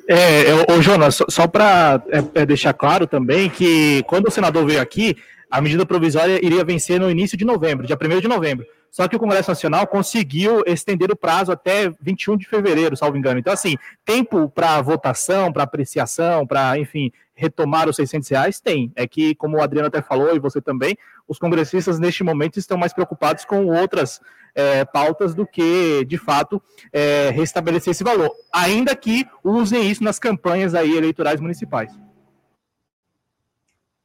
[0.07, 4.65] É, ô Jonas, só, só para é, é, deixar claro também que quando o senador
[4.65, 5.17] veio aqui,
[5.49, 8.65] a medida provisória iria vencer no início de novembro, dia 1 de novembro.
[8.93, 13.39] Só que o Congresso Nacional conseguiu estender o prazo até 21 de fevereiro, salvo engano.
[13.39, 13.75] Então, assim,
[14.05, 18.91] tempo para votação, para apreciação, para, enfim, retomar os 600 reais, tem.
[18.95, 20.95] É que, como o Adriano até falou, e você também,
[21.27, 24.21] os congressistas neste momento estão mais preocupados com outras
[24.53, 26.61] é, pautas do que, de fato,
[26.91, 28.29] é, restabelecer esse valor.
[28.53, 31.91] Ainda que usem isso nas campanhas aí eleitorais municipais.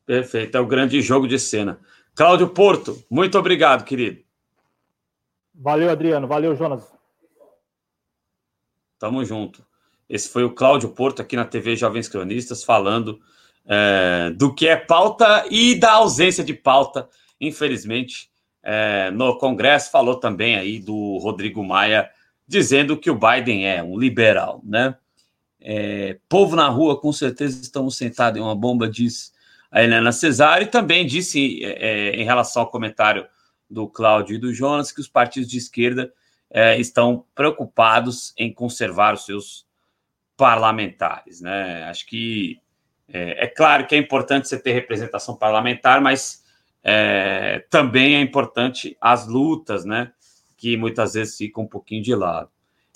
[0.06, 1.78] Perfeito, é o grande jogo de cena.
[2.14, 4.26] Cláudio Porto, muito obrigado, querido.
[5.60, 6.28] Valeu, Adriano.
[6.28, 6.88] Valeu, Jonas.
[8.96, 9.66] Tamo junto.
[10.08, 13.18] Esse foi o Cláudio Porto aqui na TV Jovens Cronistas falando
[13.66, 17.08] é, do que é pauta e da ausência de pauta,
[17.40, 18.30] infelizmente,
[18.62, 19.90] é, no Congresso.
[19.90, 22.08] Falou também aí do Rodrigo Maia
[22.46, 24.96] dizendo que o Biden é um liberal, né?
[25.60, 29.34] É, povo na rua, com certeza estamos sentados em uma bomba, diz
[29.70, 33.26] a Helena Cesar, e também disse é, em relação ao comentário
[33.70, 36.12] do Cláudio e do Jonas que os partidos de esquerda
[36.50, 39.66] é, estão preocupados em conservar os seus
[40.36, 41.84] parlamentares, né?
[41.84, 42.60] Acho que
[43.12, 46.44] é, é, claro que é importante você ter representação parlamentar, mas
[46.82, 50.12] é, também é importante as lutas, né?
[50.56, 52.50] Que muitas vezes ficam um pouquinho de lado.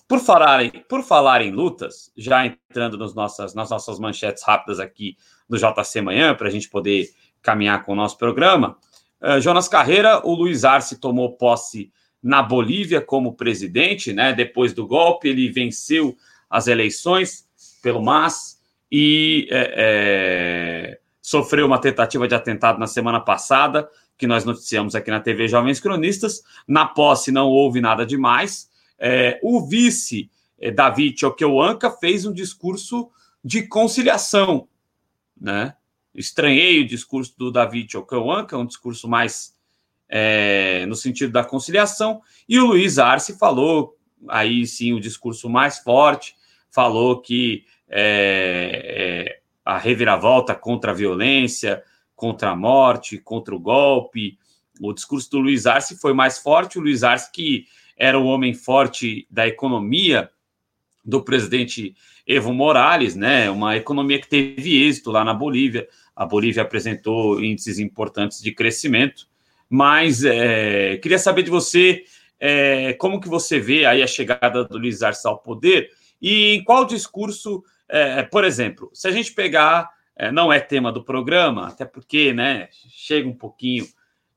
[0.07, 4.79] Por falar em, por falar em lutas, já entrando nos nossas, nas nossas manchetes rápidas
[4.79, 5.17] aqui
[5.49, 7.09] do JC Manhã, para a gente poder
[7.41, 8.77] caminhar com o nosso programa,
[9.23, 11.91] uh, Jonas Carreira, o Luiz Arce tomou posse
[12.23, 14.33] na Bolívia como presidente, né?
[14.33, 16.17] Depois do golpe, ele venceu
[16.49, 17.47] as eleições
[17.83, 23.89] pelo MAS e é, é, sofreu uma tentativa de atentado na semana passada,
[24.19, 26.43] que nós noticiamos aqui na TV Jovens Cronistas.
[26.69, 28.71] Na posse não houve nada demais.
[28.99, 30.31] É, o vice
[30.61, 33.11] eh, David Choqueuanca fez um discurso
[33.45, 34.69] de conciliação,
[35.41, 35.75] né?
[36.15, 39.57] Estranhei o discurso do David Choqueuanca, um discurso mais
[40.09, 43.97] é, no sentido da conciliação, e o Luiz Arce falou,
[44.29, 46.35] aí sim, o discurso mais forte,
[46.71, 51.83] falou que é, é, a reviravolta contra a violência,
[52.17, 54.39] contra a morte, contra o golpe.
[54.81, 56.79] O discurso do Luiz Arce foi mais forte.
[56.79, 57.67] O Luiz Arce, que
[57.97, 60.31] era o homem forte da economia
[61.05, 61.95] do presidente
[62.27, 63.51] Evo Morales, né?
[63.51, 65.87] Uma economia que teve êxito lá na Bolívia.
[66.15, 69.27] A Bolívia apresentou índices importantes de crescimento.
[69.69, 72.05] Mas é, queria saber de você
[72.39, 75.91] é, como que você vê aí a chegada do Luiz Arce ao poder
[76.21, 80.93] e em qual discurso, é, por exemplo, se a gente pegar, é, não é tema
[80.93, 83.87] do programa, até porque, né, chega um pouquinho,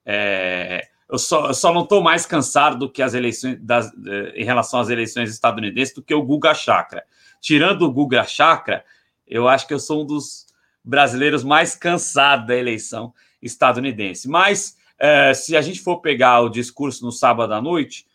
[0.06, 4.42] é, eu, só, eu só não estou mais cansado do que as eleições, das, é,
[4.42, 7.04] em relação às eleições estadunidenses, do que o Guga Chakra.
[7.42, 8.84] Tirando o Guga Chakra,
[9.28, 10.45] eu acho que eu sou um dos
[10.86, 14.30] brasileiros mais cansados da eleição estadunidense.
[14.30, 18.06] Mas, é, se a gente for pegar o discurso no sábado à noite,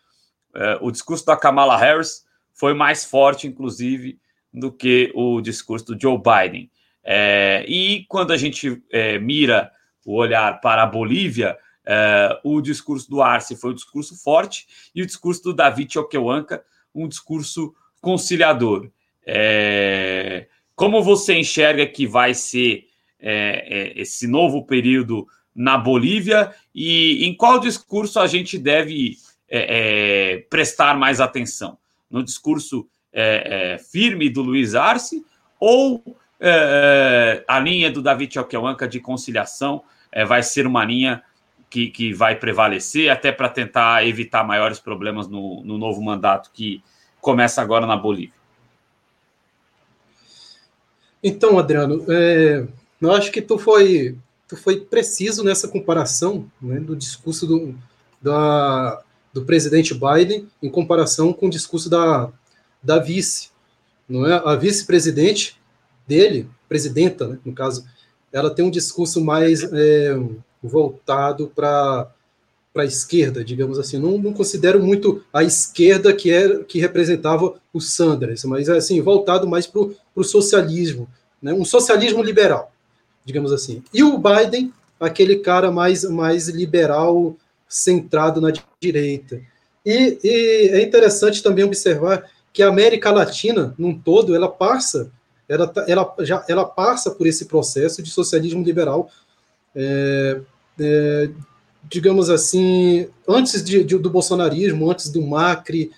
[0.81, 4.19] o discurso da Kamala Harris foi mais forte, inclusive,
[4.53, 6.71] do que o discurso do Joe Biden.
[7.03, 9.71] É, e quando a gente é, mira
[10.05, 11.57] o olhar para a Bolívia,
[11.87, 16.63] é, o discurso do Arce foi um discurso forte e o discurso do David Choquehuanca
[16.95, 18.91] um discurso conciliador.
[19.27, 20.47] É,
[20.81, 22.87] como você enxerga que vai ser
[23.21, 29.19] é, é, esse novo período na Bolívia e em qual discurso a gente deve
[30.49, 31.77] prestar mais atenção?
[32.11, 35.25] no discurso é, é, firme do Luiz Arce,
[35.59, 36.03] ou
[36.41, 41.23] é, é a linha do David Choquehuanca de conciliação é, vai ser uma linha
[41.69, 46.83] que, que vai prevalecer até para tentar evitar maiores problemas no, no novo mandato que
[47.21, 48.40] começa agora na Bolívia?
[51.23, 52.67] Então, Adriano, é,
[53.01, 54.17] eu acho que tu foi,
[54.49, 57.75] tu foi preciso nessa comparação né, do discurso do,
[58.21, 59.03] da,
[59.33, 62.31] do presidente Biden em comparação com o discurso da,
[62.83, 63.51] da vice.
[64.09, 64.43] Não é?
[64.45, 65.57] A vice-presidente
[66.07, 67.85] dele, presidenta, né, no caso,
[68.33, 70.17] ela tem um discurso mais é,
[70.63, 72.11] voltado para
[72.73, 73.99] para a esquerda, digamos assim.
[73.99, 79.49] Não, não, considero muito a esquerda que é que representava o Sanders, mas assim voltado
[79.49, 81.09] mais para o socialismo,
[81.43, 81.53] né?
[81.53, 82.73] um socialismo liberal,
[83.25, 83.83] digamos assim.
[83.93, 87.37] E o Biden, aquele cara mais mais liberal
[87.69, 89.41] centrado na direita.
[89.85, 95.11] E, e, é interessante também observar que a América Latina, num todo, ela passa,
[95.49, 99.11] ela, tá, ela, já, ela passa por esse processo de socialismo liberal,
[99.75, 100.41] é,
[100.79, 101.31] é,
[101.89, 105.91] digamos assim, antes de, de, do bolsonarismo, antes do Macri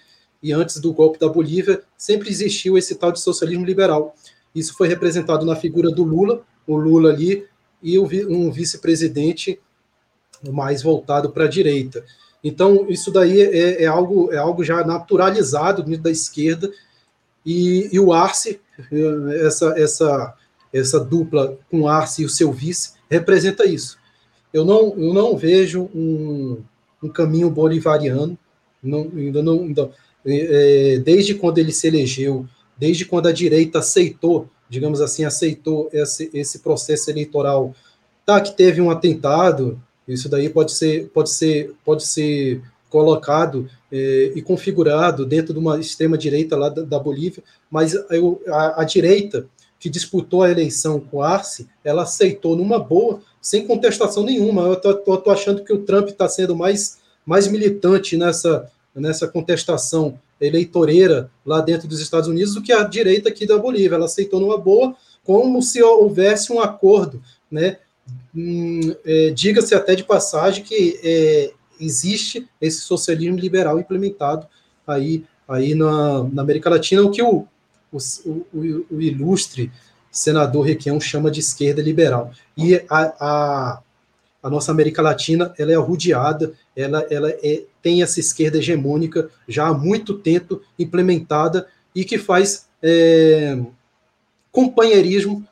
[0.43, 4.15] e antes do golpe da Bolívia, sempre existiu esse tal de socialismo liberal.
[4.55, 7.47] Isso foi representado na figura do Lula, o Lula ali,
[7.83, 9.59] e um vice-presidente
[10.51, 12.05] mais voltado para a direita.
[12.43, 16.71] Então, isso daí é, é, algo, é algo já naturalizado dentro da esquerda,
[17.45, 18.61] e, e o Arce,
[19.45, 20.35] essa, essa,
[20.73, 23.99] essa dupla com o Arce e o seu vice, representa isso.
[24.53, 26.59] Eu não, eu não vejo um,
[27.03, 28.39] um caminho bolivariano,
[28.83, 29.91] não, ainda não, ainda,
[30.27, 32.47] é, desde quando ele se elegeu,
[32.77, 37.75] desde quando a direita aceitou, digamos assim, aceitou esse, esse processo eleitoral,
[38.25, 44.33] tá, que teve um atentado, isso daí pode ser, pode ser, pode ser colocado eh,
[44.35, 48.85] e configurado dentro de uma extrema direita lá da, da Bolívia, mas eu, a, a,
[48.85, 49.47] direita
[49.81, 54.69] que disputou a eleição com Arce, ela aceitou numa boa, sem contestação nenhuma.
[54.69, 61.29] Eu tô achando que o Trump está sendo mais, mais militante nessa, nessa contestação eleitoreira
[61.45, 63.97] lá dentro dos Estados Unidos do que a direita aqui da Bolívia.
[63.97, 64.95] Ela aceitou numa boa,
[65.25, 67.21] como se houvesse um acordo,
[67.51, 67.79] né,
[68.35, 74.47] hum, é, diga-se até de passagem que é, existe esse socialismo liberal implementado
[74.87, 77.47] aí, aí na, na América Latina, o que o,
[77.93, 77.99] o,
[78.53, 79.71] o, o ilustre
[80.13, 82.31] senador Requião chama de esquerda liberal.
[82.57, 83.83] E a, a,
[84.43, 89.67] a, nossa América Latina ela é arrudeada, ela, ela é, tem essa esquerda hegemônica já
[89.67, 93.59] há muito tempo implementada e que faz é,
[94.53, 95.47] companheirismo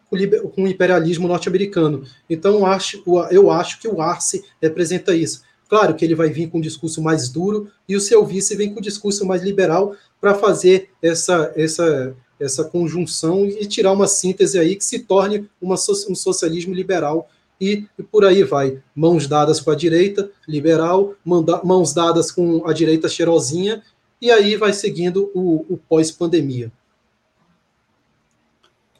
[0.54, 2.04] com o imperialismo norte-americano.
[2.28, 5.42] Então, acho, eu acho que o Arce representa isso.
[5.68, 8.74] Claro que ele vai vir com um discurso mais duro e o seu vice vem
[8.74, 14.58] com um discurso mais liberal para fazer essa, essa, essa conjunção e tirar uma síntese
[14.58, 17.28] aí que se torne uma, um socialismo liberal
[17.60, 18.82] e, e, por aí vai.
[18.94, 23.82] Mãos dadas com a direita liberal, manda, mãos dadas com a direita cheirosinha
[24.20, 26.72] e aí vai seguindo o, o pós-pandemia.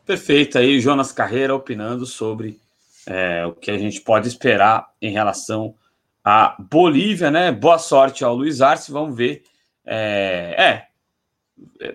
[0.04, 2.58] Perfeito, aí Jonas Carreira opinando sobre
[3.06, 5.74] é, o que a gente pode esperar em relação
[6.22, 7.50] à Bolívia, né?
[7.50, 9.44] Boa sorte ao Luiz Arce, vamos ver.
[9.86, 10.86] É,
[11.80, 11.94] é, é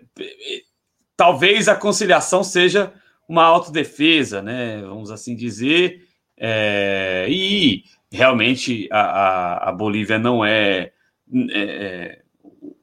[1.16, 2.94] talvez a conciliação seja
[3.28, 4.82] uma autodefesa, né?
[4.82, 6.08] Vamos assim dizer.
[6.38, 10.92] É, e realmente a, a, a, Bolívia não é,
[11.34, 12.22] é, é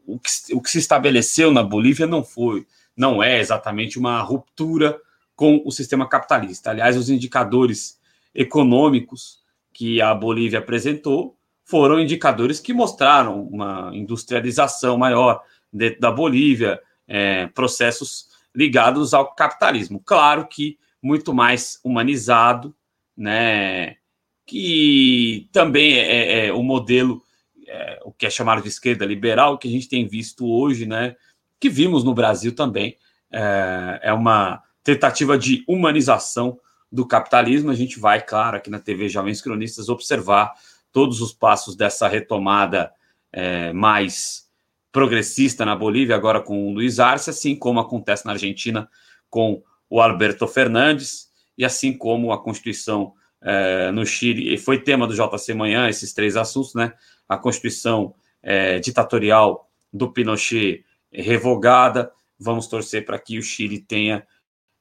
[0.07, 4.99] o, que, o que se estabeleceu na Bolívia não foi, não é exatamente uma ruptura
[5.37, 6.71] com o sistema capitalista.
[6.71, 8.01] Aliás, os indicadores
[8.35, 9.41] econômicos
[9.73, 15.43] que a Bolívia apresentou foram indicadores que mostraram uma industrialização maior
[15.73, 20.01] dentro da Bolívia, é, processos ligados ao capitalismo.
[20.05, 22.75] Claro que muito mais humanizado,
[23.17, 23.97] né?
[24.47, 27.23] Que também é, é, é o modelo,
[27.67, 31.17] é, o que é chamado de esquerda liberal, que a gente tem visto hoje, né?
[31.59, 32.97] Que vimos no Brasil também.
[33.31, 36.59] é, é uma tentativa de humanização
[36.91, 37.71] do capitalismo.
[37.71, 40.53] A gente vai, claro, aqui na TV Jovens Cronistas, observar
[40.93, 42.93] todos os passos dessa retomada
[43.33, 44.51] é, mais
[44.93, 48.89] progressista na Bolívia, agora com o Luiz Arce, assim como acontece na Argentina
[49.31, 55.07] com o Alberto Fernandes, e assim como a Constituição é, no Chile, e foi tema
[55.07, 56.93] do JC Manhã, esses três assuntos, né?
[57.29, 62.13] A Constituição é, ditatorial do Pinochet revogada.
[62.39, 64.27] Vamos torcer para que o Chile tenha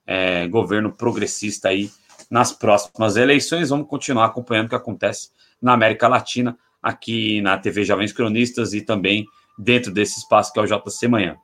[0.06, 1.90] é, governo progressista aí
[2.30, 3.70] nas próximas eleições.
[3.70, 5.30] Vamos continuar acompanhando o que acontece
[5.62, 9.26] na América Latina, aqui na TV Jovens Cronistas e também
[9.62, 11.38] dentro desse espaço que é o JC Manhã.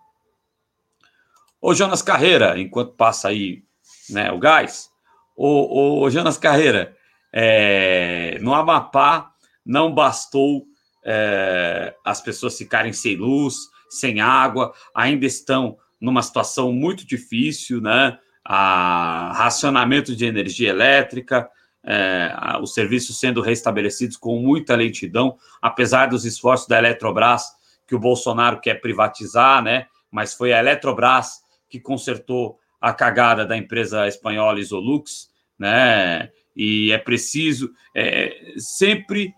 [1.62, 3.64] Ô Jonas Carreira, enquanto passa aí
[4.10, 4.90] né, o gás,
[5.36, 6.96] ô, ô Jonas Carreira,
[7.32, 9.32] é, no Amapá
[9.66, 10.66] não bastou
[11.06, 13.56] é, as pessoas ficarem sem luz,
[13.90, 18.18] sem água, ainda estão numa situação muito difícil, né?
[18.50, 21.50] a racionamento de energia elétrica,
[21.84, 27.57] é, os serviços sendo restabelecidos com muita lentidão, apesar dos esforços da Eletrobras,
[27.88, 29.88] que o Bolsonaro quer privatizar, né?
[30.12, 36.30] Mas foi a Eletrobras que consertou a cagada da empresa espanhola Isolux, né?
[36.56, 39.34] E é preciso, é, sempre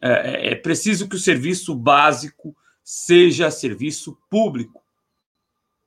[0.00, 4.82] é, é preciso que o serviço básico seja serviço público,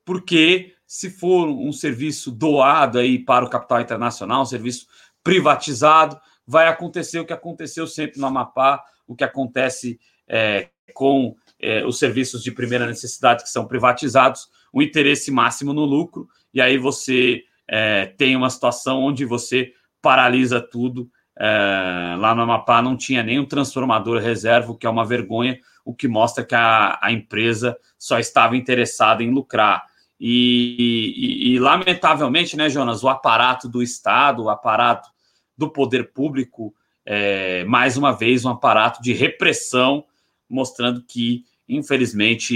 [0.04, 4.86] porque se for um serviço doado aí para o capital internacional, um serviço
[5.22, 9.98] privatizado, vai acontecer o que aconteceu sempre no Amapá, o que acontece
[10.28, 15.84] é, com é, os serviços de primeira necessidade que são privatizados, o interesse máximo no
[15.84, 21.10] lucro, e aí você é, tem uma situação onde você paralisa tudo.
[21.38, 25.94] É, lá no Amapá não tinha nenhum transformador reserva, o que é uma vergonha, o
[25.94, 29.84] que mostra que a, a empresa só estava interessada em lucrar.
[30.18, 35.08] E, e, e, lamentavelmente, né, Jonas, o aparato do Estado, o aparato
[35.56, 36.74] do poder público,
[37.04, 40.04] é, mais uma vez, um aparato de repressão,
[40.48, 42.54] mostrando que, infelizmente,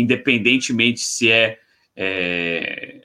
[0.00, 1.58] independentemente se é,
[1.94, 3.02] é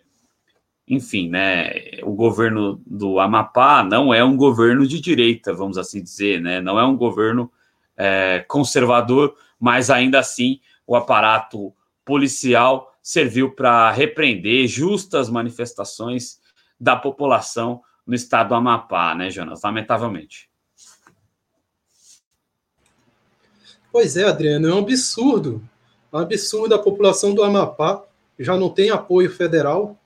[0.88, 6.42] enfim, né, o governo do Amapá não é um governo de direita, vamos assim dizer,
[6.42, 7.50] né, não é um governo
[7.96, 16.42] é, conservador, mas ainda assim o aparato policial serviu para repreender justas manifestações
[16.78, 19.62] da população no estado do Amapá, né, Jonas?
[19.64, 20.51] Lamentavelmente.
[23.92, 25.62] Pois é, Adriano, é um absurdo.
[26.12, 28.04] É um absurdo a população do Amapá
[28.40, 29.98] já não tem apoio federal.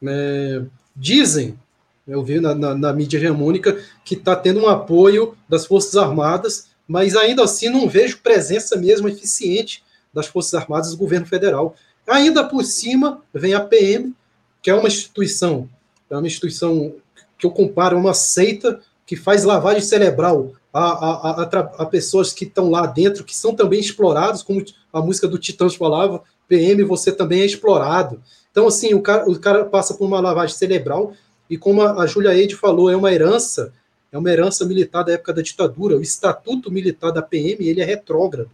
[0.00, 0.64] Né?
[0.94, 1.58] Dizem,
[2.06, 6.68] eu vi na, na, na mídia hegemônica, que está tendo um apoio das Forças Armadas,
[6.86, 11.76] mas ainda assim não vejo presença mesmo eficiente das Forças Armadas do governo federal.
[12.06, 14.14] Ainda por cima vem a PM,
[14.62, 15.68] que é uma instituição,
[16.08, 16.94] é uma instituição
[17.38, 22.32] que eu comparo a uma seita que faz lavagem cerebral a, a, a, a pessoas
[22.32, 26.82] que estão lá dentro, que são também explorados, como a música do Titãs falava, PM,
[26.84, 28.22] você também é explorado.
[28.50, 31.12] Então, assim, o cara, o cara passa por uma lavagem cerebral,
[31.48, 33.72] e como a, a Julia Eide falou, é uma herança,
[34.10, 35.96] é uma herança militar da época da ditadura.
[35.96, 38.50] O estatuto militar da PM, ele é retrógrado.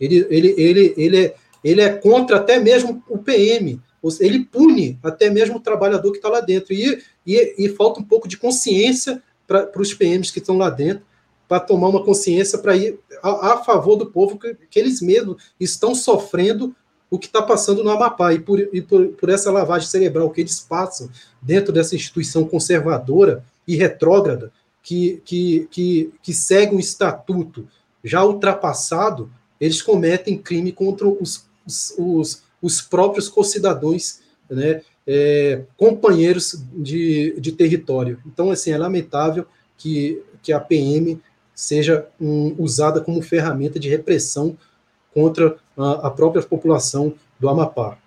[0.00, 3.80] Ele, ele, ele, ele, é, ele é contra até mesmo o PM,
[4.20, 6.72] ele pune até mesmo o trabalhador que está lá dentro.
[6.72, 11.04] E, e, e, falta um pouco de consciência para os PMs que estão lá dentro,
[11.52, 15.36] para tomar uma consciência para ir a, a, favor do povo, que, que, eles mesmos
[15.60, 16.74] estão sofrendo
[17.10, 18.32] o que está passando no Amapá.
[18.32, 21.10] E, por, e por, por essa lavagem cerebral que eles passam
[21.42, 24.50] dentro dessa instituição conservadora e retrógrada,
[24.82, 27.68] que, que, que, que segue um estatuto
[28.02, 29.30] já ultrapassado,
[29.60, 37.52] eles cometem crime contra os os, os, os próprios concidadãos, né, é, companheiros de, de
[37.52, 38.18] território.
[38.26, 39.46] Então, assim, é lamentável
[39.76, 41.20] que, que a PM
[41.54, 44.56] seja um, usada como ferramenta de repressão
[45.12, 47.98] contra a, a própria população do Amapá.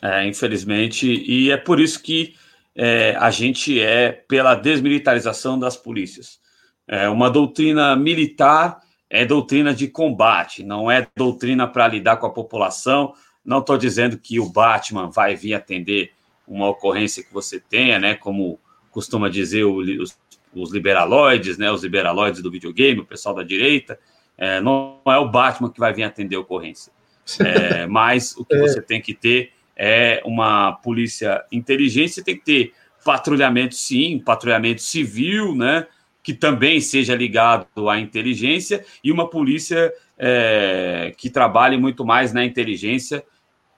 [0.00, 2.34] É, infelizmente, e é por isso que
[2.74, 6.38] é, a gente é pela desmilitarização das polícias.
[6.86, 12.32] É, uma doutrina militar é doutrina de combate, não é doutrina para lidar com a
[12.32, 13.12] população.
[13.44, 16.12] Não estou dizendo que o Batman vai vir atender
[16.46, 18.14] uma ocorrência que você tenha, né?
[18.14, 18.60] Como
[18.90, 20.16] costuma dizer o, os,
[20.54, 21.70] os, liberaloides, né?
[21.70, 23.98] Os liberaloides do videogame, o pessoal da direita.
[24.36, 26.92] É, não, é o Batman que vai vir atender a ocorrência.
[27.40, 28.58] É, mas o que é.
[28.58, 32.72] você tem que ter é uma polícia inteligente, você tem que ter
[33.04, 35.86] patrulhamento, sim, patrulhamento civil, né?
[36.22, 42.44] Que também seja ligado à inteligência, e uma polícia é, que trabalhe muito mais na
[42.44, 43.24] inteligência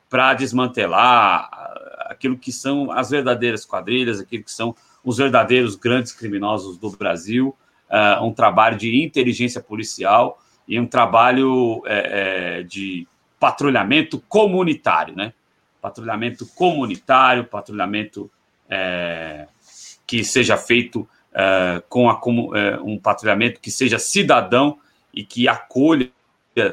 [0.08, 1.48] para desmantelar
[2.06, 4.74] aquilo que são as verdadeiras quadrilhas, aquilo que são
[5.04, 7.56] os verdadeiros grandes criminosos do Brasil,
[7.90, 13.06] uh, um trabalho de inteligência policial e um trabalho é, é, de
[13.38, 15.32] patrulhamento comunitário, né?
[15.80, 18.30] patrulhamento comunitário, patrulhamento
[18.68, 19.48] é,
[20.06, 22.20] que seja feito é, com a,
[22.56, 24.78] é, um patrulhamento que seja cidadão
[25.12, 26.10] e que acolha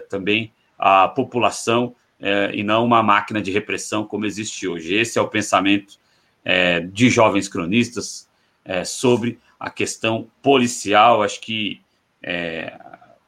[0.09, 4.93] também a população é, e não uma máquina de repressão como existe hoje.
[4.93, 5.97] Esse é o pensamento
[6.49, 8.25] é, de jovens cronistas
[8.63, 11.21] é, sobre a questão policial.
[11.21, 11.81] Acho que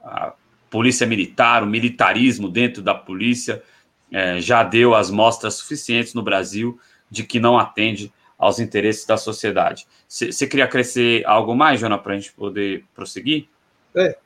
[0.02, 0.32] a
[0.70, 3.62] polícia militar, o militarismo dentro da polícia
[4.10, 6.80] é, já deu as mostras suficientes no Brasil
[7.12, 9.86] de que não atende aos interesses da sociedade.
[10.08, 13.50] Você queria crescer algo mais, Jona, para a gente poder prosseguir?
[13.94, 14.18] É,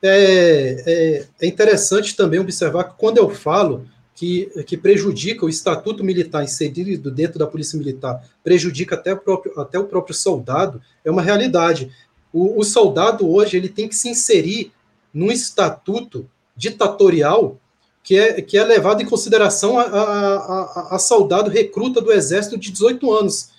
[0.00, 3.88] é, é, é, interessante também observar que quando eu falo
[4.22, 9.60] que, que prejudica o estatuto militar inserido dentro da polícia militar, prejudica até o próprio,
[9.60, 11.90] até o próprio soldado, é uma realidade.
[12.32, 14.70] O, o soldado hoje ele tem que se inserir
[15.12, 17.58] num estatuto ditatorial
[18.00, 22.56] que é, que é levado em consideração a, a, a, a soldado recruta do exército
[22.56, 23.50] de 18 anos,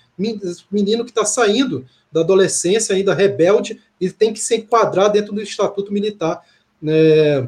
[0.70, 5.42] menino que está saindo da adolescência ainda rebelde e tem que se enquadrar dentro do
[5.42, 6.42] estatuto militar
[6.80, 7.46] né,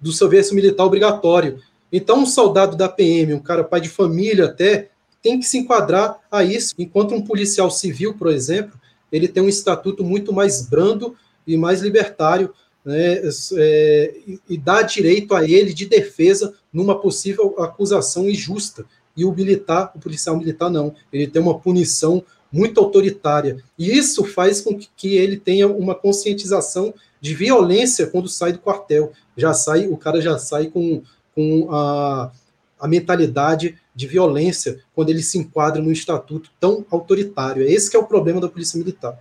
[0.00, 1.60] do serviço militar obrigatório.
[1.92, 4.88] Então, um soldado da PM, um cara pai de família até,
[5.22, 8.78] tem que se enquadrar a isso, enquanto um policial civil, por exemplo,
[9.10, 11.16] ele tem um estatuto muito mais brando
[11.46, 12.52] e mais libertário,
[12.84, 13.20] né,
[13.56, 14.14] é,
[14.48, 18.84] e dá direito a ele de defesa numa possível acusação injusta.
[19.16, 20.94] E o militar, o policial militar, não.
[21.12, 23.58] Ele tem uma punição muito autoritária.
[23.78, 29.12] E isso faz com que ele tenha uma conscientização de violência quando sai do quartel.
[29.36, 31.02] Já sai, o cara já sai com,
[31.38, 32.32] com a,
[32.80, 37.62] a mentalidade de violência quando ele se enquadra num estatuto tão autoritário.
[37.62, 39.16] É esse que é o problema da polícia militar.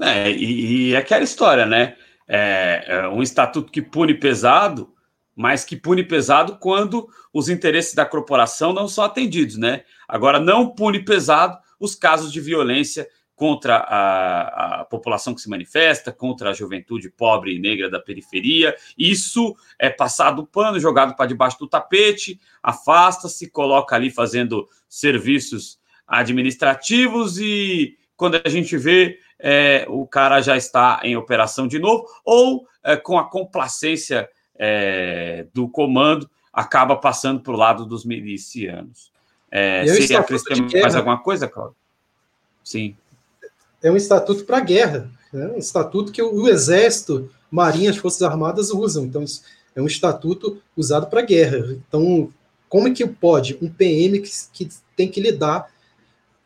[0.00, 1.94] É, e, e aquela história, né?
[2.28, 4.92] é, é um estatuto que pune pesado,
[5.36, 9.82] mas que pune pesado quando os interesses da corporação não são atendidos, né?
[10.08, 16.12] Agora, não pune pesado os casos de violência contra a, a, população que se manifesta,
[16.12, 18.76] contra a juventude pobre e negra da periferia.
[18.96, 25.78] Isso é passado o pano, jogado para debaixo do tapete, afasta-se, coloca ali fazendo serviços
[26.06, 32.06] administrativos e quando a gente vê é, o cara já está em operação de novo,
[32.24, 39.12] ou é, com a complacência é, do comando, acaba passando para o lado dos milicianos.
[39.50, 39.84] É,
[40.16, 41.76] acrescentar mais alguma coisa, Cláudio?
[42.62, 42.96] Sim.
[43.84, 45.46] É um estatuto para guerra, né?
[45.54, 49.04] um estatuto que o, o Exército, Marinha, as Forças Armadas usam.
[49.04, 49.24] Então,
[49.76, 51.76] é um estatuto usado para guerra.
[51.86, 52.32] Então,
[52.68, 55.70] como é que pode um PM que, que tem que lidar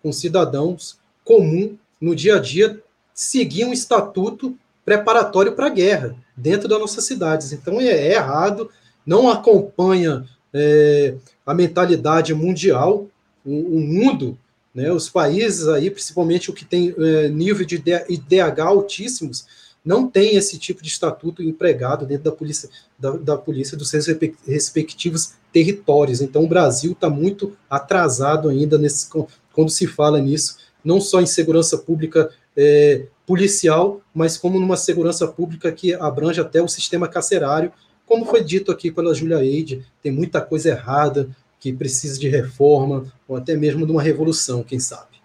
[0.03, 2.83] com cidadãos comum no dia a dia
[3.15, 7.53] seguir um estatuto preparatório para a guerra dentro das nossas cidades.
[7.53, 8.71] Então é, é errado,
[9.05, 10.25] não acompanha
[10.55, 13.07] é, a mentalidade mundial,
[13.45, 14.39] o, o, mundo,
[14.79, 19.45] né, os países aí, principalmente o que tem é, nível de IDH altíssimos,
[19.85, 24.07] não tem esse tipo de estatuto empregado dentro da polícia, da, da polícia dos seus
[24.47, 26.21] respectivos territórios.
[26.21, 29.09] Então o Brasil está muito atrasado ainda nesse,
[29.53, 35.27] quando se fala nisso, não só em segurança pública é, policial, mas como numa segurança
[35.27, 37.73] pública que abrange até o sistema carcerário,
[38.07, 41.29] como foi dito aqui pela Julia Eide, tem muita coisa errada
[41.61, 45.19] que precisa de reforma, ou até mesmo de uma revolução, quem sabe.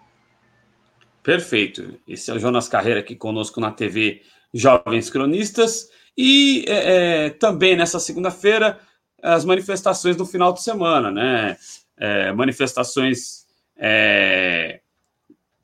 [1.22, 1.98] Perfeito.
[2.06, 5.88] Esse é o Jonas Carreira aqui conosco na TV Jovens Cronistas.
[6.16, 8.78] E é, é, também nessa segunda-feira,
[9.22, 11.56] as manifestações do final de semana, né?
[11.96, 13.46] É, manifestações
[13.76, 14.80] é,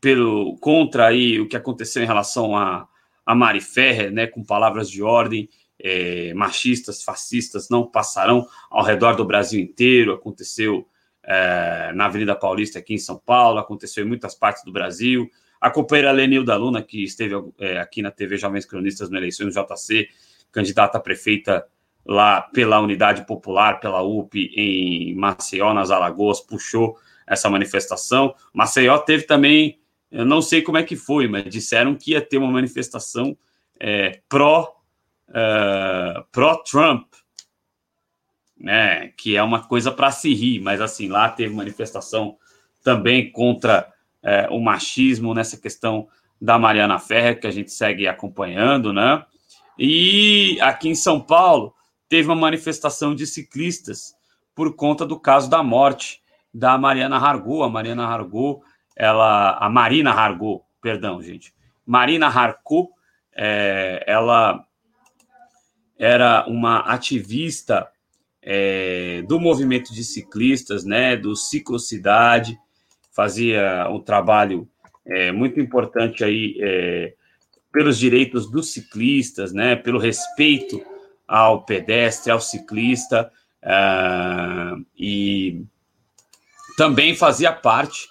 [0.01, 2.89] pelo contra aí o que aconteceu em relação a,
[3.27, 4.27] a Mari Ferrer, né?
[4.27, 5.49] Com palavras de ordem.
[5.83, 10.13] É, machistas, fascistas não passarão ao redor do Brasil inteiro.
[10.13, 10.87] Aconteceu
[11.23, 15.31] é, na Avenida Paulista, aqui em São Paulo, aconteceu em muitas partes do Brasil.
[15.61, 19.63] A companheira Lenilda Luna, que esteve é, aqui na TV Jovens Cronistas na eleições do
[19.63, 20.09] JC,
[20.51, 21.67] candidata a prefeita
[22.05, 26.97] lá pela Unidade Popular, pela UP, em Maceió, nas Alagoas, puxou
[27.27, 28.35] essa manifestação.
[28.53, 29.79] Maceió teve também,
[30.11, 33.37] eu não sei como é que foi, mas disseram que ia ter uma manifestação
[33.79, 34.80] é, pró,
[35.31, 37.07] uh, pró-Trump,
[38.59, 39.09] né?
[39.17, 42.37] Que é uma coisa para se rir, mas assim, lá teve manifestação
[42.83, 43.91] também contra
[44.23, 46.09] é, o machismo nessa questão
[46.41, 49.25] da Mariana Ferrer, que a gente segue acompanhando, né?
[49.79, 51.75] E aqui em São Paulo
[52.09, 54.15] teve uma manifestação de ciclistas
[54.55, 56.21] por conta do caso da morte
[56.53, 57.63] da Mariana Hargô.
[57.63, 58.63] A Mariana Hargô,
[58.97, 61.55] ela, a Marina Hargô, perdão, gente.
[61.87, 62.91] Marina Hargô,
[63.35, 64.67] é, ela
[66.01, 67.87] era uma ativista
[68.43, 72.59] é, do movimento de ciclistas, né, do Ciclocidade,
[73.13, 74.67] fazia um trabalho
[75.07, 77.13] é, muito importante aí é,
[77.71, 80.83] pelos direitos dos ciclistas, né, pelo respeito
[81.29, 83.31] ao pedestre, ao ciclista,
[83.63, 85.63] uh, e
[86.77, 88.09] também fazia parte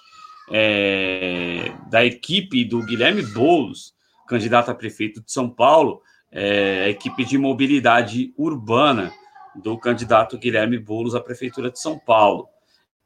[0.50, 3.92] é, da equipe do Guilherme Boulos,
[4.26, 6.00] candidato a prefeito de São Paulo,
[6.30, 9.12] é, a equipe de mobilidade urbana,
[9.54, 12.48] do candidato Guilherme Boulos à Prefeitura de São Paulo.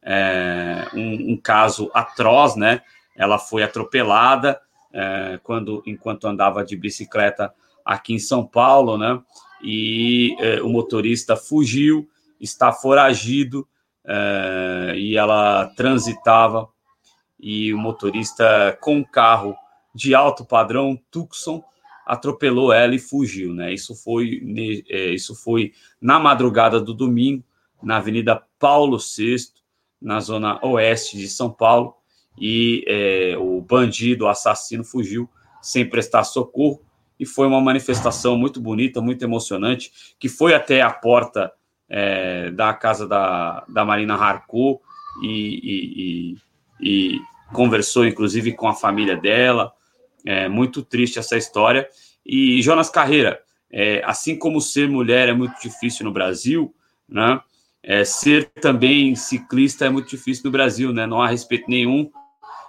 [0.02, 2.82] É, um, um, caso atroz, né?
[3.16, 4.60] Ela foi atropelada
[4.92, 7.52] é, quando, enquanto andava de bicicleta
[7.84, 9.20] aqui em São Paulo, né?
[9.62, 12.06] E é, o motorista fugiu,
[12.38, 13.66] está foragido
[14.04, 16.68] é, e ela transitava
[17.40, 19.56] e o motorista com carro
[19.94, 21.62] de alto padrão Tucson
[22.06, 23.72] atropelou ela e fugiu, né?
[23.72, 24.42] Isso foi,
[24.88, 27.42] é, isso foi na madrugada do domingo,
[27.82, 29.36] na Avenida Paulo VI,
[30.00, 31.94] na zona oeste de São Paulo,
[32.38, 35.28] e é, o bandido, o assassino, fugiu
[35.62, 36.80] sem prestar socorro,
[37.18, 41.52] e foi uma manifestação muito bonita, muito emocionante, que foi até a porta
[41.88, 44.80] é, da casa da, da Marina Harco
[45.22, 46.36] e, e,
[46.80, 47.20] e, e
[47.52, 49.72] conversou, inclusive, com a família dela,
[50.24, 51.88] é muito triste essa história.
[52.24, 53.40] E Jonas Carreira,
[53.70, 56.74] é, assim como ser mulher é muito difícil no Brasil,
[57.08, 57.40] né?
[57.82, 61.06] É, ser também ciclista é muito difícil no Brasil, né?
[61.06, 62.10] Não há respeito nenhum.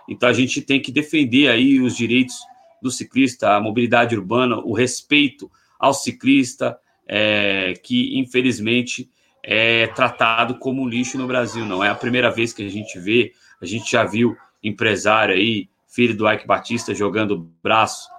[0.09, 2.35] Então a gente tem que defender aí os direitos
[2.81, 5.49] do ciclista, a mobilidade urbana, o respeito
[5.79, 6.77] ao ciclista,
[7.07, 9.09] é, que infelizmente
[9.41, 11.65] é tratado como lixo no Brasil.
[11.65, 15.69] Não é a primeira vez que a gente vê, a gente já viu empresário aí
[15.95, 18.09] filho do Ike Batista jogando braço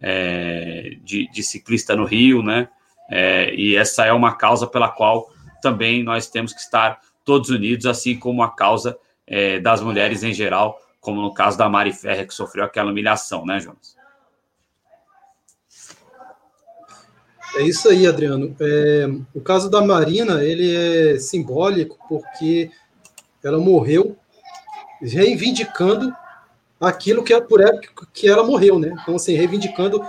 [0.00, 2.66] é, de, de, ciclista no Rio, né?
[3.10, 5.30] É, e essa é uma causa pela qual
[5.60, 10.32] também nós temos que estar todos unidos, assim como a causa é, das mulheres em
[10.32, 13.94] geral, como no caso da Mari Ferrer, que sofreu aquela humilhação, né, Jonas?
[17.56, 18.56] É isso aí, Adriano.
[18.60, 22.70] É, o caso da Marina, ele é simbólico porque
[23.42, 24.16] ela morreu
[25.00, 26.14] reivindicando
[26.80, 27.78] aquilo que, é por ela,
[28.12, 28.94] que ela morreu, né?
[29.02, 30.00] Então, assim, reivindicando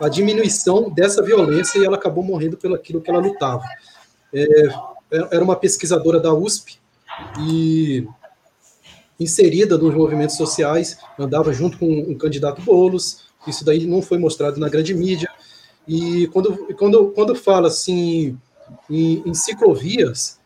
[0.00, 3.62] a diminuição dessa violência e ela acabou morrendo pelo aquilo que ela lutava.
[4.32, 4.42] É,
[5.10, 6.78] é, era uma pesquisadora da USP
[7.40, 8.06] e
[9.18, 14.60] inserida nos movimentos sociais, andava junto com um candidato Bolos, isso daí não foi mostrado
[14.60, 15.28] na grande mídia,
[15.86, 18.38] e quando, quando, quando fala assim
[18.88, 20.37] em, em ciclovias,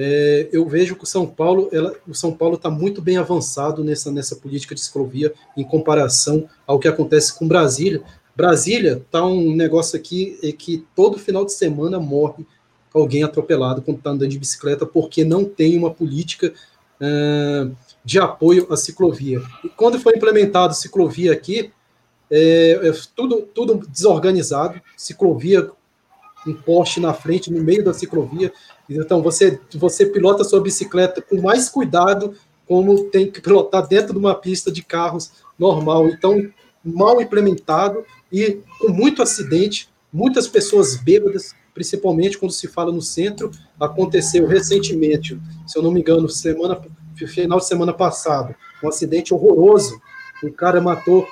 [0.00, 3.82] é, eu vejo que o São Paulo, ela, o São Paulo está muito bem avançado
[3.82, 8.00] nessa, nessa política de ciclovia em comparação ao que acontece com Brasília.
[8.36, 12.46] Brasília está um negócio aqui é que todo final de semana morre
[12.94, 16.54] alguém atropelado quando está andando de bicicleta porque não tem uma política
[17.00, 17.68] é,
[18.04, 19.42] de apoio à ciclovia.
[19.64, 21.72] E quando foi implementado ciclovia aqui,
[22.30, 25.68] é, é tudo, tudo desorganizado, ciclovia
[26.46, 28.52] um poste na frente, no meio da ciclovia.
[28.88, 32.34] Então, você, você pilota sua bicicleta com mais cuidado,
[32.66, 36.08] como tem que pilotar dentro de uma pista de carros normal.
[36.08, 36.48] Então,
[36.84, 43.50] mal implementado e com muito acidente, muitas pessoas bêbadas, principalmente quando se fala no centro.
[43.78, 46.80] Aconteceu recentemente, se eu não me engano, semana,
[47.14, 50.00] final de semana passada, um acidente horroroso.
[50.42, 51.26] Um cara matou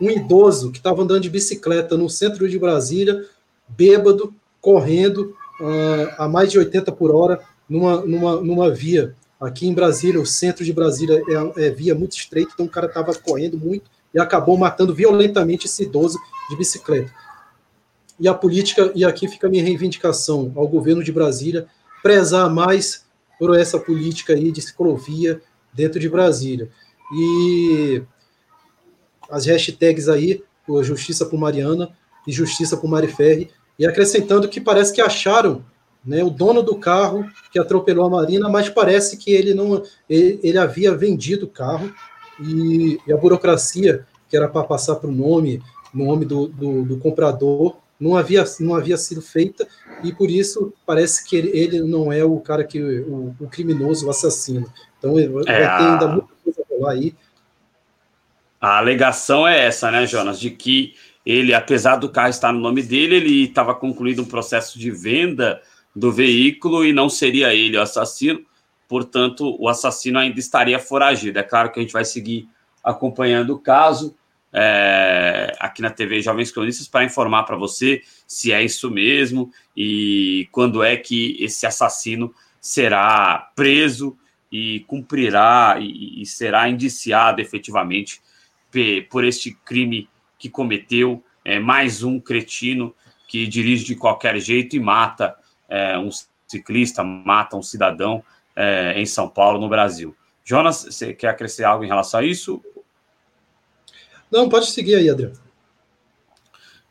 [0.00, 3.24] um idoso que estava andando de bicicleta no centro de Brasília,
[3.68, 4.34] bêbado,
[4.66, 9.14] correndo uh, a mais de 80 por hora numa, numa, numa via.
[9.40, 11.22] Aqui em Brasília, o centro de Brasília
[11.56, 15.66] é, é via muito estreita, então o cara estava correndo muito e acabou matando violentamente
[15.66, 16.18] esse idoso
[16.50, 17.12] de bicicleta.
[18.18, 21.68] E a política, e aqui fica a minha reivindicação ao governo de Brasília,
[22.02, 23.04] prezar mais
[23.38, 25.40] por essa política aí de ciclovia
[25.72, 26.68] dentro de Brasília.
[27.12, 28.02] E
[29.30, 30.42] as hashtags aí,
[30.82, 31.90] Justiça por Mariana
[32.26, 33.48] e Justiça por Mariferri,
[33.78, 35.64] e acrescentando que parece que acharam
[36.04, 40.38] né, o dono do carro que atropelou a Marina, mas parece que ele não ele,
[40.42, 41.92] ele havia vendido o carro
[42.40, 45.62] e, e a burocracia que era para passar para o nome,
[45.92, 49.66] nome do, do, do, comprador, não havia, não havia sido feita
[50.02, 54.06] e por isso parece que ele, ele não é o cara que o, o criminoso,
[54.06, 54.70] o assassino.
[54.98, 57.14] Então é, vai ter ainda muita coisa a rolar aí.
[58.60, 60.94] A alegação é essa, né, Jonas, de que
[61.26, 65.60] ele, apesar do carro estar no nome dele, ele estava concluído um processo de venda
[65.94, 68.46] do veículo e não seria ele o assassino,
[68.88, 71.40] portanto, o assassino ainda estaria foragido.
[71.40, 72.48] É claro que a gente vai seguir
[72.84, 74.14] acompanhando o caso
[74.52, 80.48] é, aqui na TV Jovens Cronistas para informar para você se é isso mesmo e
[80.52, 84.16] quando é que esse assassino será preso
[84.50, 88.20] e cumprirá e, e será indiciado efetivamente
[89.10, 90.08] por este crime
[90.38, 91.22] que cometeu.
[91.44, 92.94] É, mais um cretino
[93.28, 95.36] que dirige de qualquer jeito e mata
[95.68, 96.10] é, um
[96.46, 98.22] ciclista, mata um cidadão
[98.54, 100.16] é, em São Paulo, no Brasil.
[100.44, 102.62] Jonas, você quer acrescentar algo em relação a isso?
[104.30, 105.38] Não, pode seguir aí, Adriano.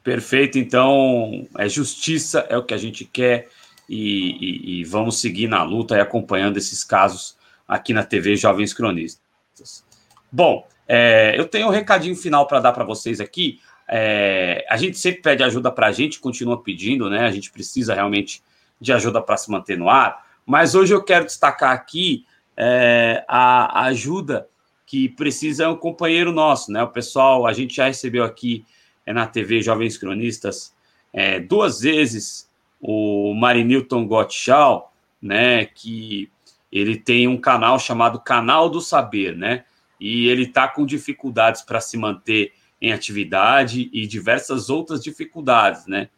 [0.03, 3.49] Perfeito, então é justiça, é o que a gente quer
[3.89, 7.35] e, e, e vamos seguir na luta e acompanhando esses casos
[7.67, 9.83] aqui na TV Jovens Cronistas.
[10.31, 13.59] Bom, é, eu tenho um recadinho final para dar para vocês aqui.
[13.87, 17.25] É, a gente sempre pede ajuda para a gente, continua pedindo, né?
[17.25, 18.43] A gente precisa realmente
[18.79, 20.25] de ajuda para se manter no ar.
[20.45, 22.25] Mas hoje eu quero destacar aqui
[22.55, 24.47] é, a, a, ajuda
[24.85, 26.83] que precisa um companheiro nosso, né?
[26.83, 28.65] O pessoal, a gente já recebeu aqui
[29.05, 30.73] é, na TV Jovens Cronistas
[31.11, 32.49] é, duas vezes
[32.79, 34.91] o Marinilton Gottschall,
[35.21, 35.65] né?
[35.65, 36.29] Que
[36.71, 39.63] ele tem um canal chamado Canal do Saber, né?
[39.99, 46.09] E ele está com dificuldades para se manter em atividade e diversas outras dificuldades, né?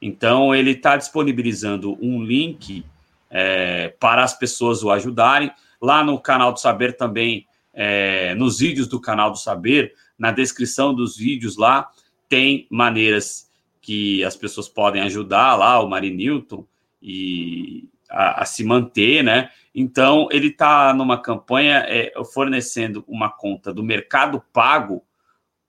[0.00, 2.84] Então ele está disponibilizando um link
[3.30, 5.50] é, para as pessoas o ajudarem.
[5.80, 10.94] Lá no canal do Saber também é, nos vídeos do canal do Saber, na descrição
[10.94, 11.88] dos vídeos lá,
[12.28, 13.48] tem maneiras
[13.80, 16.64] que as pessoas podem ajudar lá, o Mari Newton,
[17.00, 19.50] e a, a se manter, né?
[19.80, 25.04] Então, ele está numa campanha é, fornecendo uma conta do Mercado Pago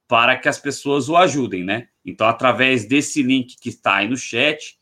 [0.08, 1.86] para que as pessoas o ajudem, né?
[2.04, 4.76] Então, através desse link que está aí no chat,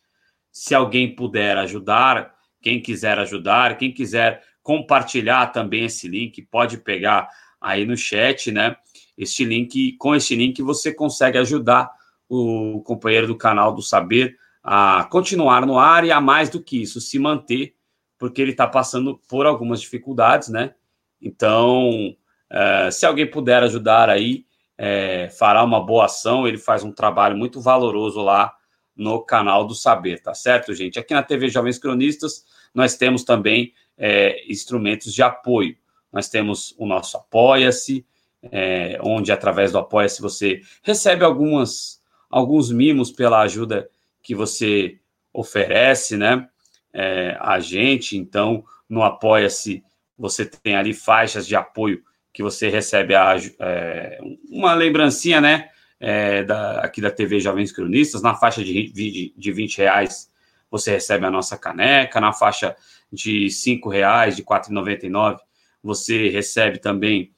[0.51, 7.29] se alguém puder ajudar, quem quiser ajudar, quem quiser compartilhar também esse link, pode pegar
[7.61, 8.79] aí no chat, né?
[9.15, 11.91] Este link, com esse link você consegue ajudar
[12.31, 16.81] o companheiro do canal do Saber a continuar no ar e a mais do que
[16.81, 17.75] isso, se manter,
[18.19, 20.74] porque ele está passando por algumas dificuldades, né?
[21.23, 22.16] Então,
[22.51, 24.45] é, se alguém puder ajudar aí,
[24.78, 26.47] é, fará uma boa ação.
[26.47, 28.55] Ele faz um trabalho muito valoroso lá
[28.95, 30.99] no canal do Saber, tá certo, gente?
[30.99, 35.77] Aqui na TV Jovens Cronistas, nós temos também é, instrumentos de apoio.
[36.12, 38.05] Nós temos o nosso Apoia-se,
[38.43, 42.01] é, onde através do Apoia-se você recebe algumas,
[42.31, 43.89] alguns mimos pela ajuda
[44.23, 44.99] que você
[45.32, 46.49] oferece, né?
[46.93, 49.82] É, a gente, então, no Apoia-se,
[50.16, 52.02] você tem ali faixas de apoio
[52.32, 54.19] que você recebe a, é,
[54.51, 55.70] uma lembrancinha, né?
[56.01, 60.31] É, da, aqui da TV Jovens Cronistas, na faixa de, de, de 20 reais
[60.70, 62.77] você recebe a nossa caneca, na faixa
[63.12, 65.39] de cinco reais, de R$ 4,99,
[65.82, 67.32] você recebe também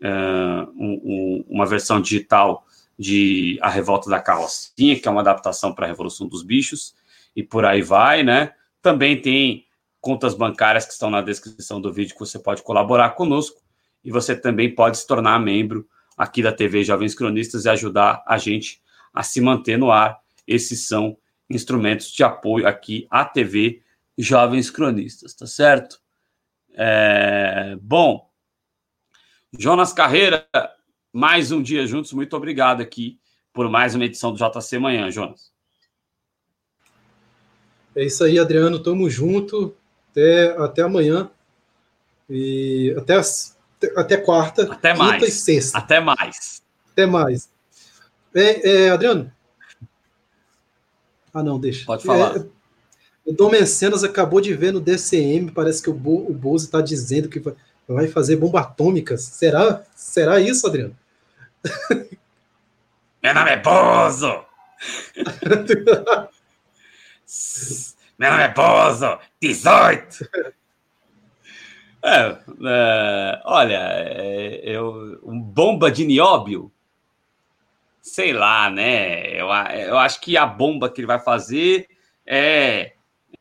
[0.00, 2.66] uh, um, um, uma versão digital
[2.98, 6.94] de A Revolta da Carrocinha, que é uma adaptação para a Revolução dos Bichos,
[7.34, 8.52] e por aí vai, né?
[8.84, 9.64] Também tem
[9.98, 13.62] contas bancárias que estão na descrição do vídeo que você pode colaborar conosco,
[14.04, 15.88] e você também pode se tornar membro
[16.18, 18.82] aqui da TV Jovens Cronistas e ajudar a gente
[19.14, 20.20] a se manter no ar.
[20.46, 21.16] Esses são
[21.48, 23.80] instrumentos de apoio aqui à TV
[24.18, 25.98] jovens cronistas, tá certo?
[26.74, 28.30] É, bom,
[29.58, 30.46] Jonas Carreira,
[31.10, 33.18] mais um dia juntos, muito obrigado aqui
[33.50, 35.53] por mais uma edição do JC Manhã, Jonas.
[37.96, 39.74] É isso aí, Adriano, tamo junto,
[40.10, 41.30] até, até amanhã,
[42.28, 43.20] e até,
[43.96, 45.22] até quarta, até mais.
[45.22, 45.78] e sexta.
[45.78, 46.62] Até mais.
[46.92, 47.48] Até mais.
[48.34, 49.30] É, é, Adriano?
[51.32, 51.84] Ah, não, deixa.
[51.84, 52.36] Pode falar.
[52.36, 52.44] É,
[53.24, 56.80] o Dom Mecenas acabou de ver no DCM, parece que o, Bo, o Bozo está
[56.80, 57.42] dizendo que
[57.86, 59.16] vai fazer bomba atômica.
[59.16, 59.82] Será?
[59.94, 60.96] Será isso, Adriano?
[63.22, 64.44] Meu nome é Bozo!
[68.18, 69.18] Meu nome é Bozo!
[69.40, 70.28] 18!
[72.06, 76.70] É, é, olha, é, eu, um bomba de nióbio,
[78.02, 79.30] sei lá, né?
[79.32, 81.88] Eu, eu acho que a bomba que ele vai fazer
[82.26, 82.92] é,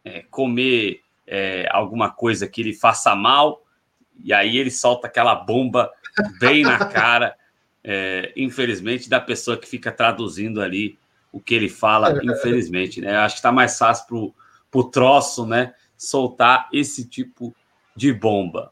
[0.06, 3.61] é comer é, alguma coisa que ele faça mal,
[4.24, 5.91] e aí ele solta aquela bomba
[6.40, 7.36] bem na cara,
[7.84, 10.98] é, infelizmente, da pessoa que fica traduzindo ali
[11.34, 13.18] o que ele fala, infelizmente, né?
[13.18, 14.35] Acho que está mais fácil pro,
[14.69, 15.73] pro troço, né?
[15.97, 17.53] Soltar esse tipo
[17.95, 18.72] de bomba.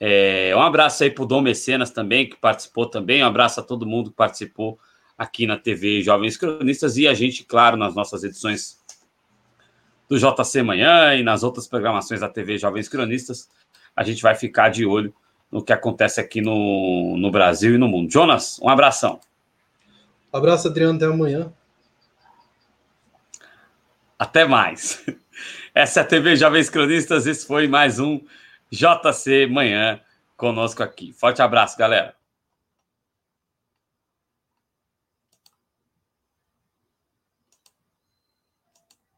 [0.00, 3.22] É, um abraço aí para o Dom Mecenas também, que participou também.
[3.22, 4.78] Um abraço a todo mundo que participou
[5.18, 8.78] aqui na TV Jovens Cronistas e a gente, claro, nas nossas edições
[10.08, 13.48] do JC Manhã e nas outras programações da TV Jovens Cronistas,
[13.96, 15.12] a gente vai ficar de olho
[15.50, 18.10] no que acontece aqui no, no Brasil e no mundo.
[18.10, 19.18] Jonas, um abração.
[20.32, 21.52] Um abraço, Adriano, até amanhã.
[24.18, 25.04] Até mais.
[25.72, 28.20] Essa é a TV Jovens Cronistas, esse foi mais um
[28.70, 30.00] JC Manhã
[30.36, 31.12] conosco aqui.
[31.12, 32.17] Forte abraço, galera.